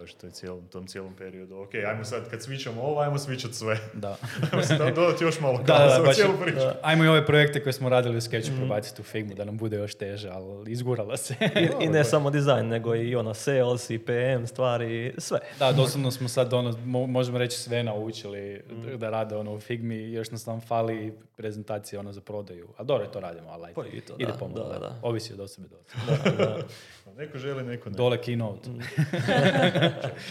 Baš 0.00 0.14
to 0.14 0.26
je 0.26 0.30
cijelom, 0.32 0.66
tom 0.66 0.86
cijelom 0.86 1.14
periodu. 1.14 1.56
Ok, 1.56 1.74
ajmo 1.74 2.04
sad, 2.04 2.30
kad 2.30 2.42
svičamo 2.42 2.82
ovo, 2.82 3.00
ajmo 3.00 3.18
svičat 3.18 3.52
sve. 3.54 3.78
Da. 3.94 4.16
ajmo 4.80 4.90
dodati 4.94 5.24
još 5.24 5.40
malo 5.40 5.58
Da, 5.66 5.96
da, 5.98 6.02
baš, 6.04 6.16
cijelu 6.16 6.34
priču. 6.42 6.56
da. 6.56 6.80
Ajmo 6.82 7.04
i 7.04 7.08
ove 7.08 7.26
projekte 7.26 7.62
koje 7.62 7.72
smo 7.72 7.88
radili 7.88 8.16
u 8.16 8.20
Sketchu 8.20 8.52
prebaciti 8.56 9.00
u 9.00 9.04
Figmu 9.04 9.34
da 9.34 9.44
nam 9.44 9.56
bude 9.56 9.76
još 9.76 9.94
teže, 9.94 10.28
ali 10.28 10.72
izgurala 10.72 11.16
se. 11.16 11.34
I, 11.80 11.84
I 11.84 11.88
ne 11.88 12.04
samo 12.04 12.30
dizajn, 12.30 12.66
nego 12.68 12.94
i 12.96 13.16
ono 13.16 13.34
sales 13.34 13.90
i 13.90 13.98
PM 13.98 14.44
stvari, 14.46 15.14
sve. 15.18 15.38
da, 15.58 15.72
doslovno 15.72 16.10
smo 16.10 16.28
sad 16.28 16.52
ono, 16.52 16.72
mo- 16.72 17.06
možemo 17.06 17.38
reći 17.38 17.58
sve 17.58 17.82
naučili 17.82 18.62
da 18.96 19.10
rade 19.10 19.36
ono 19.36 19.54
u 19.54 19.60
Figmi, 19.60 20.12
još 20.12 20.30
nas 20.30 20.44
tam 20.44 20.60
fali 20.60 21.12
prezentacije 21.38 21.98
ono 21.98 22.12
za 22.12 22.20
prodaju. 22.20 22.68
A 22.76 22.84
dobro 22.84 23.06
to 23.06 23.20
radimo, 23.20 23.48
ali 23.48 23.74
Pa 23.74 23.86
i 23.86 24.00
to, 24.00 24.14
ide 24.18 24.32
da, 24.32 24.38
pomalo, 24.38 24.68
da, 24.68 24.72
da. 24.72 24.78
da. 24.78 25.00
Ovisi 25.02 25.32
od 25.32 25.40
osobe 25.40 25.68
do 25.68 25.76
osobe. 25.78 26.64
Neko 27.18 27.38
želi, 27.38 27.64
neko 27.64 27.90
ne. 27.90 27.96
Dole 27.96 28.18
keynote. 28.18 28.64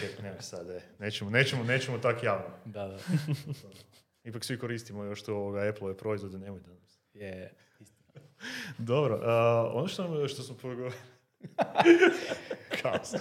ček, 0.00 0.22
ne, 0.22 0.36
sad, 0.40 0.70
e. 0.70 0.80
Nećemo, 0.98 1.30
nećemo, 1.30 1.64
nećemo 1.64 1.98
tak 1.98 2.22
javno. 2.22 2.48
Da, 2.64 2.88
da. 2.88 2.98
Ipak 4.28 4.44
svi 4.44 4.58
koristimo 4.58 5.04
još 5.04 5.22
to 5.22 5.36
ovoga 5.36 5.68
Apple-ove 5.68 5.96
proizvode, 5.96 6.38
nemoj 6.38 6.60
da 6.60 6.72
nas. 6.72 7.00
Je, 7.14 7.54
Dobro, 8.78 9.20
a, 9.22 9.70
ono 9.74 9.88
što, 9.88 10.28
što 10.28 10.42
smo 10.42 10.56
pogovorili... 10.56 10.92
Kaos. 12.82 13.14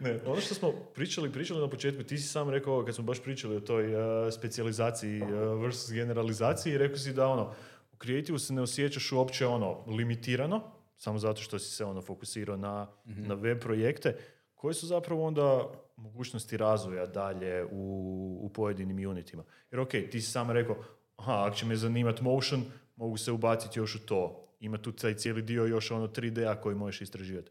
Ne, 0.00 0.18
ono 0.26 0.40
što 0.40 0.54
smo 0.54 0.72
pričali, 0.94 1.32
pričali 1.32 1.60
na 1.60 1.70
početku, 1.70 2.02
ti 2.02 2.18
si 2.18 2.28
sam 2.28 2.50
rekao, 2.50 2.84
kad 2.84 2.94
smo 2.94 3.04
baš 3.04 3.22
pričali 3.22 3.56
o 3.56 3.60
toj 3.60 3.94
uh, 3.94 4.32
specijalizaciji 4.32 5.22
uh, 5.22 5.28
versus 5.62 5.92
generalizaciji, 5.92 6.78
rekao 6.78 6.96
si 6.96 7.12
da 7.12 7.28
ono, 7.28 7.54
u 7.92 7.96
kreativu 7.96 8.38
se 8.38 8.52
ne 8.52 8.62
osjećaš 8.62 9.12
uopće 9.12 9.46
ono, 9.46 9.84
limitirano, 9.86 10.62
samo 10.96 11.18
zato 11.18 11.40
što 11.40 11.58
si 11.58 11.70
se 11.70 11.84
ono 11.84 12.02
fokusirao 12.02 12.56
na, 12.56 12.86
na 13.04 13.34
web 13.34 13.60
projekte, 13.60 14.16
koje 14.54 14.74
su 14.74 14.86
zapravo 14.86 15.26
onda 15.26 15.70
mogućnosti 15.96 16.56
razvoja 16.56 17.06
dalje 17.06 17.64
u, 17.64 18.38
u 18.42 18.48
pojedinim 18.48 19.10
unitima. 19.10 19.44
Jer 19.70 19.80
ok, 19.80 19.90
ti 19.90 20.20
si 20.20 20.30
sam 20.30 20.50
rekao, 20.50 20.76
aha, 21.16 21.44
ako 21.46 21.56
će 21.56 21.66
me 21.66 21.76
zanimati 21.76 22.22
motion, 22.22 22.64
mogu 22.96 23.16
se 23.16 23.32
ubaciti 23.32 23.78
još 23.78 23.94
u 23.94 24.06
to. 24.06 24.39
Ima 24.60 24.78
tu 24.78 24.92
taj 24.92 25.14
cijeli 25.14 25.42
dio 25.42 25.64
još 25.64 25.90
ono 25.90 26.08
3D-a 26.08 26.60
koji 26.60 26.76
možeš 26.76 27.00
istraživati. 27.00 27.50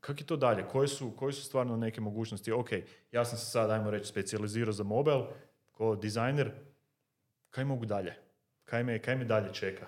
Kako 0.00 0.20
je 0.20 0.26
to 0.26 0.36
dalje? 0.36 0.64
Koje 0.68 0.88
su, 0.88 1.10
koje 1.16 1.32
su 1.32 1.44
stvarno 1.44 1.76
neke 1.76 2.00
mogućnosti? 2.00 2.52
Ok, 2.52 2.68
ja 3.12 3.24
sam 3.24 3.38
se 3.38 3.46
sad, 3.46 3.70
ajmo 3.70 3.90
reći, 3.90 4.06
specijalizirao 4.06 4.72
za 4.72 4.84
mobil, 4.84 5.22
kao 5.76 5.96
dizajner, 5.96 6.50
kaj 7.50 7.64
mogu 7.64 7.86
dalje? 7.86 8.14
Kaj 8.64 8.84
me, 8.84 8.98
kaj 8.98 9.16
me 9.16 9.24
dalje 9.24 9.52
čeka? 9.54 9.86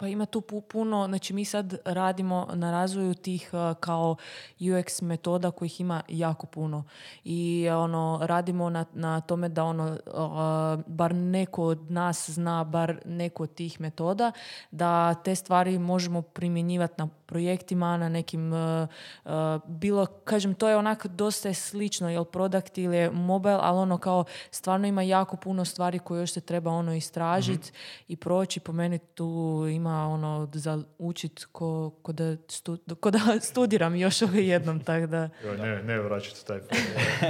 Pa 0.00 0.06
ima 0.06 0.26
tu 0.26 0.40
pu- 0.40 0.60
puno, 0.60 1.06
znači 1.08 1.32
mi 1.34 1.44
sad 1.44 1.76
radimo 1.84 2.48
na 2.54 2.70
razvoju 2.70 3.14
tih 3.14 3.50
uh, 3.52 3.76
kao 3.80 4.16
UX 4.60 5.02
metoda 5.02 5.50
kojih 5.50 5.80
ima 5.80 6.02
jako 6.08 6.46
puno. 6.46 6.84
I 7.24 7.68
ono 7.68 8.18
radimo 8.22 8.70
na, 8.70 8.84
na 8.92 9.20
tome 9.20 9.48
da 9.48 9.64
ono 9.64 9.84
uh, 9.86 10.84
bar 10.86 11.14
neko 11.14 11.62
od 11.64 11.90
nas 11.90 12.30
zna 12.30 12.64
bar 12.64 13.00
neko 13.04 13.42
od 13.42 13.54
tih 13.54 13.80
metoda 13.80 14.32
da 14.70 15.14
te 15.14 15.34
stvari 15.34 15.78
možemo 15.78 16.22
primjenjivati 16.22 16.94
na 16.98 17.08
projektima, 17.28 17.96
na 17.96 18.08
nekim 18.08 18.52
uh, 18.52 18.88
uh, 19.24 19.30
bilo, 19.66 20.06
kažem, 20.06 20.54
to 20.54 20.68
je 20.68 20.76
onako 20.76 21.08
dosta 21.08 21.48
je 21.48 21.54
slično, 21.54 22.10
jel 22.10 22.24
product 22.24 22.78
ili 22.78 22.96
je 22.96 23.10
mobile, 23.10 23.58
ali 23.60 23.78
ono 23.78 23.98
kao 23.98 24.24
stvarno 24.50 24.86
ima 24.86 25.02
jako 25.02 25.36
puno 25.36 25.64
stvari 25.64 25.98
koje 25.98 26.20
još 26.20 26.32
se 26.32 26.40
treba 26.40 26.70
ono 26.70 26.94
istražiti 26.94 27.72
i 28.08 28.16
proći. 28.16 28.60
Po 28.60 28.72
meni 28.72 28.98
tu 28.98 29.64
ima 29.70 30.08
ono 30.08 30.48
za 30.54 30.82
učit 30.98 31.44
ko, 31.52 31.90
ko, 32.02 32.12
da, 32.12 32.36
stu, 32.48 32.78
ko 33.00 33.10
da 33.10 33.18
studiram 33.50 33.96
još 33.96 34.22
jednom, 34.32 34.80
tako 34.80 35.06
da... 35.06 35.28
Joj, 35.44 35.58
ne, 35.58 35.82
ne 35.82 36.00
vraćati 36.00 36.46
taj 36.46 36.60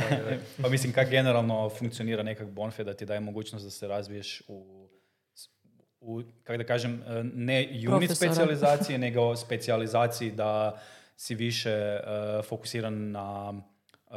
Pa 0.63 0.69
mislim, 0.69 0.93
kako 0.93 1.11
generalno 1.11 1.71
funkcionira 1.79 2.23
nekak 2.23 2.49
bonfe 2.49 2.85
da 2.85 2.95
ti 2.95 3.07
daje 3.07 3.21
mogućnost 3.21 3.65
da 3.65 3.71
se 3.71 3.89
razviješ 3.89 4.43
u, 4.49 4.78
u 6.09 6.23
kako 6.45 6.57
da 6.57 6.65
kažem, 6.65 7.03
e, 7.07 7.23
ne 7.35 7.69
unit 7.95 8.17
specijalizacije, 8.17 8.99
nego 9.07 9.37
specijalizaciji 9.37 10.31
da 10.31 10.81
si 11.17 11.35
više 11.35 11.71
e, 11.71 12.01
fokusiran 12.43 13.11
na 13.11 13.55
e, 13.55 14.15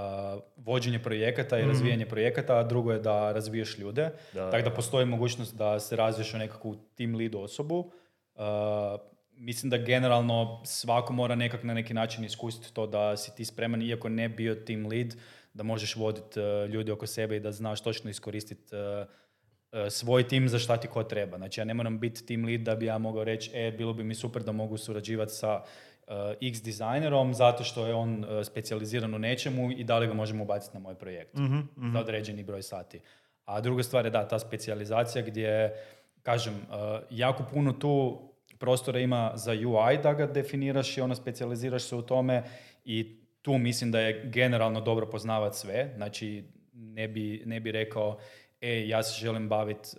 vođenje 0.58 1.00
projekata 1.04 1.60
i 1.60 1.66
razvijanje 1.66 2.06
projekata, 2.06 2.58
a 2.58 2.64
drugo 2.64 2.92
je 2.92 3.00
da 3.00 3.32
razviješ 3.32 3.78
ljude. 3.78 4.10
Da. 4.34 4.52
Tako 4.52 4.70
da 4.70 4.76
postoji 4.76 5.06
mogućnost 5.06 5.56
da 5.56 5.80
se 5.80 5.96
razviješ 5.96 6.34
u 6.34 6.38
nekakvu 6.38 6.76
team 6.96 7.16
lead 7.16 7.36
osobu. 7.36 7.92
E, 8.36 8.42
mislim 9.32 9.70
da 9.70 9.78
generalno 9.78 10.62
svako 10.66 11.14
mora 11.14 11.36
nekak 11.36 11.64
na 11.64 11.74
neki 11.74 11.94
način 11.94 12.24
iskusiti 12.24 12.74
to 12.74 12.88
da 12.88 13.18
si 13.18 13.36
ti 13.36 13.46
spreman, 13.46 13.82
iako 13.82 14.10
ne 14.10 14.30
bio 14.30 14.56
team 14.56 14.88
lead, 14.88 15.16
da 15.54 15.64
možeš 15.64 15.96
voditi 15.96 16.40
ljudi 16.70 16.92
oko 16.92 17.08
sebe 17.08 17.36
i 17.36 17.40
da 17.40 17.52
znaš 17.52 17.82
točno 17.82 18.10
iskoristiti 18.10 18.76
svoj 19.90 20.28
tim 20.28 20.50
za 20.50 20.60
šta 20.60 20.78
ti 20.78 20.88
ko 20.88 21.04
treba. 21.04 21.38
Znači 21.38 21.60
ja 21.62 21.66
ne 21.66 21.74
moram 21.74 22.00
biti 22.00 22.26
team 22.26 22.46
lead 22.46 22.62
da 22.62 22.76
bi 22.76 22.86
ja 22.86 22.98
mogao 22.98 23.24
reći 23.24 23.52
e, 23.54 23.72
bilo 23.72 23.94
bi 23.94 24.04
mi 24.04 24.16
super 24.16 24.44
da 24.44 24.52
mogu 24.52 24.78
surađivati 24.78 25.34
sa 25.34 25.62
e, 26.08 26.14
X 26.42 26.62
dizajnerom 26.62 27.34
zato 27.34 27.64
što 27.64 27.88
je 27.88 27.94
on 27.94 28.24
e, 28.24 28.44
specijaliziran 28.44 29.14
u 29.14 29.20
nečemu 29.20 29.72
i 29.72 29.84
da 29.84 29.98
li 29.98 30.08
ga 30.08 30.14
možemo 30.14 30.44
ubaciti 30.44 30.78
na 30.78 30.80
moj 30.80 30.96
projekt 30.96 31.36
za 31.94 32.00
određeni 32.00 32.44
broj 32.44 32.62
sati. 32.62 33.00
A 33.46 33.62
druga 33.62 33.84
stvar 33.84 34.06
je 34.06 34.12
da, 34.12 34.28
ta 34.28 34.40
specijalizacija 34.40 35.26
gdje, 35.26 35.74
kažem, 36.24 36.54
e, 36.54 37.00
jako 37.10 37.44
puno 37.54 37.74
tu 37.74 38.22
prostora 38.60 39.00
ima 39.00 39.32
za 39.36 39.52
UI 39.52 39.98
da 40.04 40.14
ga 40.14 40.28
definiraš 40.28 40.98
i 40.98 41.02
ono 41.02 41.16
specijaliziraš 41.16 41.84
se 41.84 41.96
u 41.96 42.02
tome 42.02 42.44
i 42.86 43.22
tu 43.42 43.58
mislim 43.58 43.92
da 43.92 44.00
je 44.00 44.30
generalno 44.34 44.82
dobro 44.82 45.10
poznavati 45.10 45.58
sve. 45.58 45.94
Znači, 45.96 46.44
ne 46.74 47.08
bi, 47.08 47.44
ne 47.46 47.60
bi 47.60 47.72
rekao, 47.72 48.20
e, 48.62 48.88
ja 48.88 49.04
se 49.04 49.20
želim 49.20 49.50
baviti, 49.50 49.90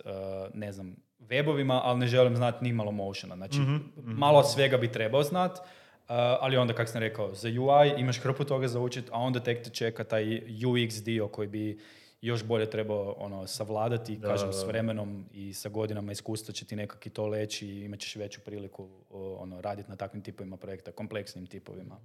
ne 0.53 0.71
znam, 0.71 0.95
webovima, 1.19 1.79
ali 1.83 1.99
ne 1.99 2.07
želim 2.07 2.35
znati 2.35 2.63
ni 2.63 2.73
malo 2.73 2.91
motiona. 2.91 3.35
Znači, 3.35 3.57
malo 3.95 4.43
svega 4.43 4.77
bi 4.77 4.91
trebao 4.91 5.23
znati, 5.23 5.59
ali 6.39 6.57
onda, 6.57 6.73
kako 6.73 6.91
sam 6.91 7.01
rekao, 7.01 7.33
za 7.33 7.47
UI 7.47 7.93
imaš 8.01 8.19
hrpu 8.19 8.43
toga 8.43 8.67
za 8.67 8.79
učit, 8.79 9.09
a 9.11 9.19
onda 9.19 9.39
tek 9.39 9.63
te 9.63 9.69
čeka 9.69 10.03
taj 10.03 10.25
UX 10.47 11.03
dio 11.03 11.27
koji 11.27 11.47
bi 11.47 11.79
još 12.21 12.43
bolje 12.43 12.69
trebao 12.69 13.15
ono, 13.17 13.47
savladati, 13.47 14.17
Da, 14.17 14.27
kažem, 14.27 14.47
da, 14.47 14.53
s 14.53 14.61
da. 14.61 14.67
vremenom 14.67 15.25
i 15.33 15.53
sa 15.53 15.69
godinama 15.69 16.11
iskustva 16.11 16.53
će 16.53 16.65
ti 16.65 16.75
nekak 16.75 17.05
i 17.05 17.09
to 17.09 17.27
leći 17.27 17.67
i 17.67 17.83
imat 17.83 17.99
ćeš 17.99 18.15
veću 18.15 18.41
priliku 18.41 18.89
ono, 19.09 19.61
raditi 19.61 19.89
na 19.89 19.95
takvim 19.95 20.23
tipovima 20.23 20.57
projekta, 20.57 20.91
kompleksnim 20.91 21.45
tipovima. 21.45 21.97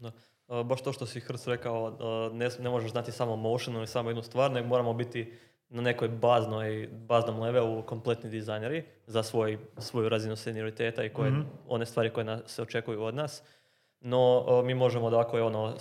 Da. 0.00 0.12
E, 0.48 0.64
Baš 0.64 0.82
to 0.82 0.92
što 0.92 1.06
si 1.06 1.20
Hrst 1.20 1.48
rekao, 1.48 1.98
e, 2.32 2.34
ne, 2.34 2.48
ne 2.60 2.70
možeš 2.70 2.90
znati 2.90 3.12
samo 3.12 3.36
motion 3.36 3.76
ili 3.76 3.86
samo 3.86 4.10
jednu 4.10 4.22
stvar, 4.22 4.50
nego 4.50 4.68
moramo 4.68 4.92
biti 4.92 5.32
na 5.72 5.82
nekoj 5.82 6.08
baznoj, 6.08 6.88
baznom 6.92 7.40
levelu 7.40 7.82
kompletni 7.82 8.30
dizajneri 8.30 8.84
za 9.06 9.22
svoj, 9.22 9.58
svoju 9.78 10.08
razinu 10.08 10.36
senioriteta 10.36 11.04
i 11.04 11.08
koje, 11.08 11.32
one 11.68 11.86
stvari 11.86 12.10
koje 12.10 12.24
nas, 12.24 12.42
se 12.46 12.62
očekuju 12.62 13.02
od 13.02 13.14
nas. 13.14 13.42
No, 14.00 14.46
e, 14.48 14.66
mi 14.66 14.74
možemo 14.74 15.10
dakle 15.10 15.42
ono, 15.42 15.74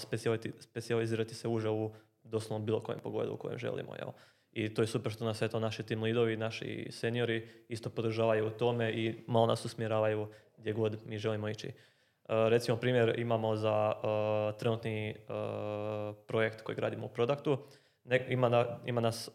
specijalizirati, 0.60 1.36
se 1.36 1.48
uže 1.48 1.70
u 1.70 1.92
doslovno 2.24 2.66
bilo 2.66 2.80
kojem 2.80 3.00
pogledu 3.00 3.34
u 3.34 3.38
kojem 3.38 3.58
želimo. 3.58 3.96
Jel? 3.96 4.10
I 4.52 4.74
to 4.74 4.82
je 4.82 4.88
super 4.88 5.12
što 5.12 5.26
nas 5.26 5.42
eto 5.42 5.60
naši 5.60 5.84
tim 5.84 6.04
lidovi, 6.04 6.38
naši 6.38 6.88
seniori 6.92 7.48
isto 7.68 7.90
podržavaju 7.90 8.48
u 8.48 8.50
tome 8.50 8.92
i 8.92 9.24
malo 9.28 9.46
nas 9.46 9.66
usmjeravaju 9.66 10.28
gdje 10.58 10.74
god 10.74 10.98
mi 11.06 11.18
želimo 11.18 11.50
ići. 11.50 11.68
Uh, 11.68 12.36
recimo 12.50 12.78
primjer 12.78 13.20
imamo 13.20 13.56
za 13.56 13.94
uh, 13.96 14.60
trenutni 14.60 15.16
uh, 15.16 16.16
projekt 16.28 16.62
koji 16.62 16.76
gradimo 16.76 17.06
u 17.06 17.10
produktu. 17.10 17.58
Ne- 18.04 18.26
ima, 18.30 18.50
na- 18.50 18.66
ima 18.86 19.02
nas 19.02 19.28
uh, 19.28 19.34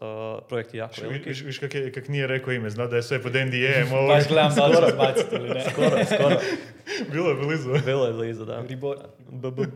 projekt 0.48 0.74
je 0.74 0.78
jako 0.78 0.92
Viš, 0.92 1.02
veliki. 1.02 1.28
viš, 1.28 1.42
viš 1.42 1.58
kak, 1.58 1.74
je, 1.74 1.92
kak 1.92 2.08
nije 2.08 2.26
rekao 2.26 2.52
ime, 2.52 2.70
zna 2.70 2.86
da 2.86 2.96
je 2.96 3.02
sve 3.02 3.22
pod 3.22 3.32
NDA-em, 3.34 3.92
ovo 3.92 4.08
Baš 4.08 4.28
gledam 4.28 4.54
da 4.54 4.66
li 4.66 4.92
baciti 4.98 5.34
ili 5.34 5.48
ne. 5.50 5.60
Skoro, 5.62 5.88
skoro. 6.06 6.36
bilo 7.12 7.28
je 7.28 7.34
blizu. 7.36 7.70
Bilo 7.84 8.06
je 8.06 8.12
blizu, 8.12 8.44
da. 8.44 8.60
Ribor. 8.60 8.96
BB. 9.20 9.58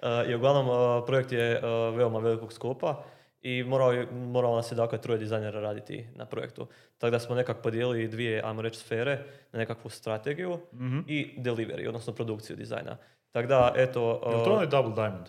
Uh, 0.00 0.30
I 0.30 0.34
uglavnom, 0.34 0.68
uh, 0.68 0.74
projekt 1.06 1.32
je 1.32 1.56
uh, 1.56 1.96
veoma 1.96 2.18
velikog 2.18 2.52
skopa 2.52 3.04
i 3.42 3.64
morao, 3.64 3.92
je- 3.92 4.06
moralo 4.12 4.56
nas 4.56 4.72
je 4.72 4.76
dakle 4.76 5.00
troje 5.00 5.18
dizajnera 5.18 5.60
raditi 5.60 6.06
na 6.14 6.26
projektu. 6.26 6.66
Tako 6.98 7.10
da 7.10 7.18
smo 7.18 7.34
nekak 7.34 7.62
podijelili 7.62 8.08
dvije, 8.08 8.42
ajmo 8.44 8.62
reći, 8.62 8.78
sfere 8.78 9.18
na 9.52 9.58
nekakvu 9.58 9.90
strategiju 9.90 10.58
i 11.06 11.34
delivery, 11.38 11.88
odnosno 11.88 12.12
produkciju 12.12 12.56
dizajna. 12.56 12.96
Tako 13.30 13.48
da, 13.48 13.72
eto... 13.76 14.00
Je 14.22 14.28
li 14.28 14.44
to 14.44 14.50
uh, 14.50 14.52
onaj 14.52 14.66
Double 14.66 14.94
Diamond? 14.94 15.26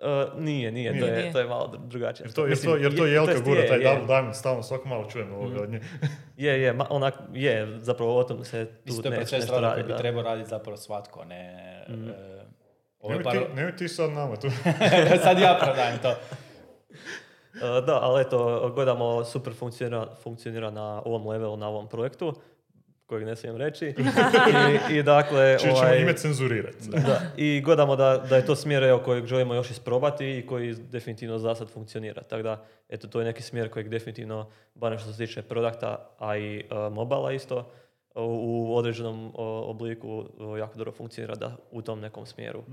Uh, 0.00 0.08
nije, 0.36 0.72
nije, 0.72 0.90
to, 0.90 1.06
Nije. 1.06 1.18
je, 1.18 1.32
to 1.32 1.38
je 1.38 1.46
malo 1.46 1.66
dru- 1.68 1.78
drugačije. 1.82 2.24
Jer 2.24 2.32
to, 2.32 2.40
jer 2.40 2.50
Mislim, 2.50 2.72
to, 2.72 2.76
jer 2.78 2.96
to 2.96 3.06
je- 3.06 3.12
Jelka 3.12 3.40
gura, 3.40 3.60
je, 3.60 3.68
taj 3.68 3.78
je. 3.78 3.84
Double 3.84 4.06
Diamond, 4.06 4.36
stalno 4.36 4.62
svako 4.62 4.88
malo 4.88 5.04
čujem 5.04 5.32
ovoga 5.32 5.62
od 5.62 5.70
nje. 5.70 5.80
Je, 6.36 6.62
je, 6.62 6.72
ma, 6.72 6.86
onak, 6.90 7.14
je, 7.32 7.78
zapravo 7.78 8.16
o 8.16 8.24
tom 8.24 8.44
se 8.44 8.66
tu 8.66 8.72
Mislim, 8.84 9.02
to 9.02 9.06
je 9.06 9.10
ne- 9.10 9.16
proces 9.16 9.32
nešto 9.32 9.52
rada 9.52 9.66
radi. 9.66 9.82
koji 9.82 9.92
bi 9.92 9.98
trebao 9.98 10.22
raditi 10.22 10.50
zapravo 10.50 10.76
svatko, 10.76 11.24
ne... 11.24 11.44
e, 11.88 11.92
ovo 13.00 13.12
je 13.12 13.18
Nemoj 13.18 13.24
par- 13.24 13.32
ti, 13.38 13.54
nemoj 13.54 13.76
ti 13.76 13.88
sad 13.88 14.10
nama 14.10 14.36
tu. 14.36 14.48
Sad 15.24 15.38
ja 15.38 15.58
prodajem 15.62 15.98
to. 15.98 16.10
Uh, 16.10 17.86
da, 17.86 17.98
ali 18.02 18.20
eto, 18.22 18.38
gledamo 18.70 19.24
super 19.24 19.52
funkcionira, 19.54 20.06
funkcionira 20.14 20.70
na 20.70 21.02
ovom 21.04 21.26
levelu, 21.26 21.56
na 21.56 21.68
ovom 21.68 21.88
projektu, 21.88 22.34
kojeg 23.10 23.26
ne 23.26 23.36
smijem 23.36 23.56
reći. 23.56 23.86
I, 24.90 24.96
i 24.96 25.02
dakle, 25.02 25.58
Čije 25.58 25.72
ćemo 25.72 25.86
ovaj, 25.86 26.00
ime 26.00 26.16
cenzurirati. 26.16 26.88
da, 26.90 27.20
i 27.36 27.60
gledamo 27.64 27.96
da, 27.96 28.24
da 28.28 28.36
je 28.36 28.46
to 28.46 28.56
smjer 28.56 28.82
evo, 28.82 28.98
kojeg 28.98 29.26
želimo 29.26 29.54
još 29.54 29.70
isprobati 29.70 30.38
i 30.38 30.46
koji 30.46 30.74
definitivno 30.74 31.38
za 31.38 31.54
sad 31.54 31.70
funkcionira. 31.70 32.22
Tako 32.22 32.42
da, 32.42 32.64
eto, 32.88 33.08
to 33.08 33.20
je 33.20 33.24
neki 33.24 33.42
smjer 33.42 33.70
kojeg 33.70 33.88
definitivno, 33.88 34.50
barem 34.74 34.98
što 34.98 35.12
se 35.12 35.26
tiče 35.26 35.42
produkta, 35.42 36.14
a 36.18 36.36
i 36.36 36.64
uh, 36.70 36.92
mobila 36.92 37.32
isto, 37.32 37.70
u, 38.14 38.76
određenom 38.76 39.32
obliku 39.36 40.24
jako 40.58 40.78
dobro 40.78 40.92
funkcionira 40.92 41.34
da 41.34 41.56
u 41.70 41.82
tom 41.82 42.00
nekom 42.00 42.26
smjeru 42.26 42.58
uh, 42.58 42.64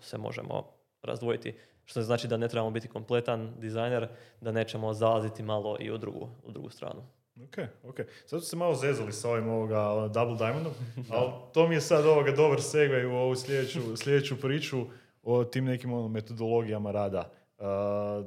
se 0.00 0.18
možemo 0.18 0.66
razdvojiti. 1.02 1.54
Što 1.84 2.00
ne 2.00 2.04
znači 2.04 2.28
da 2.28 2.36
ne 2.36 2.48
trebamo 2.48 2.70
biti 2.70 2.88
kompletan 2.88 3.52
dizajner, 3.58 4.08
da 4.40 4.52
nećemo 4.52 4.94
zalaziti 4.94 5.42
malo 5.42 5.76
i 5.80 5.90
u 5.90 5.98
drugu, 5.98 6.28
u 6.44 6.50
drugu 6.50 6.70
stranu. 6.70 7.02
Ok, 7.44 7.58
ok. 7.84 8.00
Sad 8.26 8.42
su 8.42 8.48
se 8.48 8.56
malo 8.56 8.74
zezali 8.74 9.12
sa 9.12 9.30
ovim 9.30 9.48
ovoga 9.48 9.90
ono, 9.90 10.08
Double 10.08 10.36
Diamondom, 10.36 10.72
ali 11.10 11.30
to 11.54 11.68
mi 11.68 11.74
je 11.74 11.80
sad 11.80 12.06
ovoga 12.06 12.32
dobar 12.32 12.58
segway 12.58 13.04
u 13.04 13.14
ovu 13.14 13.36
sljedeću, 13.36 13.96
sljedeću 13.96 14.40
priču 14.40 14.86
o 15.22 15.44
tim 15.44 15.64
nekim 15.64 15.92
ono, 15.92 16.08
metodologijama 16.08 16.90
rada. 16.90 17.30
Uh, 17.58 17.66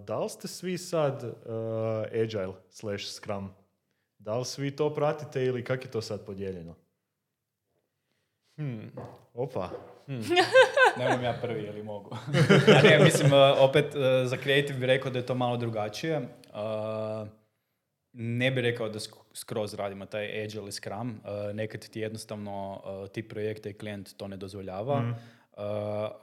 da 0.03 0.20
li 0.20 0.30
ste 0.30 0.47
svi 0.47 0.78
sad 0.78 1.24
uh, 1.24 1.32
agile 2.24 2.53
slash 2.70 3.05
scrum? 3.05 3.49
Da 4.18 4.38
li 4.38 4.45
svi 4.45 4.76
to 4.76 4.93
pratite 4.93 5.45
ili 5.45 5.64
kak 5.64 5.86
je 5.86 5.91
to 5.91 6.01
sad 6.01 6.26
podijeljeno? 6.26 6.76
Hmm. 8.55 8.91
Opa. 9.34 9.70
Nemam 10.99 11.24
ja 11.24 11.38
prvi, 11.41 11.64
ili 11.64 11.84
mogu? 11.84 12.16
A 12.78 12.82
ne, 12.89 12.99
mislim, 13.03 13.34
uh, 13.34 13.39
opet 13.59 13.86
uh, 13.86 14.01
za 14.26 14.38
creative 14.38 14.80
bi 14.80 14.86
rekao 14.86 15.11
da 15.11 15.20
je 15.20 15.26
to 15.26 15.36
malo 15.36 15.57
drugačije. 15.57 16.22
Ne 18.14 18.51
bi 18.51 18.61
rekao 18.61 18.89
da 18.89 18.99
sk- 18.99 19.24
skroz 19.34 19.74
radimo 19.74 20.05
taj 20.05 20.43
agile 20.43 20.70
i 20.70 20.72
scrum. 20.72 21.09
Uh, 21.09 21.55
nekad 21.55 21.89
ti 21.89 21.99
jednostavno 21.99 22.82
uh, 22.86 23.09
ti 23.09 23.28
projekte 23.28 23.70
i 23.70 23.74
klijent 23.74 24.18
to 24.18 24.28
ne 24.28 24.38
dozvoljava. 24.38 25.01
Mhm. 25.01 25.09
Uh, 25.09 25.18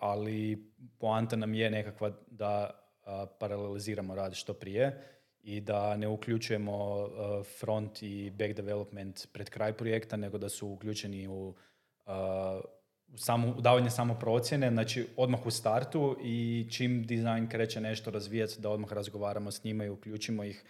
ali 0.01 0.67
poanta 0.99 1.37
nam 1.37 1.55
je 1.55 1.71
nekakva 1.71 2.13
da 2.31 2.71
uh, 2.71 3.29
paraleliziramo 3.39 4.15
rad 4.15 4.35
što 4.35 4.55
prije 4.55 5.03
i 5.43 5.61
da 5.61 5.97
ne 5.97 6.09
uključujemo 6.09 6.97
uh, 6.97 7.47
front 7.61 8.03
i 8.03 8.31
back 8.31 8.53
development 8.53 9.29
pred 9.33 9.51
kraj 9.51 9.73
projekta, 9.73 10.17
nego 10.17 10.39
da 10.39 10.49
su 10.49 10.69
uključeni 10.69 11.29
u 11.29 11.55
uh, 12.07 12.13
samo, 13.17 13.55
davanje 13.61 13.91
samo 13.91 14.15
procjene, 14.15 14.71
znači 14.71 15.07
odmah 15.17 15.47
u 15.47 15.51
startu 15.51 16.17
i 16.23 16.67
čim 16.71 17.07
dizajn 17.07 17.49
kreće 17.49 17.81
nešto 17.81 18.11
razvijati, 18.11 18.61
da 18.61 18.71
odmah 18.71 18.93
razgovaramo 18.93 19.51
s 19.51 19.65
njima 19.65 19.85
i 19.85 19.89
uključimo 19.89 20.45
ih, 20.45 20.65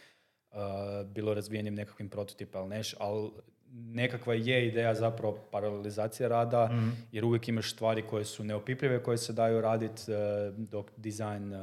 bilo 1.07 1.34
razvijenim 1.34 1.74
nekakvim 1.74 2.09
prototipa 2.09 2.59
ili 2.59 2.68
neš, 2.68 2.94
ali 2.98 3.30
nekakva 3.72 4.34
je 4.34 4.66
ideja 4.68 4.94
zapravo 4.94 5.38
paralelizacija 5.51 6.28
rada, 6.28 6.70
jer 7.12 7.24
uvijek 7.24 7.48
imaš 7.48 7.72
stvari 7.72 8.03
koje 8.03 8.24
su 8.24 8.44
neopipljive, 8.44 9.03
koje 9.03 9.18
se 9.18 9.32
daju 9.32 9.61
raditi, 9.61 10.03
dok 10.57 10.90
dizajn 10.96 11.55
uh, 11.55 11.61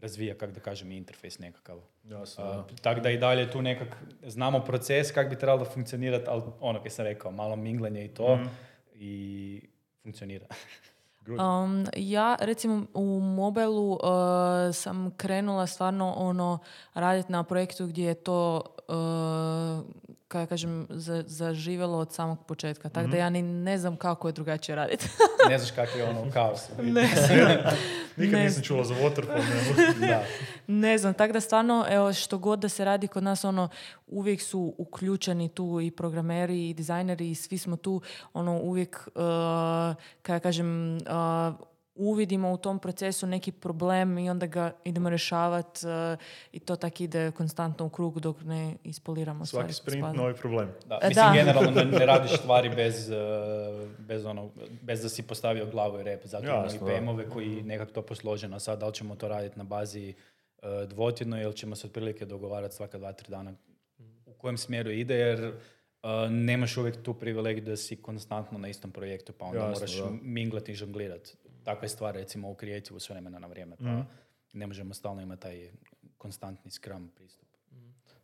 razvija, 0.00 0.34
kako 0.34 0.52
da 0.52 0.60
kažem, 0.60 0.92
interfejs 0.92 1.38
nekakav. 1.38 1.80
Jasno, 2.04 2.66
Uh, 2.70 2.76
tako 2.82 3.00
da 3.00 3.10
i 3.10 3.18
dalje 3.18 3.50
tu 3.50 3.62
nekak 3.62 3.96
znamo 4.26 4.60
proces 4.60 5.12
kako 5.12 5.30
bi 5.30 5.38
trebalo 5.38 5.64
funkcionirati, 5.64 6.24
ali 6.28 6.42
ono 6.60 6.82
kaj 6.82 6.90
sam 6.90 7.04
rekao, 7.04 7.30
malo 7.30 7.56
minglanje 7.56 8.04
i 8.04 8.08
to 8.08 8.38
i 8.94 9.60
funkcionira. 10.02 10.46
Um, 11.28 11.86
ja 11.96 12.36
recimo 12.40 12.86
u 12.94 13.20
mobilu 13.20 13.92
uh, 13.92 13.98
sam 14.74 15.10
krenula 15.16 15.66
stvarno 15.66 16.12
ono 16.16 16.58
raditi 16.94 17.32
na 17.32 17.44
projektu 17.44 17.86
gdje 17.86 18.06
je 18.06 18.14
to 18.14 18.62
uh, 18.88 20.14
kako 20.28 20.40
ja 20.40 20.46
kažem 20.46 20.86
za, 20.90 21.24
zaživjelo 21.26 21.98
od 21.98 22.12
samog 22.12 22.46
početka. 22.46 22.88
Tako 22.88 23.08
da 23.08 23.16
ja 23.16 23.30
ni 23.30 23.42
ne 23.42 23.78
znam 23.78 23.96
kako 23.96 24.28
je 24.28 24.32
drugačije 24.32 24.76
raditi. 24.76 25.08
ne 25.48 25.58
znaš 25.58 25.70
kakav 25.70 25.98
je 25.98 26.04
ono 26.04 26.32
kaos. 26.32 26.68
Nikad 28.16 28.32
Ne 28.32 28.44
nisam 28.44 28.62
čula 28.62 28.84
za 28.84 28.94
waterfall. 28.94 29.42
Ne. 30.00 30.06
da. 30.08 30.22
ne 30.66 30.98
znam, 30.98 31.14
tako 31.14 31.32
da 31.32 31.40
stvarno 31.40 31.86
evo 31.88 32.12
što 32.12 32.38
god 32.38 32.58
da 32.58 32.68
se 32.68 32.84
radi 32.84 33.06
kod 33.06 33.22
nas 33.22 33.44
ono 33.44 33.68
uvijek 34.06 34.42
su 34.42 34.74
uključeni 34.78 35.48
tu 35.48 35.80
i 35.80 35.90
programeri 35.90 36.70
i 36.70 36.74
dizajneri 36.74 37.30
i 37.30 37.34
svi 37.34 37.58
smo 37.58 37.76
tu 37.76 38.00
ono 38.32 38.60
uvijek 38.60 39.08
uh, 39.14 39.22
kako 40.22 40.32
ja 40.32 40.40
kažem 40.40 40.96
uh, 40.96 41.68
uvidimo 41.98 42.52
u 42.52 42.56
tom 42.56 42.78
procesu 42.78 43.26
neki 43.26 43.52
problem 43.52 44.18
i 44.18 44.30
onda 44.30 44.46
ga 44.46 44.72
idemo 44.84 45.08
rješavati 45.10 45.80
i 46.52 46.60
to 46.60 46.76
tak 46.76 47.00
ide 47.00 47.30
konstantno 47.30 47.86
u 47.86 47.88
krug 47.88 48.20
dok 48.20 48.42
ne 48.42 48.74
ispoliramo 48.84 49.46
Svaki 49.46 49.72
stvari. 49.72 49.72
sprint 49.72 50.04
spada. 50.04 50.22
novi 50.22 50.34
problem. 50.34 50.68
Da, 50.86 50.98
E, 51.02 51.08
mislim, 51.08 51.26
da. 51.26 51.32
generalno 51.34 51.70
ne, 51.70 51.84
ne 51.84 52.06
radiš 52.06 52.32
stvari 52.40 52.68
bez, 52.68 53.10
uh, 53.10 53.16
bez, 53.98 54.24
ono, 54.24 54.50
bez 54.82 55.02
da 55.02 55.08
si 55.08 55.22
postavio 55.22 55.66
glavu 55.66 56.00
i 56.00 56.02
rep. 56.02 56.26
Zato 56.26 56.46
imamo 56.98 57.22
i 57.22 57.24
koji 57.24 57.62
nekako 57.62 57.92
to 57.92 58.02
posloženo. 58.02 58.56
A 58.56 58.60
sad, 58.60 58.78
da 58.78 58.86
li 58.86 58.94
ćemo 58.94 59.14
to 59.16 59.28
raditi 59.28 59.58
na 59.58 59.64
bazi 59.64 60.14
uh, 60.62 60.68
dvotjedno 60.88 61.42
ili 61.42 61.56
ćemo 61.56 61.76
se 61.76 61.86
otprilike 61.86 62.24
dogovarati 62.26 62.74
svaka 62.74 62.98
dva, 62.98 63.12
tri 63.12 63.30
dana 63.30 63.52
u 64.26 64.32
kojem 64.32 64.58
smjeru 64.58 64.90
ide, 64.90 65.14
jer 65.14 65.44
uh, 65.44 66.10
nemaš 66.30 66.76
uvijek 66.76 67.02
tu 67.02 67.14
privilegiju 67.14 67.64
da 67.64 67.76
si 67.76 68.02
konstantno 68.02 68.58
na 68.58 68.68
istom 68.68 68.90
projektu, 68.90 69.32
pa 69.32 69.44
onda 69.44 69.58
Jasno, 69.58 69.72
moraš 69.72 69.96
da. 69.96 70.10
minglati 70.22 70.72
i 70.72 70.74
žonglirati. 70.74 71.34
Takve 71.68 71.88
stvari, 71.88 72.18
recimo, 72.18 72.50
u 72.50 72.54
kreativu 72.54 73.00
s 73.00 73.10
vremena 73.10 73.38
na 73.38 73.46
vrijeme, 73.46 73.76
pa 73.76 73.84
Mhm. 73.84 74.00
ne 74.52 74.66
možemo 74.66 74.94
stalno 74.94 75.22
imati 75.22 75.42
taj 75.42 75.70
konstantni 76.18 76.70
scrum 76.70 77.10
pristup. 77.14 77.48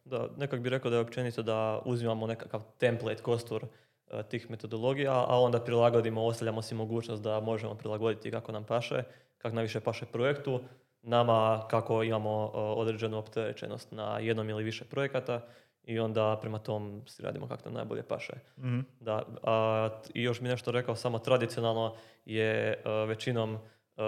Da, 0.05 0.29
nekak 0.37 0.61
bi 0.61 0.69
rekao 0.69 0.91
da 0.91 0.97
je 0.97 1.03
općenito 1.03 1.43
da 1.43 1.83
uzimamo 1.85 2.27
nekakav 2.27 2.63
template, 2.79 3.23
kostur 3.23 3.65
e, 4.11 4.23
tih 4.23 4.51
metodologija, 4.51 5.13
a 5.29 5.41
onda 5.41 5.61
prilagodimo, 5.61 6.25
ostavljamo 6.25 6.63
si 6.63 6.75
mogućnost 6.75 7.23
da 7.23 7.41
možemo 7.41 7.75
prilagoditi 7.75 8.31
kako 8.31 8.53
nam 8.53 8.65
paše, 8.65 9.03
kako 9.39 9.55
najviše 9.55 9.81
paše 9.81 10.07
projektu, 10.07 10.61
nama 11.03 11.67
kako 11.71 12.03
imamo 12.03 12.45
uh, 12.45 12.53
određenu 12.55 13.19
opterećenost 13.19 13.93
na 13.93 14.19
jednom 14.19 14.49
ili 14.51 14.65
više 14.65 14.85
projekata 14.85 15.47
i 15.87 15.99
onda 15.99 16.39
prema 16.41 16.59
tom 16.59 17.03
si 17.07 17.23
radimo 17.23 17.49
kako 17.49 17.65
nam 17.65 17.75
najbolje 17.75 18.03
paše. 18.03 18.33
Mhm. 18.59 18.81
Da, 19.01 19.23
a, 19.43 19.91
I 20.15 20.23
još 20.23 20.41
mi 20.41 20.49
nešto 20.49 20.71
rekao, 20.71 20.97
samo 20.97 21.19
tradicionalno 21.19 21.95
je 22.25 22.83
uh, 22.85 23.09
većinom 23.09 23.55
uh, 23.55 23.61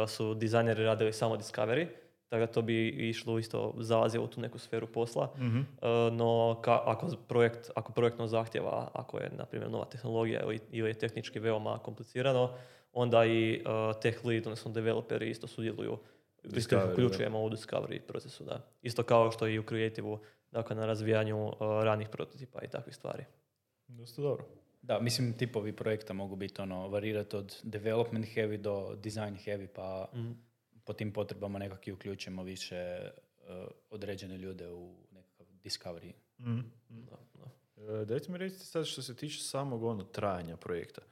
su 0.09 0.35
dizajneri 0.35 0.85
radili 0.85 1.12
samo 1.12 1.37
Discovery, 1.37 1.87
tako 2.29 2.41
da 2.41 2.47
to 2.47 2.62
bi 2.62 2.89
išlo 2.89 3.39
isto 3.39 3.74
zalazilo 3.79 4.24
u 4.24 4.29
tu 4.29 4.41
neku 4.41 4.59
sferu 4.59 4.87
posla. 4.87 5.33
Mhm. 5.37 5.59
Uh, 5.59 5.64
no 6.12 6.61
ka, 6.62 6.81
ako 6.85 7.09
projekt, 7.29 7.70
ako 7.74 7.93
projektno 7.93 8.27
zahtjeva, 8.27 8.91
ako 8.93 9.18
je 9.18 9.31
na 9.39 9.45
primjer 9.45 9.70
nova 9.70 9.85
tehnologija 9.85 10.43
ili, 10.43 10.61
ili 10.70 10.91
je 10.91 10.95
tehnički 10.95 11.39
veoma 11.39 11.79
komplicirano, 11.79 12.51
onda 12.93 13.27
i 13.27 13.64
tech 14.03 14.24
lead, 14.24 14.47
odnosno 14.47 14.70
developeri 14.70 15.31
isto 15.31 15.47
sudjeluju, 15.47 15.99
isto 16.55 16.77
Discovery, 16.77 16.93
uključujemo 16.93 17.45
u 17.45 17.51
discovery 17.51 18.01
procesu, 18.01 18.45
da. 18.45 18.61
Isto 18.83 19.03
kao 19.03 19.31
što 19.31 19.47
i 19.47 19.59
u 19.59 19.62
creative 19.62 20.18
dakle 20.57 20.77
na 20.77 20.87
razvijanju 20.87 21.47
uh, 21.47 21.53
ranih 21.61 22.09
prototipa 22.09 22.63
i 22.63 22.69
takvih 22.69 22.95
stvari. 22.95 23.25
Dosta 23.89 24.23
dobro. 24.23 24.45
Da, 24.83 25.01
mislim 25.01 25.33
tipovi 25.33 25.73
projekta 25.73 26.13
mogu 26.13 26.37
biti 26.37 26.61
ono, 26.61 26.89
varirati 26.89 27.37
od 27.37 27.61
development 27.63 28.27
heavy 28.35 28.57
do 28.57 28.95
design 28.95 29.37
heavy, 29.45 29.67
pa 29.67 30.09
po 30.85 30.93
tim 30.93 31.13
potrebama 31.13 31.59
nekak 31.59 31.87
i 31.87 31.93
uključimo 31.93 32.43
više 32.43 32.77
eh, 32.77 33.11
određene 33.91 34.39
ljude 34.39 34.71
u 34.73 34.95
nekakav 35.13 35.47
discovery. 35.65 36.13
Mhm. 36.41 36.61
Da, 36.89 37.17
da. 37.35 37.45
E, 38.01 38.05
Dajte 38.05 38.33
mi 38.33 38.39
recite 38.39 38.65
sad 38.65 38.87
što 38.87 39.03
se 39.03 39.17
tiče 39.17 39.43
samog 39.43 39.83
ono 39.83 40.05
trajanja 40.05 40.57
projekta. 40.57 41.03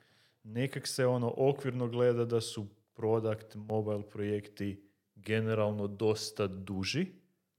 Nekak 0.43 0.87
se 0.87 1.07
ono 1.07 1.35
okvirno 1.37 1.89
gleda 1.89 2.25
da 2.25 2.41
su 2.41 2.67
product, 2.95 3.55
mobile 3.55 4.11
projekti 4.11 4.89
generalno 5.15 5.87
dosta 5.87 6.47
duži, 6.47 7.07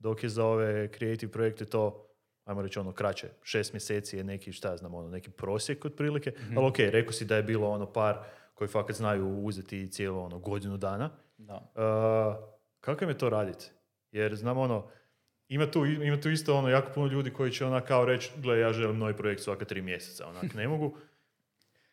dok 0.05 0.23
je 0.23 0.29
za 0.29 0.45
ove 0.45 0.87
creative 0.97 1.31
projekte 1.31 1.65
to, 1.65 2.07
ajmo 2.45 2.61
reći 2.61 2.79
ono 2.79 2.91
kraće, 2.91 3.27
šest 3.43 3.73
mjeseci 3.73 4.17
je 4.17 4.23
neki, 4.23 4.51
šta 4.51 4.69
ja 4.69 4.77
znam, 4.77 4.93
ono, 4.93 5.09
neki 5.09 5.31
prosjek 5.31 5.85
otprilike, 5.85 6.31
ali 6.57 6.67
ok, 6.67 6.79
rekao 6.79 7.11
si 7.11 7.25
da 7.25 7.35
je 7.35 7.43
bilo 7.43 7.69
ono 7.69 7.93
par 7.93 8.17
koji 8.53 8.67
fakat 8.67 8.95
znaju 8.95 9.43
uzeti 9.43 9.87
cijelo 9.91 10.23
ono 10.23 10.39
godinu 10.39 10.77
dana. 10.77 11.09
Da. 11.37 11.55
Uh, 11.55 12.49
kako 12.79 13.03
im 13.03 13.09
je 13.09 13.17
to 13.17 13.29
raditi? 13.29 13.71
Jer 14.11 14.35
znam 14.35 14.57
ono, 14.57 14.87
ima 15.47 15.71
tu, 15.71 15.85
ima 15.85 16.21
tu 16.21 16.29
isto 16.29 16.55
ono 16.55 16.69
jako 16.69 16.91
puno 16.93 17.07
ljudi 17.07 17.33
koji 17.33 17.51
će 17.51 17.65
onak 17.65 17.87
kao 17.87 18.05
reći, 18.05 18.31
gle 18.37 18.59
ja 18.59 18.73
želim 18.73 18.97
novi 18.97 19.17
projekt 19.17 19.41
svaka 19.41 19.65
tri 19.65 19.81
mjeseca, 19.81 20.27
onak 20.27 20.53
ne 20.53 20.67
mogu. 20.67 20.97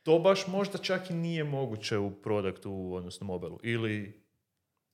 To 0.03 0.19
baš 0.19 0.47
možda 0.47 0.79
čak 0.79 1.11
i 1.11 1.15
nije 1.15 1.45
moguće 1.45 1.99
u 1.99 2.11
produktu, 2.11 2.95
odnosno 2.95 3.27
mobilu. 3.27 3.59
Ili, 3.63 4.23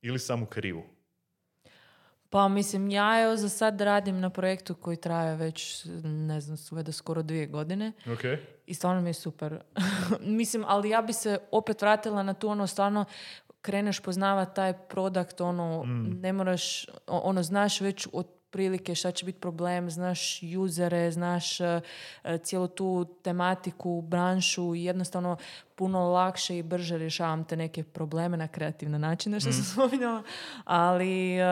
ili 0.03 0.19
samo 0.19 0.47
krivu. 0.47 0.98
Pa 2.31 2.49
mislim, 2.49 2.91
ja 2.91 3.23
evo 3.23 3.37
za 3.37 3.49
sad 3.49 3.81
radim 3.81 4.21
na 4.21 4.31
projektu 4.31 4.75
koji 4.75 4.97
traje 4.97 5.37
već, 5.37 5.85
ne 6.05 6.41
znam, 6.41 6.57
sve 6.57 6.83
do 6.83 6.93
skoro 6.93 7.23
dvije 7.23 7.47
godine. 7.47 7.93
Ok. 8.13 8.21
I 8.67 8.75
stvarno 8.75 9.03
mi 9.03 9.11
je 9.11 9.15
super. 9.15 9.61
Mislim, 10.21 10.65
ali 10.67 10.91
ja 10.91 11.03
bi 11.03 11.13
se 11.13 11.39
opet 11.51 11.83
vratila 11.83 12.23
na 12.23 12.35
tu 12.35 12.49
ono 12.49 12.67
stvarno 12.67 13.05
kreneš 13.63 14.01
poznavati 14.01 14.55
taj 14.55 14.73
produkt, 14.73 15.41
ono, 15.41 15.85
ne 16.21 16.33
moraš, 16.33 16.87
ono, 17.07 17.43
znaš 17.43 17.81
već 17.81 18.09
otprilike 18.49 18.95
šta 18.95 19.11
će 19.11 19.27
biti 19.27 19.41
problem, 19.41 19.91
znaš 19.91 20.41
usere, 20.59 21.11
znaš 21.11 21.61
e, 21.61 21.81
e, 22.25 22.39
cijelu 22.39 22.69
tu 22.69 23.07
tematiku, 23.23 24.01
branšu 24.01 24.75
i 24.75 24.85
jednostavno 24.85 25.37
puno 25.75 26.09
lakše 26.09 26.59
i 26.59 26.63
brže 26.63 26.99
rješavam 26.99 27.45
te 27.45 27.57
neke 27.57 27.83
probleme 27.83 28.37
na 28.37 28.49
kreativne 28.49 28.99
načine, 28.99 29.41
što 29.41 29.53
sam 29.53 29.65
spominjala. 29.65 30.23
Ali 30.65 31.37
e, 31.39 31.45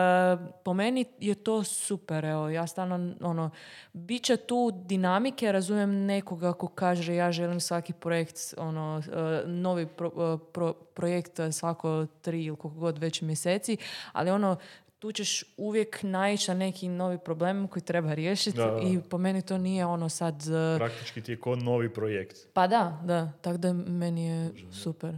po 0.63 0.73
meni 0.73 1.05
je 1.19 1.35
to 1.35 1.63
super, 1.63 2.25
evo, 2.25 2.49
ja 2.49 2.67
stvarno, 2.67 3.13
ono, 3.21 3.49
bit 3.93 4.23
će 4.23 4.37
tu 4.37 4.71
dinamike, 4.85 5.51
razumijem 5.51 6.05
nekoga 6.05 6.53
ko 6.53 6.67
kaže 6.67 7.15
ja 7.15 7.31
želim 7.31 7.59
svaki 7.59 7.93
projekt, 7.93 8.37
ono, 8.57 9.01
novi 9.45 9.85
pro- 9.85 10.37
pro- 10.37 10.73
projekt 10.73 11.39
svako 11.51 12.05
tri 12.21 12.45
ili 12.45 12.57
koliko 12.57 12.79
god 12.79 12.97
već 12.97 13.21
mjeseci, 13.21 13.77
ali 14.13 14.29
ono, 14.29 14.57
tu 14.99 15.11
ćeš 15.11 15.43
uvijek 15.57 16.03
naići 16.03 16.51
na 16.51 16.57
neki 16.57 16.89
novi 16.89 17.17
problem 17.17 17.67
koji 17.67 17.83
treba 17.83 18.13
riješiti 18.13 18.57
Da, 18.57 18.65
da, 18.65 18.71
da. 18.71 18.81
i 18.81 18.99
po 19.09 19.17
meni 19.17 19.41
to 19.41 19.57
nije 19.57 19.85
ono 19.85 20.09
sad... 20.09 20.41
e, 20.75 20.77
Praktički 20.77 21.21
ti 21.21 21.31
je 21.31 21.39
ko 21.39 21.55
novi 21.55 21.93
projekt. 21.93 22.37
Pa 22.53 22.67
da, 22.67 23.01
da, 23.03 23.31
tako 23.41 23.57
da 23.57 23.73
meni 23.73 24.25
je 24.25 24.51
super. 24.71 25.15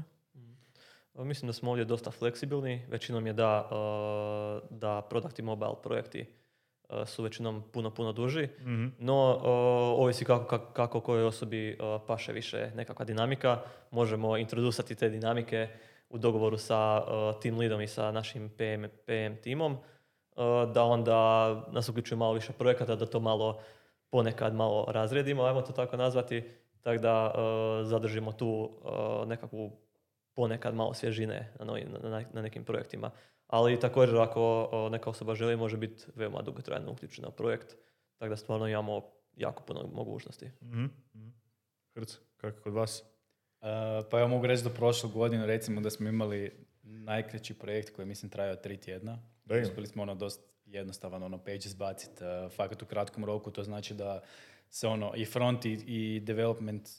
Uh, 1.13 1.25
Mislim 1.25 1.47
da 1.47 1.53
smo 1.53 1.69
ovdje 1.69 1.85
dosta 1.85 2.11
fleksibilni. 2.11 2.85
Većinom 2.89 3.27
je 3.27 3.33
da, 3.33 3.69
uh, 3.71 4.77
da 4.77 5.01
product 5.09 5.39
i 5.39 5.41
mobile 5.41 5.75
projekti 5.83 6.25
uh, 6.89 7.07
su 7.07 7.23
većinom 7.23 7.63
puno, 7.71 7.89
puno 7.89 8.13
duži. 8.13 8.47
Mhm. 8.61 8.87
No, 8.99 9.35
uh, 9.35 9.43
ovisi 10.03 10.25
kako, 10.25 10.45
kako, 10.45 10.73
kako 10.73 10.99
kojoj 11.01 11.25
osobi 11.25 11.71
uh, 11.79 12.01
paše 12.07 12.33
više 12.33 12.71
nekakva 12.75 13.05
dinamika. 13.05 13.61
Možemo 13.91 14.37
introdusati 14.37 14.95
te 14.95 15.09
dinamike 15.09 15.67
u 16.09 16.17
dogovoru 16.17 16.57
sa 16.57 17.03
uh, 17.03 17.41
team 17.41 17.57
leadom 17.57 17.81
i 17.81 17.87
sa 17.87 18.11
našim 18.11 18.49
PM, 18.49 18.83
PM 19.05 19.41
timom, 19.41 19.73
uh, 19.73 20.71
da 20.73 20.83
onda 20.83 21.49
nas 21.71 21.89
uključuje 21.89 22.17
malo 22.17 22.33
više 22.33 22.53
projekata, 22.53 22.95
da 22.95 23.05
to 23.05 23.19
malo 23.19 23.59
ponekad 24.09 24.55
malo 24.55 24.85
razredimo, 24.87 25.43
ajmo 25.43 25.61
to 25.61 25.71
tako 25.73 25.97
nazvati, 25.97 26.43
tako 26.81 27.01
da 27.01 27.33
uh, 27.35 27.87
zadržimo 27.87 28.31
tu 28.31 28.69
nekakvu 29.27 29.71
ponekad 30.35 30.75
malo 30.75 30.93
svježine 30.93 31.53
na, 31.59 31.65
novi- 31.65 31.85
na, 32.03 32.23
na- 32.33 32.41
nekim 32.41 32.63
projektima. 32.65 33.11
Ali 33.47 33.79
također 33.79 34.17
ako 34.21 34.69
neka 34.91 35.09
osoba 35.09 35.35
želi, 35.35 35.55
može 35.55 35.77
biti 35.77 36.03
veoma 36.15 36.41
dugotrajno 36.41 36.91
uključena 36.91 37.27
u 37.27 37.31
projekt, 37.31 37.75
tako 38.17 38.29
da 38.29 38.35
stvarno 38.35 38.67
imamo 38.67 39.01
jako 39.35 39.63
puno 39.63 39.89
mogućnosti. 39.93 40.51
Mhm. 40.61 40.83
Mhm. 41.15 41.29
Hrc, 41.95 42.17
kako 42.37 42.61
kod 42.61 42.73
vas? 42.73 43.03
Uh, 43.61 43.67
pa 44.11 44.19
ja 44.19 44.27
mogu 44.27 44.47
reći 44.47 44.63
do 44.63 44.69
prošlu 44.69 45.09
godinu 45.09 45.45
recimo 45.45 45.81
da 45.81 45.89
smo 45.89 46.09
imali 46.09 46.51
najkraći 46.83 47.53
projekt 47.53 47.95
koji 47.95 48.05
mislim 48.05 48.29
trajao 48.29 48.55
tri 48.55 48.77
tjedna. 48.77 49.19
Damn. 49.45 49.61
Uspjeli 49.61 49.87
smo 49.87 50.03
ono 50.03 50.15
dosta 50.15 50.43
jednostavan 50.65 51.23
ono 51.23 51.37
page 51.37 51.57
izbaciti 51.65 52.23
uh, 52.23 52.51
fakat 52.51 52.81
u 52.81 52.85
kratkom 52.85 53.25
roku. 53.25 53.51
To 53.51 53.63
znači 53.63 53.93
da 53.93 54.21
se 54.69 54.87
ono 54.87 55.13
i 55.15 55.25
front 55.25 55.65
i, 55.65 55.71
i 55.71 56.19
development 56.19 56.89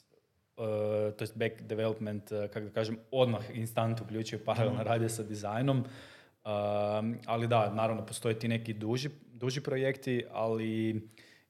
uh, 0.57 1.15
to 1.17 1.23
jest 1.23 1.37
back 1.37 1.61
development, 1.61 2.31
uh, 2.31 2.47
kako 2.47 2.65
da 2.65 2.71
kažem, 2.71 2.97
odmah 3.11 3.41
instant 3.53 4.01
uključio 4.01 4.39
paralelno 4.45 4.83
rade 4.83 5.09
sa 5.09 5.23
dizajnom. 5.23 5.85
Ali 7.25 7.47
da, 7.47 7.73
naravno 7.73 8.05
postoje 8.05 8.39
ti 8.39 8.47
neki 8.47 8.73
duži, 8.73 9.09
duži 9.33 9.61
projekti, 9.61 10.25
ali 10.31 11.01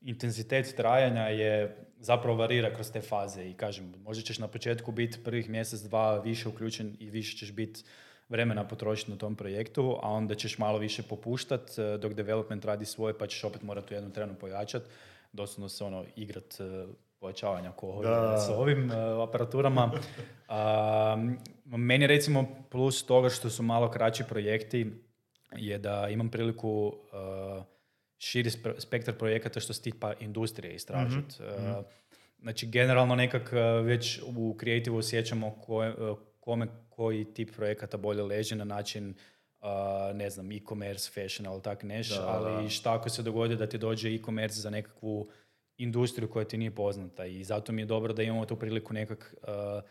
intenzitet 0.01 0.73
trajanja 0.75 1.27
je 1.27 1.77
zapravo 2.01 2.37
varira 2.37 2.73
kroz 2.73 2.91
te 2.91 3.01
faze 3.01 3.49
i 3.49 3.53
kažem, 3.53 3.93
možda 4.03 4.23
ćeš 4.23 4.39
na 4.39 4.47
početku 4.47 4.91
biti 4.91 5.23
prvih 5.23 5.49
mjesec, 5.49 5.81
dva 5.81 6.19
više 6.19 6.49
uključen 6.49 6.95
i 6.99 7.09
više 7.09 7.37
ćeš 7.37 7.51
biti 7.51 7.83
vremena 8.29 8.67
potrošiti 8.67 9.11
na 9.11 9.17
tom 9.17 9.35
projektu, 9.35 9.99
a 10.03 10.09
onda 10.09 10.35
ćeš 10.35 10.57
malo 10.57 10.77
više 10.77 11.03
popuštat 11.03 11.77
eh, 11.77 11.97
dok 11.97 12.13
development 12.13 12.65
radi 12.65 12.85
svoje 12.85 13.17
pa 13.17 13.27
ćeš 13.27 13.43
opet 13.43 13.61
morati 13.61 13.93
u 13.93 13.97
jednom 13.97 14.11
trenu 14.11 14.35
pojačat, 14.35 14.83
doslovno 15.31 15.69
se 15.69 15.83
ono 15.83 16.05
igrat 16.15 16.55
eh, 16.59 16.85
pojačavanja 17.21 17.71
ko 17.71 17.87
ovdje 17.87 18.11
sa 18.47 18.57
ovim 18.57 18.91
eh, 18.91 18.95
aparaturama. 19.23 19.91
A, 20.47 21.17
meni 21.65 22.07
recimo 22.07 22.45
plus 22.69 23.05
toga 23.05 23.29
što 23.29 23.49
su 23.49 23.63
malo 23.63 23.91
kraći 23.91 24.23
projekti 24.29 24.91
je 25.55 25.77
da 25.77 26.07
imam 26.09 26.29
priliku 26.29 26.93
eh, 27.13 27.63
širi 28.21 28.49
spe- 28.49 28.79
spektar 28.79 29.13
projekata 29.15 29.59
što 29.59 29.73
se 29.73 29.81
tipa 29.81 30.13
industrije 30.13 30.75
istražiti. 30.75 31.35
Znači, 32.39 32.67
generalno 32.67 33.15
nekak 33.15 33.53
eh, 33.53 33.57
već 33.81 34.21
u 34.27 34.53
kreativu 34.53 34.97
osjećamo 34.97 35.51
koje, 35.55 35.89
eh, 35.89 35.95
kome 36.39 36.67
koji 36.89 37.25
tip 37.25 37.55
projekata 37.55 37.97
bolje 37.97 38.23
leži 38.23 38.55
na 38.55 38.63
način 38.65 39.13
eh, 39.61 39.65
ne 40.13 40.29
znam, 40.29 40.51
e-commerce, 40.51 41.11
fashion, 41.13 41.47
ali 41.47 41.61
tak 41.61 41.83
neš, 41.83 42.09
Da, 42.09 42.27
ali 42.27 42.63
da. 42.63 42.69
šta 42.69 42.93
ako 42.93 43.09
se 43.09 43.23
dogodi 43.23 43.55
da 43.55 43.67
ti 43.67 43.77
dođe 43.77 44.09
e-commerce 44.09 44.59
za 44.59 44.69
nekakvu 44.69 45.29
industriju 45.77 46.29
koja 46.29 46.45
ti 46.45 46.57
nije 46.57 46.71
poznata 46.71 47.25
i 47.25 47.43
zato 47.43 47.71
mi 47.71 47.81
je 47.81 47.85
dobro 47.85 48.13
da 48.13 48.23
imamo 48.23 48.45
tu 48.45 48.55
priliku 48.55 48.93
nekak 48.93 49.35
eh, 49.43 49.81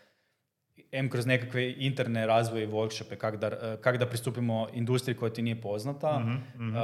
em 0.91 1.09
kroz 1.09 1.25
nekakve 1.25 1.73
interne 1.73 2.25
razvoje 2.25 2.63
i 2.63 2.67
workshope, 2.67 3.15
kak 3.15 3.37
da, 3.37 3.47
eh, 3.47 3.77
kak 3.81 3.97
da 3.97 4.05
pristupimo 4.05 4.67
industriji 4.73 5.15
koja 5.15 5.33
ti 5.33 5.41
nije 5.41 5.61
poznata 5.61 6.19
Mhm, 6.19 6.75
eh, 6.75 6.81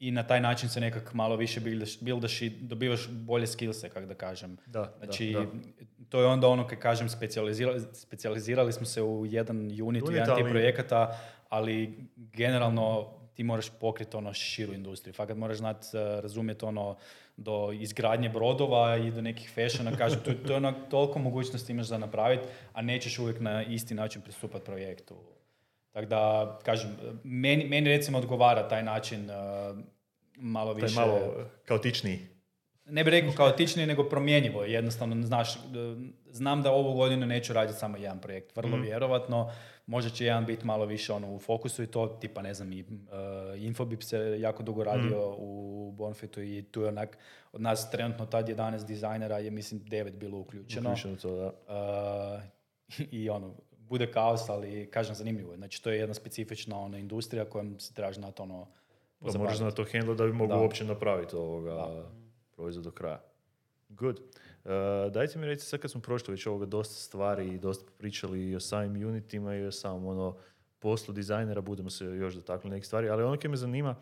i 0.00 0.10
na 0.10 0.22
taj 0.22 0.40
način 0.40 0.68
se 0.68 0.80
nekak 0.80 1.14
malo 1.14 1.36
više 1.36 1.60
buildaš, 1.60 2.00
buildaš 2.00 2.42
i 2.42 2.50
dobivaš 2.50 3.08
bolje 3.08 3.46
skillse, 3.46 3.88
kak 3.88 4.06
da 4.06 4.14
kažem. 4.14 4.56
Da, 4.66 4.94
Znači, 4.98 5.32
da, 5.32 5.40
da. 5.40 5.46
to 6.08 6.20
je 6.20 6.26
onda 6.26 6.48
ono, 6.48 6.66
kad 6.66 6.78
kažem, 6.78 7.08
specijalizirali, 7.08 7.80
specijalizirali 7.92 8.72
smo 8.72 8.86
se 8.86 9.02
u 9.02 9.26
jedan 9.26 9.56
unit, 9.60 9.82
Unit, 9.82 10.08
u 10.08 10.12
jedan 10.12 10.36
tip 10.36 10.44
ali- 10.44 10.50
projekata, 10.52 11.18
ali 11.48 11.98
generalno 12.16 13.08
ti 13.34 13.44
moraš 13.44 13.70
pokriti 13.80 14.16
ono 14.16 14.32
širu 14.34 14.72
industriju. 14.74 15.14
Fakat 15.14 15.36
moraš 15.36 15.56
znati, 15.58 15.86
razumjeti 16.22 16.64
ono 16.64 16.96
do 17.36 17.72
izgradnje 17.72 18.28
brodova 18.28 18.96
i 18.96 19.10
do 19.10 19.22
nekih 19.22 19.50
fashiona, 19.54 19.96
kažem, 19.96 20.20
to, 20.24 20.32
to 20.46 20.52
je 20.52 20.56
ono, 20.56 20.72
toliko 20.90 21.18
mogućnosti 21.18 21.72
imaš 21.72 21.86
za 21.86 21.98
napraviti, 21.98 22.42
a 22.72 22.82
nećeš 22.82 23.18
uvijek 23.18 23.40
na 23.40 23.62
isti 23.64 23.94
način 23.94 24.22
pristupati 24.22 24.64
projektu. 24.64 25.14
Tako 25.90 26.06
da, 26.06 26.58
kažem, 26.64 26.90
meni, 27.24 27.64
meni 27.64 27.88
recimo 27.88 28.18
odgovara 28.18 28.68
taj 28.68 28.82
način 28.82 29.30
uh, 29.30 29.78
malo 30.36 30.74
Taj 30.74 30.82
više... 30.82 30.94
malo 31.00 31.20
kaotičniji. 31.64 32.18
Ne 32.84 33.04
bih 33.04 33.10
rekao 33.10 33.32
kaotičnije, 33.32 33.86
nego 33.86 34.04
promjenjivo. 34.04 34.62
je. 34.64 34.72
Jednostavno, 34.72 35.26
znaš, 35.26 35.56
e, 35.56 35.58
znam 36.30 36.62
da 36.62 36.72
ovu 36.72 36.92
godinu 36.94 37.26
neću 37.26 37.52
raditi 37.52 37.78
samo 37.78 37.96
jedan 37.96 38.20
projekt. 38.20 38.56
Vrlo 38.56 38.76
Mhm. 38.76 38.82
vjerovatno. 38.82 39.52
Možda 39.86 40.10
će 40.10 40.24
jedan 40.24 40.46
biti 40.46 40.66
malo 40.66 40.84
više 40.86 41.12
ono 41.12 41.34
u 41.34 41.38
fokusu 41.38 41.82
i 41.82 41.86
to, 41.86 42.06
tipa, 42.06 42.42
ne 42.42 42.54
znam, 42.54 42.72
i 42.72 42.80
uh, 42.82 42.88
Infobip 43.62 44.02
se 44.02 44.36
jako 44.40 44.62
dugo 44.62 44.84
radio 44.84 45.06
Mhm. 45.32 45.36
u 45.38 45.92
Bonfitu 45.92 46.42
i 46.42 46.62
tu 46.62 46.82
je 46.82 46.88
onak, 46.88 47.18
od 47.52 47.60
nas 47.60 47.90
trenutno 47.90 48.26
tad 48.26 48.48
11 48.48 48.86
dizajnera 48.86 49.38
je, 49.38 49.50
mislim, 49.50 49.80
9 49.80 50.10
bilo 50.10 50.38
uključeno. 50.38 50.90
Uključeno 50.90 51.16
to, 51.16 51.36
da. 51.36 51.46
Uh, 51.46 53.04
I 53.20 53.30
ono, 53.30 53.54
bude 53.90 54.12
kaos, 54.12 54.48
ali 54.48 54.88
kažem 54.90 55.14
zanimljivo. 55.14 55.52
je. 55.52 55.56
Znači, 55.56 55.82
to 55.82 55.90
je 55.90 55.98
jedna 55.98 56.14
specifična 56.14 56.78
ono, 56.78 56.98
industrija 56.98 57.44
kojom 57.44 57.80
se 57.80 57.94
trebaš 57.94 58.14
znati 58.14 58.42
ono, 58.42 58.66
Da 59.20 59.38
moraš 59.38 59.60
na 59.60 59.70
to 59.70 59.84
handle 59.92 60.14
da 60.14 60.26
bi 60.26 60.32
mogu 60.32 60.52
Da. 60.52 60.58
uopće 60.58 60.84
napraviti 60.84 61.36
ovoga 61.36 62.04
proizvod 62.56 62.84
do 62.84 62.90
kraja. 62.90 63.20
Good. 63.88 64.20
Uh, 64.64 64.70
dajte 65.12 65.38
mi 65.38 65.46
recite, 65.46 65.68
sad 65.68 65.80
kad 65.80 65.90
smo 65.90 66.00
prošli 66.00 66.34
već 66.34 66.46
ovoga 66.46 66.66
dosta 66.66 66.94
stvari 66.94 67.48
i 67.48 67.58
dosta 67.58 67.90
pričali 67.98 68.50
i 68.50 68.56
o 68.56 68.60
samim 68.60 69.08
unitima 69.08 69.56
i 69.56 69.64
o 69.64 69.72
samom 69.72 70.06
ono, 70.06 70.36
poslu 70.78 71.14
dizajnera, 71.14 71.60
budemo 71.60 71.90
se 71.90 72.04
još 72.04 72.34
dotakli 72.34 72.70
nekih 72.70 72.86
stvari, 72.86 73.08
ali 73.08 73.22
ono 73.22 73.36
koje 73.36 73.50
me 73.50 73.56
zanima, 73.56 73.96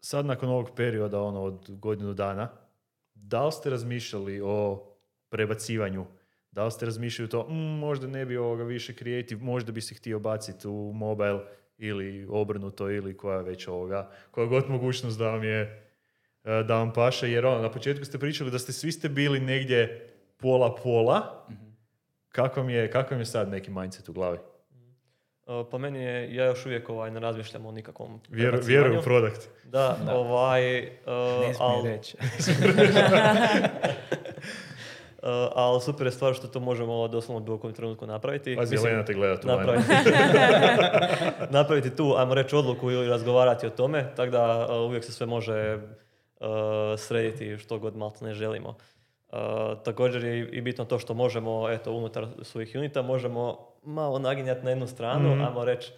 sad 0.00 0.26
nakon 0.26 0.48
ovog 0.48 0.70
perioda, 0.76 1.22
ono 1.22 1.42
od 1.42 1.70
godinu 1.70 2.14
dana, 2.14 2.50
da 3.14 3.46
li 3.46 3.52
ste 3.52 3.70
razmišljali 3.70 4.40
o 4.44 4.86
prebacivanju? 5.28 6.06
Da 6.58 6.64
li 6.64 6.70
ste 6.70 6.86
razmišljali 6.86 7.30
to, 7.30 7.46
"Mm, 7.48 7.78
možda 7.78 8.06
ne 8.06 8.24
bi 8.26 8.36
ovoga 8.36 8.64
više 8.64 8.92
creative, 8.92 9.40
možda 9.42 9.72
bi 9.72 9.80
se 9.80 9.94
htio 9.94 10.18
baciti 10.18 10.68
u 10.68 10.92
mobile 10.94 11.40
ili 11.78 12.26
obrnuto 12.30 12.90
ili 12.90 13.16
koja 13.16 13.40
već 13.40 13.68
ovoga, 13.68 14.10
koja 14.30 14.46
god 14.46 14.70
mogućnost 14.70 15.18
da 15.18 15.30
vam 15.30 15.44
je 15.44 15.60
e, 16.44 16.62
da 16.62 16.76
vam 16.76 16.92
paše, 16.92 17.30
jer 17.30 17.46
ono, 17.46 17.62
na 17.62 17.70
početku 17.70 18.04
ste 18.04 18.18
pričali 18.18 18.50
da 18.50 18.58
ste 18.58 18.72
svi 18.72 18.92
ste 18.92 19.08
bili 19.08 19.40
negdje 19.40 20.08
pola 20.36 20.74
pola. 20.82 21.46
Kako 22.28 22.60
vam 22.60 22.70
je, 22.70 22.90
kako 22.90 23.10
vam 23.10 23.20
je 23.20 23.26
sad 23.26 23.48
neki 23.48 23.70
mindset 23.70 24.08
u 24.08 24.12
glavi? 24.12 24.38
Uh, 25.46 25.66
pa 25.70 25.78
meni 25.78 26.02
je, 26.02 26.34
ja 26.34 26.44
još 26.44 26.66
uvijek 26.66 26.90
ovaj, 26.90 27.10
ne 27.10 27.20
razmišljam 27.20 27.66
o 27.66 27.72
nikakvom 27.72 28.20
Vjeru, 28.28 28.98
u 28.98 29.02
produkt. 29.02 29.48
Da, 29.64 29.96
ovaj... 30.12 30.82
uh, 30.82 30.86
Ne 31.46 31.54
smije 31.54 31.56
al- 31.58 31.84
reći. 31.84 32.16
Uh, 35.18 35.24
ali 35.54 35.80
super 35.80 36.06
je 36.06 36.10
stvar 36.10 36.34
što 36.34 36.48
to 36.48 36.60
možemo 36.60 37.08
doslovno 37.08 37.38
u 37.38 37.44
bilo 37.44 37.58
kojem 37.58 37.74
trenutku 37.74 38.06
napraviti. 38.06 38.56
Pazi, 38.56 38.72
Mislim, 38.72 38.88
Jelena 38.88 39.04
te 39.04 39.14
gleda 39.14 39.36
tu. 39.36 39.46
napraviti, 39.48 39.88
napraviti 41.50 41.90
tu, 41.90 42.14
ajmo 42.16 42.34
reći, 42.34 42.56
odluku 42.56 42.90
ili 42.90 43.08
razgovarati 43.08 43.66
o 43.66 43.70
tome, 43.70 44.12
tako 44.16 44.30
da 44.30 44.66
uh, 44.70 44.86
uvijek 44.86 45.04
se 45.04 45.12
sve 45.12 45.26
može 45.26 45.74
uh, 45.74 46.46
srediti 46.98 47.58
što 47.58 47.78
god 47.78 47.96
malo 47.96 48.12
ne 48.20 48.34
želimo. 48.34 48.68
Uh, 49.28 49.36
također 49.78 50.24
je 50.24 50.48
i- 50.48 50.60
bitno 50.60 50.84
to 50.84 50.98
što 50.98 51.14
možemo, 51.14 51.70
eto, 51.70 51.92
unutar 51.92 52.26
svojih 52.42 52.72
unita 52.74 53.02
možemo 53.02 53.58
malo 53.82 54.18
naginjati 54.18 54.64
na 54.64 54.70
jednu 54.70 54.86
stranu, 54.86 55.30
Mhm. 55.30 55.44
ajmo 55.44 55.64
reći, 55.64 55.92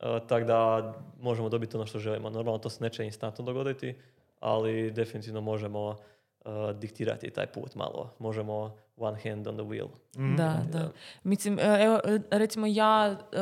uh, 0.00 0.06
tako 0.20 0.44
da 0.44 0.92
možemo 1.18 1.48
dobiti 1.48 1.76
ono 1.76 1.86
što 1.86 1.98
želimo. 1.98 2.30
Normalno 2.30 2.58
to 2.58 2.70
se 2.70 2.84
neće 2.84 3.04
instantno 3.04 3.44
dogoditi, 3.44 3.94
ali 4.40 4.90
definitivno 4.90 5.40
možemo 5.40 5.96
uh, 6.44 6.76
diktirati 6.78 7.30
taj 7.30 7.46
put 7.46 7.74
malo. 7.74 8.10
Možemo 8.18 8.76
one 8.96 9.18
hand 9.24 9.46
on 9.46 9.54
the 9.54 9.64
wheel. 9.64 9.88
Mhm. 10.16 10.36
Da, 10.36 10.60
da. 10.72 10.88
Mislim, 11.22 11.58
e, 11.58 11.78
evo, 11.82 12.00
recimo 12.30 12.66
ja, 12.66 13.16
e, 13.32 13.36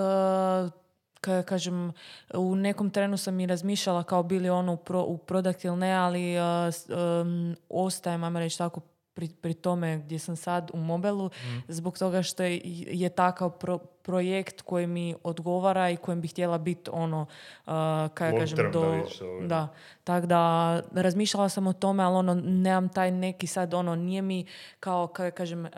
ka- 1.20 1.42
kažem, 1.42 1.92
u 2.34 2.54
nekom 2.54 2.90
trenu 2.90 3.16
sam 3.16 3.40
i 3.40 3.46
razmišljala 3.46 4.02
kao 4.02 4.22
bili 4.22 4.50
ono 4.50 4.72
u, 4.72 4.76
pro, 4.76 5.02
u 5.02 5.18
product 5.18 5.64
ili 5.64 5.76
ne, 5.76 5.92
ali 5.92 6.34
em, 6.34 7.56
ostajem, 7.68 8.24
ajmo 8.24 8.38
reći 8.38 8.58
tako, 8.58 8.80
pri, 9.18 9.28
pri 9.28 9.54
tome 9.54 9.98
gdje 9.98 10.18
sam 10.18 10.36
sad 10.36 10.70
u 10.74 10.76
mobilu, 10.76 11.30
zbog 11.68 11.98
toga 11.98 12.22
što 12.22 12.42
je, 12.42 12.60
je 12.86 13.08
takav 13.08 13.50
pro- 13.50 13.78
projekt 14.02 14.62
koji 14.62 14.86
mi 14.86 15.14
odgovara 15.22 15.90
i 15.90 15.96
kojem 15.96 16.20
bi 16.20 16.28
htjela 16.28 16.58
biti 16.58 16.90
ono, 16.92 17.26
uh, 17.66 17.72
kaj 18.14 18.38
kažem, 18.38 18.56
da 18.56 18.70
do... 18.70 19.02
da, 19.42 19.68
tako 20.04 20.26
da 20.26 20.80
razmišljala 20.92 21.48
sam 21.48 21.66
o 21.66 21.72
tome, 21.72 22.02
ali 22.02 22.16
ono, 22.16 22.34
nemam 22.34 22.88
taj 22.88 23.10
neki 23.10 23.46
sad, 23.46 23.74
ono, 23.74 23.96
nije 23.96 24.22
mi 24.22 24.46
kao, 24.80 25.06
kaj 25.06 25.30
kažem, 25.30 25.64
uh, 25.64 25.70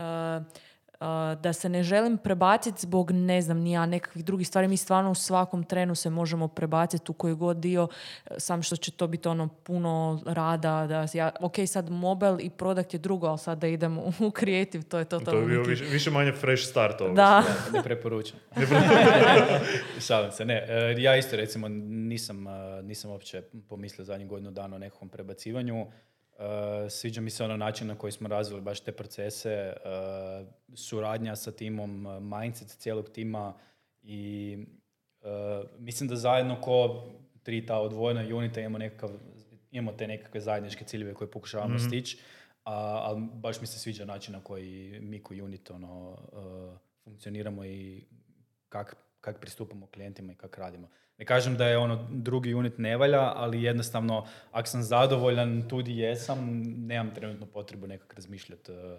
da 1.40 1.52
se 1.52 1.68
ne 1.68 1.82
želim 1.82 2.18
prebaciti 2.18 2.80
zbog, 2.80 3.10
ne 3.10 3.42
znam, 3.42 3.58
ni 3.58 3.72
ja 3.72 3.86
nekakvih 3.86 4.24
drugih 4.24 4.48
stvari. 4.48 4.68
Mi 4.68 4.76
stvarno 4.76 5.10
u 5.10 5.14
svakom 5.14 5.64
trenu 5.64 5.94
se 5.94 6.10
možemo 6.10 6.48
prebaciti 6.48 7.10
u 7.10 7.14
koji 7.14 7.34
god 7.34 7.56
dio, 7.56 7.88
e, 8.30 8.34
sam 8.38 8.62
što 8.62 8.76
će 8.76 8.90
to 8.90 9.06
biti 9.06 9.28
ono 9.28 9.48
puno 9.48 10.22
rada. 10.26 10.86
Da, 10.86 11.06
ja, 11.14 11.30
ok, 11.40 11.54
sad 11.66 11.90
mobile 11.90 12.36
i 12.40 12.50
product 12.50 12.94
je 12.94 12.98
drugo, 12.98 13.26
ali 13.26 13.38
sad 13.38 13.58
da 13.58 13.66
idem 13.66 13.98
u, 13.98 14.12
creative, 14.38 14.84
to 14.84 14.98
je 14.98 15.04
To 15.04 15.18
totalno 15.18 15.40
je 15.40 15.46
bio 15.46 15.62
više, 15.62 15.84
više 15.84 16.10
manje 16.10 16.32
fresh 16.32 16.64
start 16.64 17.00
ovoga. 17.00 17.14
Da. 17.14 17.44
ne 17.72 17.82
preporučam. 17.82 18.38
Šalim 20.06 20.32
se, 20.32 20.44
ne. 20.44 20.66
e, 20.68 20.94
Ja 20.98 21.16
isto 21.16 21.36
recimo 21.36 21.68
nisam, 21.68 22.46
e, 22.46 22.82
nisam 22.82 23.10
uopće 23.10 23.42
pomislio 23.68 24.04
zadnjih 24.04 24.28
godinu 24.28 24.50
dana 24.50 24.76
o 24.76 24.78
nekakvom 24.78 25.08
prebacivanju. 25.08 25.86
E, 26.40 26.90
Sviđa 26.90 27.20
mi 27.20 27.30
se 27.30 27.44
ono 27.44 27.56
način 27.56 27.86
na 27.86 27.98
koji 27.98 28.12
smo 28.12 28.28
razvili 28.28 28.60
baš 28.60 28.80
te 28.80 28.92
procese, 28.92 29.50
e, 29.50 29.74
suradnja 30.74 31.36
sa 31.36 31.52
timom, 31.52 32.06
e, 32.06 32.20
mindset 32.20 32.68
cijelog 32.68 33.08
tima 33.08 33.54
i 34.02 34.58
mislim 35.78 36.08
da 36.08 36.16
zajedno 36.16 36.60
ko 36.60 37.04
tri 37.42 37.66
ta 37.66 37.78
odvojena 37.78 38.36
unita 38.36 38.60
imamo 38.60 38.78
nekakav 38.78 39.10
imamo 39.70 39.92
te 39.92 40.06
nekakve 40.06 40.40
zajedničke 40.40 40.84
ciljeve 40.84 41.14
koje 41.14 41.30
pokušavamo 41.30 41.78
stići, 41.78 42.18
a, 42.64 42.72
ali 42.74 43.28
baš 43.34 43.60
mi 43.60 43.66
se 43.66 43.78
sviđa 43.78 44.04
način 44.04 44.34
na 44.34 44.40
koji 44.40 45.00
mi 45.00 45.22
ko 45.22 45.34
unit 45.34 45.70
ono, 45.70 46.18
funkcioniramo 47.04 47.64
i 47.64 48.04
kak, 48.68 48.96
kak 49.20 49.40
pristupamo 49.40 49.86
klijentima 49.86 50.32
i 50.32 50.36
kak 50.36 50.58
radimo. 50.58 50.88
Ne 51.20 51.26
kažem 51.26 51.56
da 51.56 51.66
je 51.68 51.78
ono 51.78 52.06
drugi 52.10 52.54
unit 52.54 52.78
ne 52.78 52.96
valja, 52.96 53.32
ali 53.36 53.62
jednostavno 53.62 54.26
ako 54.52 54.68
sam 54.68 54.82
zadovoljan 54.82 55.68
tu 55.68 55.82
di 55.82 55.98
jesam, 55.98 56.62
nemam 56.76 57.14
trenutno 57.14 57.46
potrebu 57.46 57.86
nekak 57.86 58.14
razmišljati 58.14 58.72
e, 58.72 58.98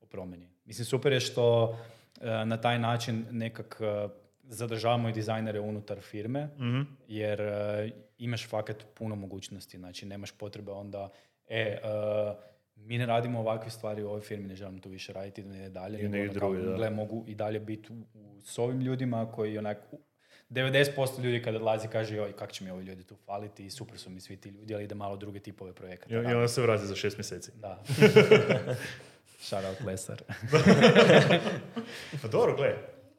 o 0.00 0.06
promjeni. 0.06 0.48
Mislim, 0.64 0.84
super 0.84 1.12
je 1.12 1.20
što 1.20 1.76
e, 2.20 2.44
na 2.44 2.56
taj 2.56 2.78
način 2.78 3.24
nekak 3.30 3.80
e, 3.80 4.08
zadržavamo 4.42 5.08
i 5.08 5.12
dizajnere 5.12 5.60
unutar 5.60 6.00
firme, 6.00 6.48
Mhm. 6.58 6.80
jer 7.08 7.40
imaš 8.18 8.48
fakat 8.48 8.84
puno 8.94 9.16
mogućnosti, 9.16 9.78
znači 9.78 10.06
nemaš 10.06 10.32
potrebe 10.32 10.70
onda, 10.72 11.08
e, 11.48 11.78
mi 12.76 12.98
ne 12.98 13.06
radimo 13.06 13.40
ovakve 13.40 13.70
stvari 13.70 14.02
u 14.02 14.08
ovoj 14.08 14.20
firmi, 14.20 14.48
ne 14.48 14.54
želim 14.54 14.78
tu 14.78 14.88
više 14.88 15.12
raditi, 15.12 15.42
negdje 15.42 15.70
dalje, 15.70 15.98
I 15.98 16.02
nego 16.02 16.16
negdje 16.16 16.44
ono 16.44 16.54
kao, 16.54 16.70
da. 16.70 16.76
gle, 16.76 16.90
mogu 16.90 17.24
i 17.28 17.34
dalje 17.34 17.60
biti 17.60 17.88
s 18.44 18.58
ovim 18.58 18.80
ljudima 18.80 19.32
koji 19.32 19.58
onak, 19.58 19.78
90% 20.52 21.22
ljudi 21.22 21.42
kad 21.42 21.54
odlazi 21.54 21.88
kaže, 21.88 22.16
joj, 22.16 22.32
kak 22.32 22.52
će 22.52 22.64
mi 22.64 22.70
ovi 22.70 22.84
ljudi 22.84 23.04
tu 23.04 23.16
faliti 23.26 23.66
i 23.66 23.70
super 23.70 23.98
su 23.98 24.10
mi 24.10 24.20
svi 24.20 24.36
ti 24.36 24.48
ljudi, 24.48 24.74
ali 24.74 24.84
ide 24.84 24.94
malo 24.94 25.16
druge 25.16 25.40
tipove 25.40 25.72
projekata. 25.72 26.14
I, 26.14 26.18
I 26.18 26.34
onda 26.34 26.48
se 26.48 26.62
vrati 26.62 26.86
za 26.86 26.94
šest 26.94 27.18
mjeseci. 27.18 27.50
Da. 27.54 27.82
Shout 29.46 29.64
out 29.64 29.80
Lesar. 29.86 30.22
Pa 32.22 32.28
dobro, 32.28 32.56
gle, 32.56 32.74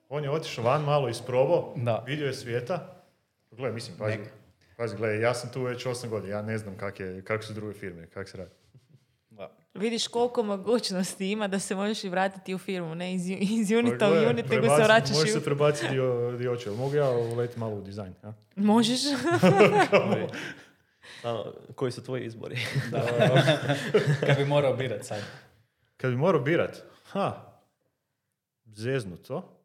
on 0.09 0.23
je 0.23 0.29
otišao 0.29 0.63
van 0.63 0.83
malo 0.83 1.09
isprobao, 1.09 1.73
Da. 1.75 2.03
vidio 2.07 2.27
je 2.27 2.33
svijeta. 2.33 3.03
Gle, 3.51 3.71
mislim, 3.71 3.97
pazi, 3.97 4.17
pazi, 4.77 4.95
gle, 4.97 5.19
ja 5.19 5.33
sam 5.33 5.51
tu 5.51 5.61
već 5.63 5.85
8 5.85 6.09
godina, 6.09 6.35
ja 6.35 6.41
ne 6.41 6.57
znam 6.57 6.77
kak 6.77 6.99
je, 6.99 7.23
kako 7.25 7.43
su 7.43 7.53
druge 7.53 7.73
firme, 7.73 8.07
kak 8.07 8.29
se 8.29 8.37
radi. 8.37 8.51
Vidiš 9.73 10.07
koliko 10.07 10.43
mogućnosti 10.43 11.31
ima 11.31 11.47
da 11.47 11.59
se 11.59 11.75
možeš 11.75 12.03
i 12.03 12.09
vratiti 12.09 12.55
u 12.55 12.57
firmu, 12.57 12.95
ne 12.95 13.13
iz, 13.13 13.29
iz 13.29 13.71
unita 13.71 13.97
Pa 13.99 14.11
u 14.11 14.13
gle, 14.13 14.27
unit, 14.27 14.49
nego 14.49 14.67
se 14.67 14.83
vraćaš 14.83 15.15
Možeš 15.17 15.29
i 15.29 15.31
u... 15.31 15.39
se 15.39 15.45
prebaciti 15.45 15.91
dio, 15.91 16.31
dio 16.31 16.57
ali 16.67 16.77
mogu 16.77 16.95
ja 16.95 17.09
uleti 17.09 17.59
malo 17.59 17.75
u 17.75 17.81
dizajn, 17.81 18.13
ja? 18.23 18.33
Možeš. 18.55 18.99
Ano, 21.23 21.53
koji 21.75 21.91
su 21.91 22.03
tvoji 22.03 22.25
izbori? 22.25 22.57
da. 22.91 23.01
kad 24.19 24.37
bi 24.37 24.45
morao 24.45 24.73
birat 24.73 25.05
sad. 25.05 25.21
Kad 25.97 26.11
bi 26.11 26.17
morao 26.17 26.41
birat, 26.41 26.83
ha, 27.03 27.53
zeznuto. 28.65 29.59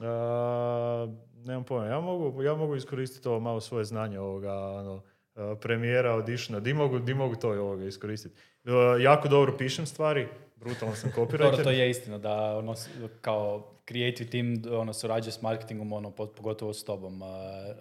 A, 0.00 1.08
nemam 1.34 1.64
pojma, 1.64 1.86
ja 1.86 2.00
mogu, 2.00 2.42
ja 2.42 2.54
mogu 2.54 2.76
iskoristiti 2.76 3.28
ovo 3.28 3.40
malo 3.40 3.60
svoje 3.60 3.84
znanje 3.84 4.18
ovoga, 4.18 4.54
ono, 4.54 5.02
a, 5.40 5.56
premijera, 5.60 6.12
auditiona, 6.12 6.60
di 6.60 6.74
mogu, 6.74 6.98
di 6.98 7.14
mogu 7.14 7.36
to 7.36 7.48
ovoga 7.50 7.84
iskoristiti. 7.84 8.34
A, 8.64 8.96
jako 9.00 9.28
dobro 9.28 9.56
pišem 9.56 9.86
stvari, 9.86 10.28
brutalan 10.56 10.96
sam 10.96 11.10
Dobro, 11.16 11.38
copywriter. 11.38 11.64
to 11.64 11.70
je 11.70 11.90
istina 11.90 12.18
da 12.18 12.56
ono, 12.56 12.74
kao 13.20 13.74
creative 13.88 14.30
team 14.30 14.62
ono, 14.80 14.92
surađuje 14.92 15.32
s 15.32 15.42
marketingom, 15.42 15.92
ono, 15.92 16.10
po- 16.10 16.26
pogotovo 16.26 16.72
s 16.72 16.84
tobom, 16.84 17.22
uh, 17.22 17.28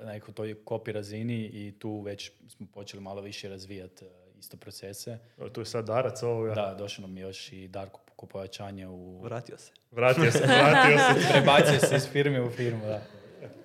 na 0.01 0.11
nekoj 0.11 0.33
toj 0.33 0.55
copy 0.65 0.91
razini 0.91 1.49
i 1.53 1.73
tu 1.79 1.99
već 1.99 2.31
smo 2.47 2.67
počeli 2.73 3.03
malo 3.03 3.21
više 3.21 3.49
razvijati 3.49 4.05
isto 4.39 4.57
procese. 4.57 5.17
Tu 5.53 5.61
je 5.61 5.65
sad 5.65 5.85
Darac 5.85 6.23
ovoga. 6.23 6.53
Da, 6.53 6.75
došlo 6.77 7.01
nam 7.07 7.17
je 7.17 7.21
još 7.21 7.53
i 7.53 7.67
Darko 7.67 7.99
ko 8.15 8.25
pojačanje 8.25 8.87
u... 8.87 9.21
Vratio 9.21 9.57
se. 9.57 9.71
Vratio 9.91 10.31
se, 10.31 10.39
vratio 10.63 10.97
se. 10.97 11.31
Prebacio 11.31 11.79
se 11.79 11.95
iz 11.95 12.07
firme 12.07 12.41
u 12.41 12.49
firmu, 12.49 12.85
da. 12.85 13.01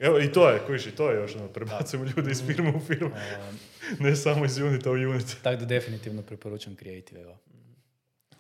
Evo 0.00 0.20
i 0.20 0.32
to 0.32 0.50
je, 0.50 0.58
kojiš, 0.66 0.86
i 0.86 0.90
to 0.96 1.10
je 1.10 1.20
još, 1.20 1.36
ono, 1.36 1.48
prebacujemo 1.48 2.10
ljude 2.16 2.30
iz 2.30 2.46
firme 2.46 2.72
u 2.76 2.80
firmu. 2.80 3.10
ne 4.00 4.16
samo 4.16 4.44
iz 4.44 4.58
unita 4.58 4.90
u 4.90 4.94
unit. 4.94 5.36
Tako 5.42 5.56
da 5.56 5.64
definitivno 5.66 6.22
preporučam 6.22 6.76
Creative, 6.76 7.20
evo. 7.20 7.38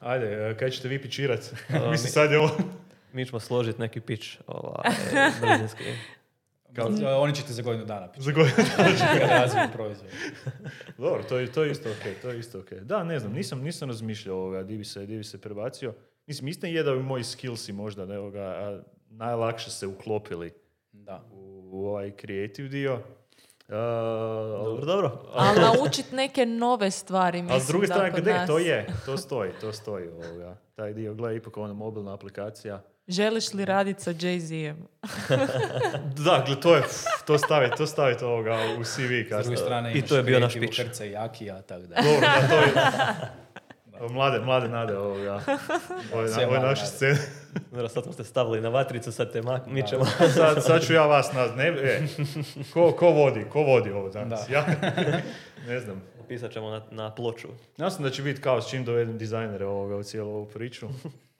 Ajde, 0.00 0.26
e, 0.26 0.56
kaj 0.58 0.70
ćete 0.70 0.88
vi 0.88 1.02
pičirat? 1.02 1.40
Mislim, 1.70 1.90
mi- 1.92 1.98
sad 1.98 2.30
je 2.30 2.38
ovo... 2.38 2.50
Mi 3.12 3.26
ćemo 3.26 3.40
složiti 3.40 3.80
neki 3.80 4.00
pitch 4.00 4.28
ovaj, 4.46 4.90
brzinski. 5.40 5.84
Kao, 6.74 6.88
Oni 7.18 7.34
će 7.34 7.42
te 7.42 7.52
za 7.52 7.62
godinu 7.62 7.84
dana 7.84 8.08
pići. 8.08 8.22
za 8.22 8.32
godinu. 8.32 8.56
Razviju 9.30 9.64
proizvod. 9.72 10.10
Dobro, 10.98 11.22
to 11.22 11.38
je, 11.38 11.52
to 11.52 11.64
je 11.64 11.70
isto 11.70 11.90
ok, 11.90 12.22
to 12.22 12.30
je 12.30 12.38
isto 12.38 12.58
ok. 12.58 12.72
Da, 12.72 13.04
ne 13.04 13.18
znam, 13.18 13.32
nisam, 13.32 13.60
nisam 13.60 13.88
razmišljao 13.88 14.36
ovoga, 14.36 14.62
di 14.62 14.76
bi 14.76 14.84
se, 14.84 15.06
di 15.06 15.16
bi 15.16 15.24
se 15.24 15.40
prebacio. 15.40 15.94
Mislim, 16.26 16.48
istina 16.48 16.68
je 16.68 16.82
da 16.82 16.92
bi 16.92 17.02
moji 17.02 17.24
skillsi 17.24 17.72
možda 17.72 18.06
ne, 18.06 18.18
ovoga, 18.18 18.40
a, 18.40 18.82
najlakše 19.08 19.70
se 19.70 19.86
uklopili 19.86 20.52
Da. 20.92 21.24
u, 21.32 21.36
u 21.64 21.86
ovaj 21.86 22.12
creative 22.20 22.68
dio. 22.68 23.00
A, 23.68 23.74
Dobro, 24.64 24.84
dobro. 24.86 25.22
Ali 25.34 25.60
naučit 25.60 26.12
neke 26.12 26.46
nove 26.46 26.90
stvari, 26.90 27.42
mislim 27.42 27.52
Ali 27.52 27.60
s 27.60 27.66
druge 27.66 27.86
strane, 27.86 28.12
gdje 28.16 28.34
nas. 28.34 28.46
to 28.46 28.58
je, 28.58 28.86
to 29.06 29.16
stoji, 29.16 29.50
to 29.60 29.72
stoji 29.72 30.08
ovoga. 30.08 30.56
Taj 30.74 30.92
dio, 30.92 31.14
gledaj, 31.14 31.36
ipak 31.36 31.56
ona 31.56 31.74
mobilna 31.74 32.14
aplikacija. 32.14 32.82
Želiš 33.08 33.52
li 33.52 33.64
raditi 33.64 34.02
sa 34.02 34.10
Jay-Z-em? 34.10 34.76
Da, 36.24 36.44
gle, 36.46 36.60
to 36.60 36.76
je, 36.76 36.82
to 37.26 37.38
staviti, 37.38 37.76
to 37.76 37.86
staviti 37.86 38.24
ovoga 38.24 38.58
u 38.80 38.84
CV 38.84 38.88
S 38.88 38.98
druge 38.98 39.28
kasnije. 39.28 39.56
strane 39.56 39.92
I 39.92 39.98
imaš 39.98 40.08
to 40.08 40.16
je 40.16 40.22
bio 40.22 40.40
naš 40.40 40.52
Creative 40.52 40.66
pitch. 40.70 40.88
Hrca 40.88 41.04
i 41.04 41.16
Akija, 41.16 41.62
tako 41.62 41.82
da. 41.82 41.94
Dobro, 41.94 42.20
da, 42.20 42.48
to 42.48 42.54
je... 42.54 42.72
Mlade, 44.14 44.40
mlade 44.40 44.68
nade 44.68 44.98
ovoga. 44.98 45.40
Ove, 46.14 46.28
Sve 46.28 46.46
ove 46.46 46.58
naše 46.60 46.86
scene. 46.86 47.18
Dobro, 47.70 47.88
sad 47.88 48.04
smo 48.04 48.12
ste 48.12 48.24
stavili 48.24 48.60
na 48.60 48.68
vatricu, 48.68 49.12
sad 49.12 49.32
te 49.32 49.42
mak- 49.42 49.66
mičemo. 49.66 50.04
Sad, 50.34 50.64
sad 50.64 50.86
ću 50.86 50.92
ja 50.92 51.06
vas 51.06 51.32
naz... 51.32 51.50
Ne, 51.56 51.68
e, 51.68 52.02
ko, 52.72 52.92
ko 52.92 53.10
vodi, 53.10 53.44
ko 53.52 53.62
vodi 53.62 53.90
ovo 53.90 54.08
danas? 54.08 54.48
Da. 54.48 54.54
Ja? 54.54 54.66
ne 55.68 55.80
znam. 55.80 56.02
Pisat 56.28 56.52
ćemo 56.52 56.70
na, 56.70 56.82
na 56.90 57.14
ploču. 57.14 57.48
Ja 57.76 57.90
sam 57.90 58.04
da 58.04 58.10
će 58.10 58.22
biti 58.22 58.40
kao 58.40 58.62
s 58.62 58.70
čim 58.70 58.84
dovedem 58.84 59.18
dizajnere 59.18 59.66
ovoga 59.66 59.96
u 59.96 60.02
cijelu 60.02 60.30
ovu 60.30 60.46
priču. 60.46 60.88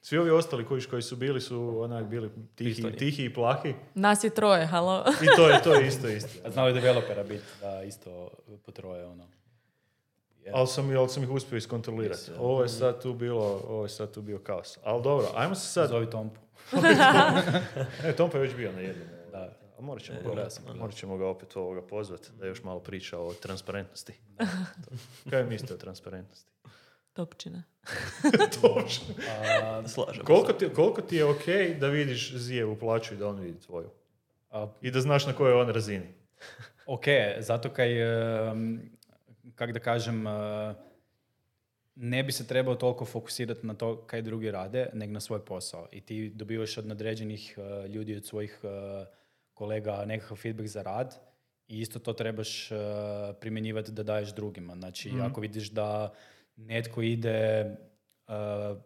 Svi 0.01 0.17
ovi 0.17 0.31
ostali 0.31 0.65
koji, 0.65 0.81
koji 0.81 1.01
su 1.01 1.15
bili 1.15 1.41
su 1.41 1.81
onak 1.81 2.05
bili 2.05 2.29
tihi, 2.55 2.91
tihi 2.97 3.25
i 3.25 3.33
plahi. 3.33 3.73
Nas 3.93 4.23
je 4.23 4.29
troje, 4.29 4.65
halo. 4.65 5.05
I 5.21 5.25
to 5.35 5.49
je, 5.49 5.61
to 5.63 5.73
je 5.73 5.87
isto 5.87 6.07
isto. 6.07 6.47
A 6.47 6.51
znao 6.51 6.67
je 6.67 6.73
developera 6.73 7.23
biti, 7.23 7.43
da 7.61 7.83
isto 7.83 8.29
potroje 8.65 9.05
ono. 9.05 9.27
Ali 10.53 10.67
sam, 10.67 10.97
ali 10.97 11.09
sam 11.09 11.23
ih 11.23 11.29
uspio 11.29 11.57
iskontrolirati. 11.57 12.31
Ovo 12.39 12.63
je 12.63 12.69
sad 12.69 13.01
tu 13.01 13.13
bilo, 13.13 13.61
ovo 13.67 13.83
je 13.83 13.89
sad 13.89 14.13
tu 14.13 14.21
bio 14.21 14.39
kaos. 14.39 14.77
Ali 14.83 15.03
dobro, 15.03 15.27
ajmo 15.35 15.55
se 15.55 15.67
sad... 15.67 15.89
Zovi 15.89 16.09
Tompu. 16.09 16.39
Ne, 18.03 18.13
Tompa 18.17 18.37
je 18.37 18.41
već 18.41 18.55
bio 18.55 18.71
na 18.71 18.79
jednom. 18.79 19.07
Da. 19.31 19.57
A 19.77 19.81
morat 19.81 20.03
ćemo, 20.03 20.19
E, 20.19 20.35
ga, 20.35 20.47
morat 20.79 20.95
ćemo 20.95 21.17
ga 21.17 21.27
opet 21.27 21.55
ovoga 21.55 21.81
pozvati 21.81 22.29
da 22.39 22.45
još 22.45 22.63
malo 22.63 22.79
priča 22.79 23.19
o 23.19 23.33
transparentnosti. 23.33 24.13
Kaj 25.29 25.43
mislite 25.43 25.73
o 25.73 25.77
transparentnosti? 25.77 26.51
Topčina. 27.13 27.63
Točno. 28.61 29.15
A, 29.63 29.83
Koliko 30.25 30.53
ti, 30.53 30.69
koliko 30.75 31.01
ti 31.01 31.15
je 31.15 31.25
ok 31.25 31.45
da 31.79 31.87
vidiš 31.87 32.35
Zijevu 32.35 32.75
plaću 32.75 33.13
i 33.13 33.17
da 33.17 33.27
on 33.27 33.39
vidi 33.39 33.59
tvoju? 33.59 33.89
a, 34.51 34.67
I 34.81 34.91
da 34.91 35.01
znaš 35.01 35.25
na 35.25 35.33
kojoj 35.33 35.51
je 35.51 35.61
on 35.61 35.69
razini? 35.69 36.13
ok, 36.85 37.03
zato 37.39 37.69
kaj, 37.69 38.01
em, 38.51 38.91
kak 39.55 39.71
da 39.71 39.79
kažem, 39.79 40.27
e, 40.27 40.31
ne 41.95 42.23
bi 42.23 42.31
se 42.31 42.47
trebao 42.47 42.75
toliko 42.75 43.05
fokusirati 43.05 43.67
na 43.67 43.73
to 43.73 44.01
kaj 44.07 44.21
drugi 44.21 44.51
rade, 44.51 44.89
nego 44.93 45.13
na 45.13 45.19
svoj 45.19 45.45
posao. 45.45 45.87
I 45.91 46.01
ti 46.01 46.29
dobivaš 46.29 46.77
od 46.77 46.87
nadređenih 46.87 47.57
e, 47.57 47.87
ljudi, 47.87 48.15
od 48.15 48.25
svojih 48.25 48.59
e, 48.63 49.05
kolega 49.53 50.05
nekakav 50.05 50.37
feedback 50.37 50.67
za 50.67 50.81
rad 50.81 51.15
i 51.67 51.79
isto 51.79 51.99
to 51.99 52.13
trebaš 52.13 52.69
primjenjivati 53.39 53.91
da 53.91 54.03
daješ 54.03 54.35
drugima. 54.35 54.75
Znači, 54.75 55.11
ako 55.21 55.41
vidiš 55.41 55.69
da 55.71 56.13
netko 56.55 57.01
ide 57.01 57.65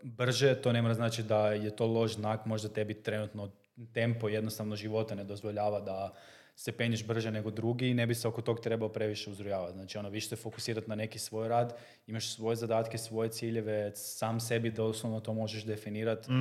brže, 0.03 0.61
to 0.61 0.71
ne 0.71 0.81
mora 0.81 0.93
znači 0.93 1.23
da 1.23 1.51
je 1.51 1.75
to 1.75 1.87
loš 1.87 2.15
znak, 2.15 2.45
možda 2.45 2.69
tebi 2.69 2.93
trenutno 2.93 3.51
tempo 3.93 4.29
jednostavno 4.29 4.75
života 4.75 5.15
ne 5.15 5.23
dozvoljava 5.23 5.79
da 5.79 6.13
se 6.59 6.71
penješ 6.71 7.05
brže 7.07 7.31
nego 7.31 7.51
drugi 7.51 7.87
i 7.89 7.93
ne 7.93 8.07
bi 8.07 8.15
se 8.15 8.27
oko 8.27 8.41
tog 8.41 8.59
trebao 8.59 8.89
previše 8.89 9.29
uzrujavati. 9.29 9.73
Znači, 9.73 9.97
ono, 9.97 10.09
više 10.09 10.27
se 10.27 10.35
fokusirati 10.35 10.89
na 10.89 10.95
neki 10.95 11.19
svoj 11.19 11.47
rad, 11.47 11.77
imaš 12.07 12.35
svoje 12.35 12.55
zadatke, 12.55 12.97
svoje 12.97 13.29
ciljeve, 13.29 13.91
sam 13.95 14.39
sebi 14.39 14.71
doslovno 14.71 15.19
to 15.19 15.33
možeš 15.33 15.65
definirati 15.65 16.31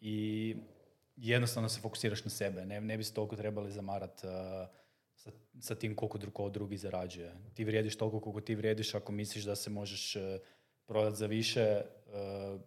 i 0.00 0.56
jednostavno 1.16 1.68
se 1.68 1.80
fokusiraš 1.80 2.24
na 2.24 2.30
sebe. 2.30 2.66
Ne, 2.66 2.80
ne 2.80 2.96
bi 2.96 3.04
se 3.04 3.14
toliko 3.14 3.36
trebali 3.36 3.72
zamarati 3.72 4.20
sa, 5.14 5.30
sa 5.60 5.74
tim 5.74 5.94
koliko 5.94 6.18
drugo 6.18 6.48
drugi 6.48 6.76
zarađuje. 6.76 7.32
Ti 7.54 7.64
vrijediš 7.64 7.96
toliko 7.96 8.20
koliko 8.20 8.40
ti 8.40 8.54
vrijediš, 8.54 8.94
ako 8.94 9.12
misliš 9.12 9.44
da 9.44 9.56
se 9.56 9.70
možeš 9.70 10.16
uh, 10.16 10.22
prodat 10.86 11.14
za 11.14 11.26
više, 11.26 11.60
eh, 11.60 11.82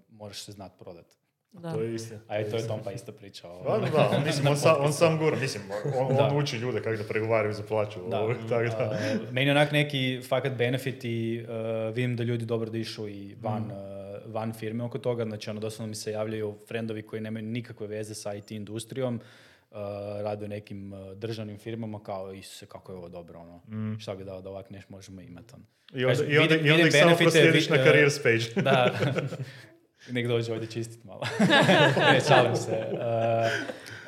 moraš 0.10 0.42
se 0.42 0.52
znat 0.52 0.72
prodat. 0.80 1.06
Da. 1.54 1.74
To 1.74 1.82
je 1.82 1.96
istina. 1.96 2.20
A 2.28 2.40
i 2.40 2.44
to 2.44 2.58
je 2.58 2.68
Tompa 2.68 2.92
isto 2.92 3.12
pričao. 3.12 3.64
Da, 3.64 3.78
da, 3.82 4.10
da, 4.12 4.22
mislim, 4.26 4.48
on, 4.48 4.58
sam, 4.58 4.76
on 4.80 4.94
sam 4.94 5.18
gura, 5.18 5.36
mislim, 5.38 5.64
on, 5.98 6.18
on 6.22 6.38
uči 6.38 6.58
ljude 6.58 6.82
kako 6.82 6.96
da 6.96 7.04
pregovaraju 7.04 7.54
za 7.54 7.64
plaću. 7.64 8.00
Da. 8.02 8.20
ovo, 8.20 8.34
tako 8.34 8.64
da. 8.64 8.84
A, 8.84 9.32
meni 9.32 9.52
onak 9.52 9.72
neki 9.72 10.22
fakat 10.24 10.54
benefit 10.54 11.04
i 11.04 11.44
uh, 11.44 11.50
vidim 11.88 12.16
da 12.16 12.24
ljudi 12.24 12.46
dobro 12.46 12.70
dišu 12.70 13.08
i 13.08 13.36
van, 13.42 13.62
Mm. 13.62 13.72
uh, 13.72 13.80
van 14.28 14.54
firme 14.54 14.84
oko 14.84 14.98
toga. 15.00 15.26
Znači, 15.26 15.50
ono, 15.50 15.60
doslovno 15.60 15.90
mi 15.90 15.96
se 15.96 16.12
javljaju 16.12 16.58
friendovi 16.68 17.02
koji 17.02 17.22
nemaju 17.22 17.46
nikakve 17.46 17.88
veze 17.88 18.16
sa 18.16 18.34
IT 18.34 18.52
industrijom, 18.52 19.16
uh, 19.72 19.78
rade 20.22 20.46
u 20.46 20.50
nekim 20.50 20.94
uh, 20.94 21.14
državnim 21.14 21.58
firmama 21.58 22.00
kao, 22.00 22.34
isuse, 22.34 22.66
kako 22.66 22.92
je 22.92 22.98
ovo 22.98 23.10
dobro, 23.10 23.40
ono. 23.40 23.58
Mm. 23.58 24.00
Šta 24.00 24.16
bi 24.16 24.24
dao 24.24 24.42
da 24.42 24.50
ovak 24.50 24.70
nešto 24.70 24.88
možemo 24.92 25.22
imati, 25.22 25.54
ono. 25.54 25.64
I 25.94 26.06
onda, 26.06 26.24
i 26.24 26.38
onda, 26.38 26.54
vidim- 26.54 26.68
i 26.68 26.72
onda 26.72 26.84
vidim 26.84 26.88
ih 26.90 26.94
samo 26.96 27.16
proslijediš 27.18 27.70
na 27.70 27.76
careers 27.78 28.24
page. 28.24 28.46
Da. 28.64 28.94
Nek 30.12 30.28
dođe 30.28 30.54
ovdje 30.54 30.70
čistit 30.70 31.04
malo. 31.04 31.22
ne, 32.14 32.20
šalim 32.28 32.56
se. 32.56 32.88
Uh, 32.92 33.00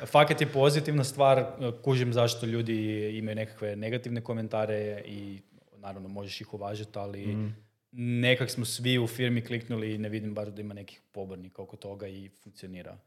fakat 0.08 0.40
je 0.40 0.46
pozitivna 0.46 1.04
stvar, 1.04 1.46
kužim 1.84 2.12
zašto 2.12 2.46
ljudi 2.46 3.08
imaju 3.18 3.34
nekakve 3.36 3.76
negativne 3.76 4.20
komentare 4.20 5.02
i 5.06 5.40
naravno 5.76 6.08
možeš 6.08 6.40
ih 6.40 6.54
uvažiti, 6.54 6.98
ali 6.98 7.26
Mhm. 7.26 7.48
nekak 8.20 8.50
smo 8.50 8.64
svi 8.64 8.98
u 8.98 9.06
firmi 9.06 9.44
kliknuli 9.44 9.94
i 9.94 9.98
ne 9.98 10.08
vidim 10.08 10.34
baš 10.34 10.48
da 10.48 10.60
ima 10.60 10.74
nekih 10.74 11.00
pobornika 11.12 11.62
oko 11.62 11.76
toga 11.76 12.08
i 12.08 12.28
funkcionira. 12.42 12.98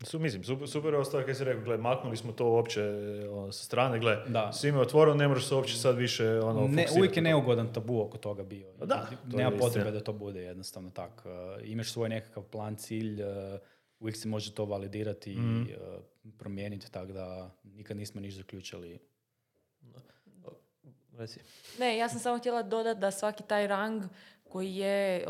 Su, 0.00 0.18
mislim, 0.18 0.44
super, 0.44 0.68
super 0.68 1.04
stvar 1.04 1.24
kad 1.26 1.36
si 1.36 1.44
rekao, 1.44 1.62
gle, 1.62 1.76
maknuli 1.78 2.16
smo 2.16 2.32
to 2.32 2.46
uopće 2.46 2.82
ono, 3.30 3.52
sa 3.52 3.64
strane, 3.64 3.98
gle, 3.98 4.16
Da. 4.26 4.52
svima 4.52 4.78
je 4.78 4.82
otvoreno, 4.82 5.16
ne 5.16 5.28
možeš 5.28 5.48
se 5.48 5.54
uopće 5.54 5.76
sad 5.76 5.96
više 5.96 6.28
ono, 6.30 6.60
Ne, 6.60 6.66
fokusirati 6.68 6.98
uvijek 6.98 7.16
je 7.16 7.22
neugodan 7.22 7.72
tabu 7.72 8.00
oko 8.00 8.18
toga 8.18 8.42
bio. 8.42 8.72
Pa 8.78 8.86
da, 8.86 9.06
to 9.30 9.36
Nema 9.36 9.50
je 9.50 9.58
potrebe 9.58 9.68
istina. 9.80 9.90
da 9.90 10.00
to 10.00 10.12
bude 10.12 10.42
jednostavno 10.42 10.90
tak. 10.90 11.22
Uh, 11.24 11.30
imaš 11.64 11.92
svoj 11.92 12.08
nekakav 12.08 12.42
plan, 12.42 12.76
cilj, 12.76 13.22
uh, 13.22 13.28
uvijek 14.00 14.16
se 14.16 14.28
može 14.28 14.54
to 14.54 14.64
validirati 14.64 15.30
Mhm. 15.32 15.62
i 15.62 15.74
uh, 15.74 16.02
promijeniti, 16.38 16.92
tako 16.92 17.12
da 17.12 17.50
nikad 17.64 17.96
nismo 17.96 18.20
niš 18.20 18.34
zaključili. 18.34 18.98
Reci. 21.12 21.40
Ne, 21.78 21.96
ja 21.98 22.08
sam 22.08 22.18
samo 22.20 22.38
htjela 22.38 22.62
dodati 22.62 23.00
da 23.00 23.10
svaki 23.10 23.42
taj 23.42 23.66
rang 23.66 24.02
koji 24.44 24.74
je 24.74 25.24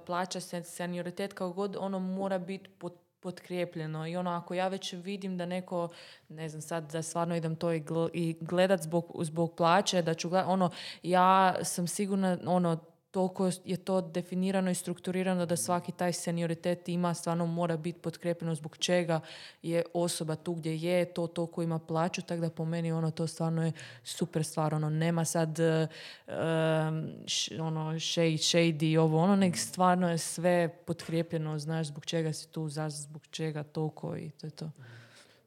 plaća 0.00 0.40
se 0.40 0.62
senioritet 0.62 1.32
kao 1.32 1.52
god, 1.52 1.76
ono 1.78 1.98
mora 1.98 2.38
biti 2.38 2.70
pot, 2.70 2.92
potkrijepljeno. 3.20 4.06
I 4.06 4.16
ono, 4.16 4.30
ako 4.30 4.54
ja 4.54 4.68
već 4.68 4.92
vidim 4.92 5.36
da 5.36 5.46
neko, 5.46 5.88
ne 6.28 6.48
znam 6.48 6.62
sad, 6.62 6.92
da 6.92 7.02
stvarno 7.02 7.36
idem 7.36 7.56
to 7.56 7.72
i, 7.72 7.80
gl- 7.80 8.10
i 8.12 8.36
gledat 8.40 8.82
zbog, 8.82 9.12
zbog 9.20 9.54
plaće, 9.56 10.02
da 10.02 10.14
ću 10.14 10.28
gledat, 10.28 10.48
ono, 10.48 10.70
ja 11.02 11.54
sam 11.64 11.86
sigurna, 11.86 12.38
ono, 12.46 12.89
toliko 13.10 13.50
je 13.64 13.76
to 13.76 14.00
definirano 14.00 14.70
i 14.70 14.74
strukturirano 14.74 15.46
da 15.46 15.56
svaki 15.56 15.92
taj 15.92 16.12
senioritet 16.12 16.88
ima, 16.88 17.14
stvarno 17.14 17.46
mora 17.46 17.76
biti 17.76 17.98
potkrepljeno 17.98 18.54
zbog 18.54 18.76
čega 18.76 19.20
je 19.62 19.82
osoba 19.94 20.36
tu 20.36 20.54
gdje 20.54 20.76
je, 20.76 21.04
to 21.04 21.26
toliko 21.26 21.62
ima 21.62 21.78
plaću, 21.78 22.22
tako 22.22 22.40
da 22.40 22.50
po 22.50 22.64
meni 22.64 22.92
ono 22.92 23.10
to 23.10 23.26
stvarno 23.26 23.64
je 23.64 23.72
super 24.04 24.44
stvar, 24.44 24.74
ono 24.74 24.90
nema 24.90 25.24
sad 25.24 25.58
em, 25.60 27.12
š- 27.26 27.60
ono 27.60 28.00
shade, 28.00 28.30
shady 28.30 28.98
ovo 28.98 29.18
ono, 29.18 29.36
nek 29.36 29.56
stvarno 29.56 30.10
je 30.10 30.18
sve 30.18 30.68
potkrepljeno, 30.86 31.58
znaš 31.58 31.86
zbog 31.86 32.04
čega 32.06 32.32
si 32.32 32.48
tu, 32.48 32.68
zašto, 32.68 32.96
zbog 33.00 33.26
čega 33.30 33.62
toliko 33.62 34.16
i 34.16 34.30
to 34.30 34.46
je 34.46 34.50
to. 34.50 34.70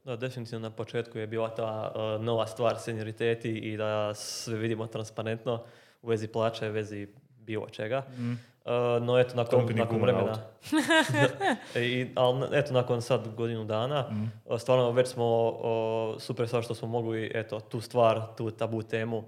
Da, 0.04 0.16
definitivno 0.16 0.60
na 0.60 0.76
početku 0.76 1.18
je 1.18 1.28
bila 1.28 1.56
ta 1.56 1.94
uh, 1.96 2.26
nova 2.26 2.48
stvar 2.48 2.80
senioriteti 2.80 3.50
i 3.50 3.78
da 3.78 4.14
sve 4.14 4.58
vidimo 4.58 4.88
transparentno 4.88 5.64
u 6.02 6.08
vezi 6.08 6.28
plaća 6.28 6.70
u 6.70 6.72
vezi 6.72 7.08
bilo 7.46 7.70
čega. 7.70 8.04
Uh, 8.66 9.04
no 9.04 9.20
eto, 9.20 9.36
nakon, 9.36 9.66
nakon 9.76 10.02
vremena... 10.02 10.38
I, 11.76 12.08
ali 12.16 12.48
eto, 12.52 12.74
nakon 12.74 13.02
sad 13.02 13.36
godinu 13.36 13.66
dana, 13.66 14.06
uh, 14.46 14.60
stvarno 14.60 14.92
već 14.92 15.08
smo 15.08 15.50
uh, 15.50 16.22
super 16.22 16.48
stvar 16.48 16.64
što 16.64 16.76
smo 16.76 16.88
mogli 16.88 17.32
eto, 17.34 17.60
tu 17.60 17.82
stvar, 17.82 18.22
tu 18.38 18.52
tabu 18.52 18.84
temu 18.84 19.18
uh, 19.18 19.26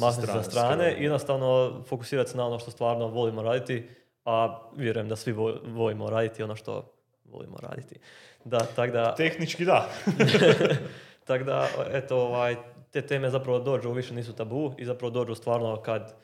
maknuti 0.00 0.26
strane, 0.26 0.42
sa 0.42 0.50
strane 0.50 0.96
i 0.98 1.02
jednostavno 1.02 1.80
fokusirati 1.86 2.30
se 2.30 2.36
na 2.36 2.46
ono 2.46 2.58
što 2.58 2.70
stvarno 2.70 3.06
volimo 3.06 3.42
raditi, 3.42 3.88
a 4.24 4.58
vjerujem 4.76 5.08
da 5.08 5.16
svi 5.16 5.32
vo- 5.32 5.58
volimo 5.64 6.10
raditi 6.10 6.42
ono 6.42 6.56
što 6.56 6.92
volimo 7.24 7.56
raditi. 7.62 7.98
Da, 8.44 8.58
tako 8.58 8.92
da... 8.92 9.14
Tehnički 9.14 9.64
da. 9.64 9.88
Tako 11.26 11.44
da, 11.44 11.68
eto, 11.92 12.16
ovaj, 12.16 12.56
te 12.90 13.02
teme 13.02 13.30
zapravo 13.30 13.58
dođu, 13.58 13.92
više 13.92 14.14
nisu 14.14 14.32
tabu 14.32 14.74
i 14.78 14.84
zapravo 14.84 15.10
dođu 15.10 15.34
stvarno 15.34 15.76
kad 15.76 16.14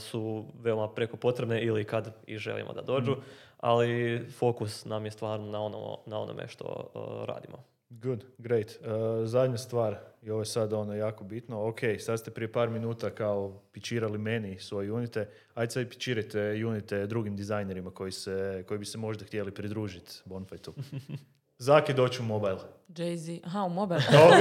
su 0.00 0.46
veoma 0.60 0.94
preko 0.94 1.16
potrebne 1.16 1.62
ili 1.62 1.84
kad 1.84 2.14
i 2.26 2.38
želimo 2.38 2.72
da 2.72 2.82
dođu, 2.82 3.16
ali 3.58 4.20
fokus 4.38 4.84
nam 4.84 5.04
je 5.04 5.10
stvarno 5.10 5.46
na, 5.46 5.60
ono, 5.62 5.98
na 6.06 6.18
onome 6.18 6.48
što 6.48 6.90
uh, 6.94 7.24
radimo. 7.28 7.64
Good, 7.88 8.24
great. 8.38 8.66
Uh, 8.80 8.86
zadnja 9.26 9.56
stvar, 9.56 9.96
i 10.22 10.30
ovo 10.30 10.40
je 10.40 10.46
sad 10.46 10.72
ono 10.72 10.94
jako 10.94 11.24
bitno, 11.24 11.68
ok, 11.68 11.80
sad 11.98 12.18
ste 12.20 12.30
prije 12.30 12.52
par 12.52 12.68
minuta 12.68 13.10
kao 13.10 13.62
pičirali 13.72 14.18
meni 14.18 14.58
svoje 14.58 14.92
unite, 14.92 15.28
ajde 15.54 15.70
sad 15.70 15.88
pičirajte 15.88 16.64
unite 16.66 17.06
drugim 17.06 17.36
dizajnerima 17.36 17.90
koji, 17.90 18.12
se, 18.12 18.64
koji 18.68 18.78
bi 18.78 18.84
se 18.84 18.98
možda 18.98 19.24
htjeli 19.24 19.50
pridružiti 19.50 20.22
Bonfightu. 20.24 20.74
Zaki 21.60 21.94
doći 21.94 22.22
u 22.22 22.24
mobile. 22.24 22.58
Jay-Z, 22.96 23.40
aha, 23.44 23.62
u 23.64 23.68
mobile. 23.68 24.00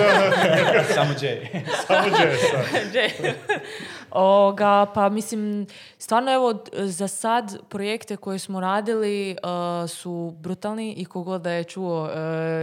Samo 0.95 1.13
Jay. 1.13 1.65
Samo 1.87 2.07
Jessa. 2.07 2.57
Jay. 2.93 3.33
Oga, 4.11 4.85
pa 4.93 5.09
mislim, 5.09 5.67
stvarno 5.97 6.33
evo, 6.33 6.63
za 6.73 7.07
sad 7.07 7.57
projekte 7.69 8.17
koje 8.17 8.39
smo 8.39 8.59
radili 8.59 9.37
uh, 9.43 9.89
su 9.89 10.33
brutalni 10.39 10.93
i 10.93 11.05
kogod 11.05 11.41
da 11.41 11.51
je 11.51 11.63
čuo 11.63 12.03
uh, 12.03 12.09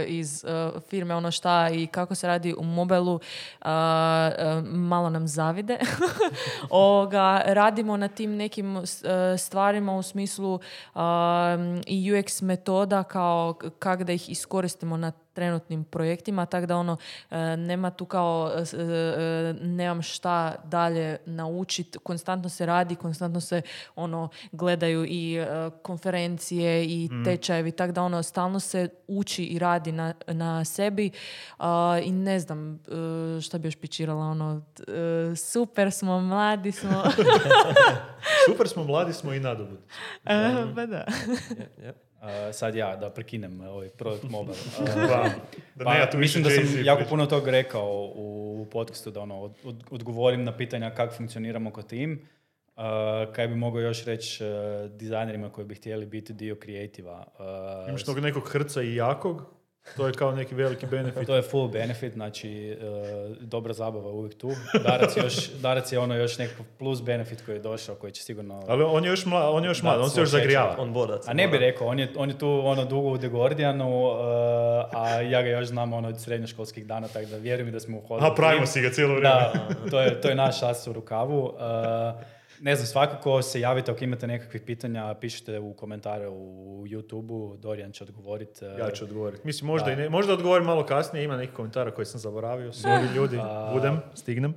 iz 0.05 0.45
uh, 0.47 0.81
firme 0.81 1.15
ono 1.15 1.31
šta 1.31 1.69
i 1.69 1.87
kako 1.87 2.15
se 2.15 2.27
radi 2.27 2.55
u 2.57 2.63
mobilu, 2.63 3.13
uh, 3.13 3.19
uh, 3.61 3.71
malo 4.65 5.09
nam 5.09 5.27
zavide. 5.27 5.77
Oga, 6.69 7.41
radimo 7.45 7.97
na 7.97 8.07
tim 8.07 8.35
nekim 8.35 8.75
uh, 8.77 8.83
stvarima 9.37 9.97
u 9.97 10.03
smislu 10.03 10.53
um, 10.53 11.81
i 11.85 12.11
UX 12.11 12.43
metoda 12.43 13.03
kao 13.03 13.59
kak 13.79 14.03
da 14.03 14.13
ih 14.13 14.29
iskoristimo 14.29 14.46
na 14.97 15.11
trenutnim 15.37 15.83
projektima, 15.83 16.45
tako 16.45 16.65
da 16.65 16.77
ono, 16.77 16.97
e, 17.31 17.57
nema 17.57 17.89
tu 17.89 18.05
kao, 18.05 18.51
e, 18.55 18.77
e, 18.77 19.53
nemam 19.61 20.01
šta 20.01 20.55
dalje 20.63 21.17
naučiti, 21.25 21.99
konstantno 21.99 22.49
se 22.49 22.65
radi, 22.65 22.95
konstantno 22.95 23.41
se 23.41 23.61
ono, 23.95 24.29
gledaju 24.51 25.05
i 25.05 25.37
konferencije 25.81 26.85
i 26.85 27.09
tečajevi, 27.25 27.71
tako 27.71 27.93
da 27.93 28.03
ono, 28.03 28.23
stalno 28.23 28.59
se 28.59 28.89
uči 29.07 29.43
i 29.43 29.59
radi 29.59 29.91
na, 29.91 30.13
na 30.27 30.65
sebi 30.65 31.11
i 32.03 32.11
ne 32.11 32.39
znam 32.39 32.79
šta 33.41 33.57
bi 33.57 33.67
još 33.67 33.75
pičirala, 33.75 34.25
ono, 34.25 34.61
super 35.35 35.91
smo, 35.91 36.21
mladi 36.21 36.71
smo. 36.71 37.03
Super 38.49 38.67
smo, 38.67 38.83
mladi 38.83 39.13
smo 39.13 39.33
i 39.33 39.39
nadobud. 39.39 39.79
pa 40.75 40.85
da. 40.85 41.05
Je, 41.57 41.85
je. 41.85 42.06
Uh, 42.27 42.53
sad 42.53 42.75
ja, 42.75 42.95
da 42.95 43.09
prekinem 43.09 43.61
ovaj 43.61 43.89
product 43.89 44.23
mobile. 44.23 44.55
Uh, 44.79 44.85
Da, 44.87 45.29
da 45.75 45.83
Pa, 45.83 45.93
ne, 45.93 45.99
ja 45.99 46.09
tu 46.09 46.17
mislim 46.17 46.43
da 46.43 46.49
sam 46.49 46.63
Jay-Z 46.63 46.85
jako 46.85 47.03
puno 47.09 47.25
tog 47.25 47.47
rekao 47.47 48.11
u 48.15 48.67
podcastu, 48.71 49.11
da 49.11 49.19
ono, 49.21 49.41
od, 49.41 49.51
od- 49.63 49.83
odgovorim 49.91 50.43
na 50.43 50.57
pitanja 50.57 50.89
kako 50.89 51.13
funkcioniramo 51.13 51.71
kao 51.71 51.83
tim. 51.83 52.27
Uh, 52.75 52.83
kaj 53.33 53.47
bi 53.47 53.55
mogao 53.55 53.81
još 53.81 54.05
reći 54.05 54.43
uh, 54.43 54.49
dizajnerima 54.91 55.49
koji 55.49 55.67
bi 55.67 55.75
htjeli 55.75 56.05
biti 56.05 56.33
dio 56.33 56.55
kreativa. 56.55 57.25
Uh, 57.83 57.89
Imaš 57.89 58.03
tog 58.03 58.19
nekog 58.19 58.49
hrca 58.49 58.81
i 58.81 58.95
jakog, 58.95 59.43
to 59.97 60.07
je 60.07 60.13
kao 60.13 60.31
neki 60.31 60.55
veliki 60.55 60.85
benefit. 60.85 61.27
to 61.27 61.35
je 61.35 61.41
full 61.41 61.67
benefit, 61.67 62.13
znači 62.13 62.77
uh, 62.81 63.37
dobra 63.47 63.73
zabava 63.73 64.09
uvijek 64.09 64.37
tu. 64.37 64.51
Darac, 64.83 65.17
je 65.17 65.23
još, 65.23 65.51
Darac 65.51 65.91
je 65.91 65.99
ono 65.99 66.15
još 66.15 66.37
nekakav 66.37 66.65
plus 66.79 67.01
benefit 67.01 67.45
koji 67.45 67.55
je 67.55 67.59
došao, 67.59 67.95
koji 67.95 68.11
će 68.11 68.23
sigurno... 68.23 68.63
Ali 68.67 68.83
on 68.83 69.03
je 69.03 69.09
još 69.09 69.25
mlad, 69.25 69.49
on 69.55 69.63
je 69.63 69.67
još 69.67 69.83
mlad, 69.83 70.01
on 70.01 70.09
se 70.09 70.19
još 70.19 70.29
zagrijava. 70.29 70.75
On 70.77 70.93
borac. 70.93 71.27
A 71.27 71.33
ne 71.33 71.47
bi 71.47 71.57
rekao, 71.57 71.87
on 71.87 71.99
je, 71.99 72.11
on 72.15 72.29
je 72.29 72.37
tu 72.37 72.61
ono 72.65 72.85
dugo 72.85 73.09
u 73.09 73.17
The 73.17 73.27
Guardianu, 73.27 74.05
uh, 74.05 74.17
a 74.93 75.21
ja 75.21 75.41
ga 75.41 75.49
još 75.49 75.67
znam 75.67 75.93
ono 75.93 76.07
od 76.07 76.21
srednjoškolskih 76.21 76.85
dana, 76.85 77.07
tako 77.07 77.25
da 77.25 77.37
vjerujem 77.37 77.71
da 77.71 77.79
smo 77.79 77.97
uhodili. 77.97 78.29
A 78.31 78.35
pravimo 78.35 78.65
si 78.65 78.81
ga 78.81 78.89
cijelo 78.89 79.15
vrijeme. 79.15 79.39
Da, 79.53 79.89
to 79.91 80.01
je, 80.01 80.21
to 80.21 80.29
je 80.29 80.35
naš 80.35 80.63
as 80.63 80.87
u 80.87 80.93
rukavu. 80.93 81.43
Uh, 81.45 82.36
ne 82.61 82.75
znam, 82.75 82.87
svakako 82.87 83.41
se 83.41 83.59
javite 83.59 83.91
ako 83.91 84.03
imate 84.03 84.27
nekakvih 84.27 84.61
pitanja, 84.61 85.15
pišite 85.21 85.59
u 85.59 85.73
komentare 85.73 86.27
u 86.27 86.83
YouTube-u, 86.87 87.57
Dorijan 87.57 87.91
će 87.91 88.03
odgovoriti. 88.03 88.65
Ja 88.65 88.91
ću 88.91 89.03
odgovoriti. 89.03 89.41
Mislim, 89.47 89.67
možda, 89.67 89.85
Da. 89.85 89.91
i 89.91 89.95
ne, 89.95 90.09
možda 90.09 90.33
odgovorim 90.33 90.65
malo 90.65 90.85
kasnije, 90.85 91.23
ima 91.25 91.37
nekih 91.37 91.55
komentara 91.55 91.91
koje 91.91 92.05
sam 92.05 92.19
zaboravio. 92.19 92.71
Sorry 92.71 93.15
ljudi, 93.15 93.37
A- 93.41 93.71
budem, 93.73 93.99
stignem. 94.13 94.53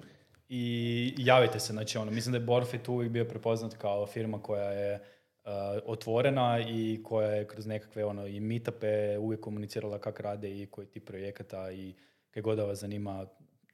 I 0.49 1.15
javite 1.19 1.61
se, 1.61 1.73
znači 1.73 1.99
ono, 1.99 2.11
mislim 2.11 2.33
da 2.33 2.39
je 2.39 2.45
Borfit 2.45 2.89
uvijek 2.89 3.13
bio 3.13 3.25
prepoznat 3.25 3.75
kao 3.75 4.07
firma 4.07 4.43
koja 4.43 4.71
je 4.71 4.95
uh, 4.95 5.51
otvorena 5.85 6.61
i 6.69 7.01
koja 7.05 7.31
je 7.31 7.47
kroz 7.47 7.67
nekakve 7.67 8.05
ono, 8.05 8.27
i 8.27 8.41
meetupe 8.41 9.19
uvijek 9.19 9.41
komunicirala 9.41 9.99
kak 9.99 10.21
rade 10.21 10.61
i 10.61 10.67
koji 10.67 10.87
ti 10.87 11.01
projekata 11.01 11.73
i 11.73 11.95
kaj 12.31 12.43
god 12.43 12.57
da 12.59 12.65
vas 12.65 12.79
zanima, 12.79 13.27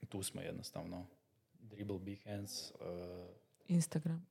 tu 0.08 0.22
smo 0.22 0.40
jednostavno. 0.40 1.06
Dribble, 1.60 1.98
Behance, 1.98 2.74
uh, 2.74 2.86
Instagram. 3.68 4.26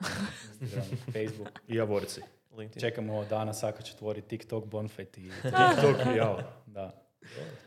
Instagram, 0.62 0.98
Facebook. 1.14 1.60
I 1.68 1.76
javorci. 1.76 2.22
LinkedIn. 2.58 2.80
Čekamo 2.82 3.26
dana 3.26 3.54
Saka 3.54 3.82
će 3.82 3.94
otvoriti 3.94 4.28
TikTok, 4.28 4.66
Bonfet 4.66 5.18
i 5.18 5.22
TikTok 5.42 6.14
i 6.14 6.18
jao. 6.18 6.40
da. 6.66 7.02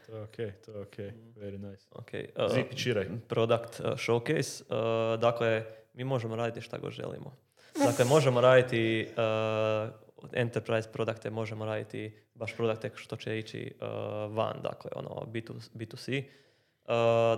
To 0.06 0.16
je 0.16 0.22
okej, 0.22 0.52
to 0.52 0.72
je 0.72 0.80
okej. 0.80 1.12
Very 1.36 1.58
nice. 1.70 1.86
Ok, 1.90 2.08
uh, 2.36 2.54
Zipi, 2.54 2.76
čiraj. 2.76 3.06
product 3.28 3.80
uh, 3.80 3.86
showcase. 3.86 4.62
Uh, 4.62 5.20
dakle, 5.20 5.64
mi 5.94 6.04
možemo 6.04 6.36
raditi 6.36 6.60
šta 6.60 6.78
god 6.78 6.92
želimo. 6.92 7.36
Dakle, 7.86 8.04
možemo 8.04 8.40
raditi 8.40 9.06
uh, 9.08 9.90
enterprise 10.32 10.88
produkte, 10.92 11.30
možemo 11.30 11.64
raditi 11.64 12.16
baš 12.34 12.54
produkte 12.56 12.90
što 12.94 13.16
će 13.16 13.38
ići 13.38 13.74
uh, 13.80 13.86
van, 14.36 14.56
dakle, 14.62 14.90
ono, 14.94 15.10
B2, 15.10 15.52
B2C. 15.74 16.22
Uh, 16.24 16.92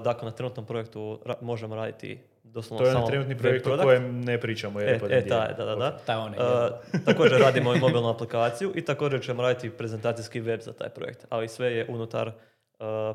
dakle, 0.04 0.24
na 0.24 0.34
trenutnom 0.34 0.66
projektu 0.66 1.20
ra- 1.24 1.34
možemo 1.40 1.74
raditi 1.76 2.18
doslovno 2.52 2.78
To 2.78 2.88
je 2.88 2.92
samo 2.92 3.06
trenutni 3.06 3.38
projekt 3.38 3.66
o 3.66 3.78
kojem 3.78 4.20
ne 4.20 4.40
pričamo. 4.40 4.80
Jer 4.80 4.88
E, 4.88 4.92
je 4.92 5.18
e, 5.18 5.20
NDA. 5.20 5.28
taj, 5.36 5.54
da, 5.54 5.64
da, 5.64 5.74
da. 5.74 5.96
Taj 5.98 6.16
onaj, 6.16 6.38
Uh, 6.38 6.70
također 7.04 7.40
radimo 7.46 7.74
i 7.74 7.80
mobilnu 7.80 8.08
aplikaciju 8.08 8.72
i 8.74 8.82
također 8.82 9.22
ćemo 9.22 9.42
raditi 9.42 9.70
prezentacijski 9.70 10.40
web 10.40 10.60
za 10.60 10.72
taj 10.72 10.88
projekt, 10.88 11.26
ali 11.28 11.48
sve 11.48 11.72
je 11.72 11.86
unutar 11.88 12.28
uh, 12.28 12.34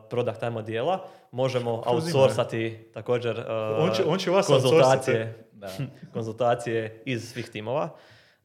product 0.09 0.43
ajmo 0.43 0.61
dijela. 0.61 0.99
Možemo 1.31 1.83
outsourcati 1.85 2.89
također 2.93 3.39
uh, 3.39 3.45
On 3.79 3.91
će- 3.91 4.03
on 4.03 4.17
će 4.17 4.31
vas 4.31 4.47
konzultacije, 4.47 5.45
Da. 5.51 5.67
konzultacije 6.13 7.01
iz 7.05 7.29
svih 7.29 7.49
timova. 7.49 7.89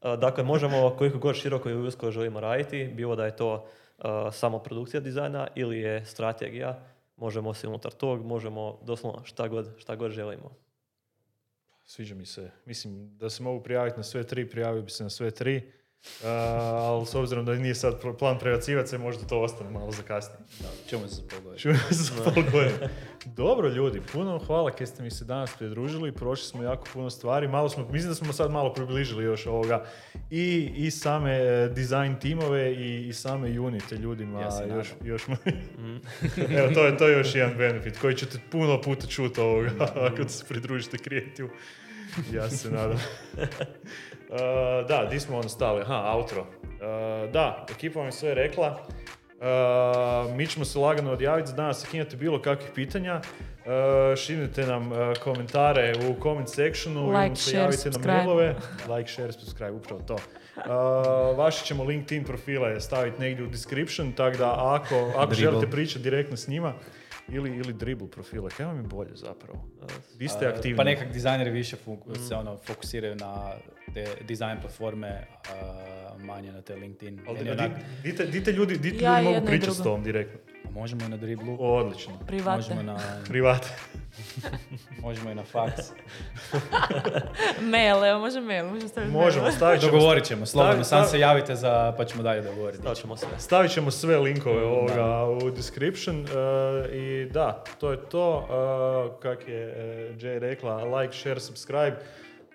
Uh, 0.02 0.14
dakle, 0.14 0.44
možemo 0.44 0.90
koliko 0.90 1.18
god 1.18 1.36
široko 1.36 1.70
i 1.70 1.76
usko 1.76 2.10
želimo 2.10 2.40
raditi, 2.40 2.84
bilo 2.86 3.16
da 3.16 3.24
je 3.24 3.36
to 3.36 3.66
uh, 3.98 4.04
samo 4.32 4.58
produkcija 4.58 5.00
dizajna 5.00 5.48
ili 5.54 5.80
je 5.80 6.04
strategija, 6.04 6.78
možemo 7.16 7.54
se 7.54 7.68
unutar 7.68 7.92
tog, 7.92 8.24
možemo 8.24 8.78
doslovno 8.82 9.24
šta 9.24 9.48
god, 9.48 9.68
šta 9.78 9.96
god 9.96 10.10
želimo. 10.10 10.50
Sviđa 11.90 12.14
mi 12.14 12.26
se. 12.26 12.50
Mislim, 12.66 13.18
da 13.18 13.30
se 13.30 13.42
mogu 13.42 13.62
prijaviti 13.62 13.96
na 13.96 14.02
sve 14.02 14.24
tri, 14.24 14.50
prijavio 14.50 14.82
bi 14.82 14.90
se 14.90 15.04
na 15.04 15.10
sve 15.10 15.30
tri. 15.30 15.72
Uh, 16.20 16.26
ali 16.26 17.06
s 17.06 17.14
obzirom 17.14 17.44
da 17.44 17.54
nije 17.54 17.74
sad 17.74 18.00
plan 18.18 18.38
prebacivati 18.38 18.88
se, 18.88 18.98
možda 18.98 19.26
to 19.26 19.40
ostane 19.40 19.70
malo 19.70 19.92
za 19.92 20.02
kasnije. 20.02 20.38
Da, 20.60 20.68
čujemo 20.90 21.08
se 21.08 21.14
za 21.14 21.22
pol. 22.24 22.42
Dobro 23.36 23.68
ljudi, 23.68 24.00
puno 24.12 24.30
vam 24.30 24.46
hvala 24.46 24.70
kad 24.70 24.88
ste 24.88 25.02
mi 25.02 25.10
se 25.10 25.24
danas 25.24 25.56
pridružili, 25.58 26.12
prošli 26.12 26.46
smo 26.46 26.62
jako 26.62 26.86
puno 26.92 27.10
stvari, 27.10 27.48
malo 27.48 27.68
smo, 27.68 27.88
mislim 27.88 28.10
da 28.10 28.14
smo 28.14 28.32
sad 28.32 28.50
malo 28.50 28.72
približili 28.72 29.24
još 29.24 29.46
ovoga 29.46 29.84
i, 30.30 30.72
i 30.76 30.90
same 30.90 31.32
e, 31.32 31.68
dizajn 31.68 32.18
timove 32.20 32.72
i, 32.72 33.08
i 33.08 33.12
same 33.12 33.60
unite 33.60 33.96
ljudima, 33.96 34.40
Ja 34.40 34.76
još, 34.76 34.88
još 35.04 35.22
Evo, 36.58 36.70
to 36.74 36.84
je, 36.86 36.96
to 36.96 37.08
je 37.08 37.18
još 37.18 37.34
jedan 37.34 37.56
benefit 37.58 37.98
koji 37.98 38.14
ćete 38.14 38.38
puno 38.50 38.80
puta 38.80 39.06
čuti 39.06 39.40
ovoga 39.40 39.70
ako 39.80 40.28
se 40.28 40.44
pridružite 40.48 40.98
kreativu. 40.98 41.48
Ja 42.32 42.50
se 42.50 42.70
nadam. 42.70 42.98
Uh, 44.30 44.36
da, 44.88 45.06
di 45.10 45.20
smo 45.20 45.38
ono 45.38 45.48
stali? 45.48 45.82
Aha, 45.82 46.12
outro. 46.16 46.40
Uh, 46.40 47.30
da, 47.32 47.66
ekipa 47.70 47.98
vam 47.98 48.08
je 48.08 48.12
sve 48.12 48.34
rekla. 48.34 48.80
Uh, 49.40 50.36
mi 50.36 50.46
ćemo 50.46 50.64
se 50.64 50.78
lagano 50.78 51.12
odjaviti 51.12 51.50
za 51.50 51.56
danas 51.56 51.84
ako 51.84 51.96
imate 51.96 52.16
bilo 52.16 52.42
kakvih 52.42 52.70
pitanja. 52.74 53.20
Uh, 53.20 54.16
šinite 54.16 54.66
nam 54.66 54.92
uh, 54.92 54.98
komentare 55.24 55.92
u 56.08 56.22
comment 56.22 56.48
sectionu 56.48 57.00
ili 57.00 57.08
Like, 57.10 57.26
nam 57.26 57.36
se 57.36 57.42
share, 57.50 57.62
javite 57.62 57.76
na 57.88 57.92
subscribe. 57.92 58.16
mailove. 58.16 58.54
Like, 58.96 59.10
share, 59.10 59.32
subscribe, 59.32 59.70
upravo 59.70 60.00
to. 60.02 60.14
Uh, 60.14 61.38
vaše 61.38 61.64
ćemo 61.64 61.84
LinkedIn 61.84 62.24
profile 62.24 62.80
staviti 62.80 63.20
negdje 63.20 63.44
u 63.44 63.48
description, 63.48 64.12
tako 64.12 64.36
da 64.36 64.54
ako, 64.56 65.12
ako 65.16 65.34
želite 65.34 65.70
pričati 65.70 66.02
direktno 66.02 66.36
s 66.36 66.48
njima, 66.48 66.72
ili, 67.28 67.56
ili 67.56 67.72
dribble 67.72 68.10
profile, 68.10 68.50
kaj 68.50 68.66
vam 68.66 68.76
je 68.76 68.82
bolje 68.82 69.10
zapravo? 69.14 69.64
Vi 70.18 70.28
ste 70.28 70.46
aktivni. 70.46 70.76
Pa 70.76 70.84
nekak 70.84 71.12
dizajneri 71.12 71.50
više 71.50 71.76
fuk- 71.86 72.28
se 72.28 72.34
ono, 72.34 72.56
fokusiraju 72.56 73.16
na 73.16 73.52
te 73.94 74.06
dizajn 74.20 74.60
platforme, 74.60 75.26
a 75.48 75.54
manje 76.18 76.52
na 76.52 76.62
te 76.62 76.74
LinkedIn. 76.74 77.20
Ali 77.28 77.38
di- 77.38 77.50
onak- 77.50 77.70
Dite, 78.02 78.24
dite 78.26 78.52
ljudi, 78.52 78.78
dite 78.78 79.04
Ja 79.04 79.20
ljudi 79.20 79.34
mogu 79.34 79.46
pričati 79.46 79.72
s 79.72 79.82
tom 79.82 80.02
direktno. 80.02 80.38
A 80.66 80.70
možemo 80.70 81.04
i 81.04 81.08
na 81.08 81.16
driblu, 81.16 81.56
Odlično. 81.60 82.12
Private. 82.26 82.56
možemo 82.56 82.82
na, 82.84 82.98
Privat. 83.28 83.66
možemo 85.02 85.30
i 85.30 85.34
na 85.34 85.44
faks. 85.44 85.82
Mail, 87.72 88.04
evo 88.04 88.18
može 88.20 88.40
mail, 88.40 88.66
može 88.66 88.88
staviti 88.88 89.12
Možemo, 89.12 89.42
mail. 89.42 89.54
stavit 89.54 89.80
ćemo, 89.80 89.92
Dogovorit 89.92 90.24
ćemo, 90.24 90.46
slobodno, 90.46 90.84
sam 90.84 91.04
se 91.04 91.18
javite 91.18 91.54
za, 91.54 91.94
pa 91.96 92.04
ćemo 92.04 92.22
dalje 92.22 92.40
dogovoriti. 92.42 92.78
Stavit 92.78 92.98
ćemo 92.98 93.16
sve. 93.16 93.28
stavit 93.38 93.72
ćemo 93.72 93.90
sve 93.90 94.18
linkove 94.18 94.64
ovoga 94.64 95.24
u 95.24 95.50
description 95.50 96.16
e, 96.18 96.26
i 96.92 97.24
da, 97.26 97.64
to 97.80 97.90
je 97.90 97.98
to. 98.02 98.48
E, 99.10 99.22
kak 99.22 99.48
je 99.48 99.62
e, 99.66 99.74
Jay 100.14 100.38
rekla, 100.38 100.74
like, 101.00 101.14
share, 101.14 101.40
subscribe. 101.40 101.96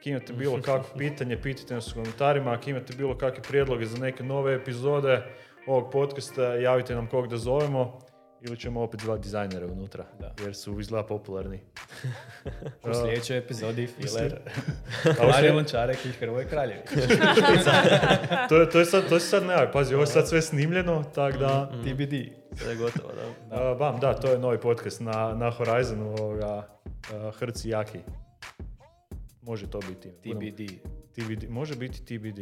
Ako 0.06 0.10
imate 0.12 0.34
bilo 0.34 0.62
kakvo 0.62 0.97
pitanje, 0.99 1.38
pitajte 1.38 1.74
nas 1.74 1.88
u 1.88 1.93
komentarima. 1.93 2.51
Ako 2.51 2.70
imate 2.70 2.93
bilo 2.93 3.18
kakve 3.18 3.43
prijedloge 3.43 3.86
za 3.86 3.97
neke 3.97 4.24
nove 4.24 4.56
epizode 4.56 5.24
ovog 5.68 5.91
podcasta, 5.91 6.43
javite 6.45 6.95
nam 6.95 7.08
kog 7.08 7.28
da 7.28 7.38
zovemo. 7.38 7.99
Ili 8.41 8.58
ćemo 8.58 8.82
opet 8.82 9.01
zvati 9.01 9.22
dizajnere 9.22 9.66
unutra, 9.66 10.06
Da. 10.20 10.34
jer 10.39 10.56
su 10.56 10.80
izgleda 10.80 11.06
popularni. 11.06 11.60
U 12.84 12.93
sljedećoj 12.95 13.38
epizodi 13.38 13.88
filer. 13.88 14.39
Slje- 15.03 15.53
Lončarek 15.56 16.06
i 16.06 16.10
Hrvoje 16.10 16.47
Kraljević. 16.47 16.86
to, 18.49 18.56
je- 18.56 18.70
to 18.70 18.80
je 18.80 18.86
sad, 18.86 19.10
to 19.10 19.20
se 19.20 19.28
sad 19.28 19.43
ne 19.43 19.72
pazi, 19.72 19.93
ovo 19.93 20.03
je 20.03 20.08
sad 20.08 20.28
sve 20.28 20.41
snimljeno, 20.41 21.03
tako 21.06 21.38
da... 21.38 21.72
TBD. 21.84 22.14
Sve 22.53 22.70
je 22.70 22.76
gotovo, 22.76 23.12
da. 23.49 23.56
A, 23.62 23.76
bam, 23.76 23.99
da, 23.99 24.14
to 24.14 24.28
je 24.28 24.39
novi 24.39 24.58
podcast 24.60 24.99
na, 25.01 25.34
na 25.34 25.51
Horizonu, 25.51 26.10
ovoga, 26.12 26.68
a, 27.14 27.32
Hrci 27.32 27.70
Jaki. 27.70 27.99
Može 29.46 29.70
to 29.70 29.80
biti. 29.80 30.10
TBD. 30.10 30.72
TBD. 31.16 31.50
Može 31.50 31.76
biti 31.76 32.06
TBD. 32.06 32.39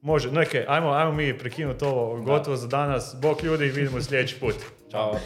Može, 0.00 0.32
no 0.32 0.42
ajmo, 0.68 0.90
ajmo 0.90 1.12
mi 1.12 1.38
prekinuti 1.38 1.84
ovo, 1.84 2.22
gotovo 2.22 2.56
za 2.56 2.66
danas. 2.66 3.16
Bok 3.22 3.42
ljudi, 3.42 3.64
vidimo 3.64 4.02
sljedeći 4.02 4.40
put. 4.40 4.54
Ćao. 4.90 5.16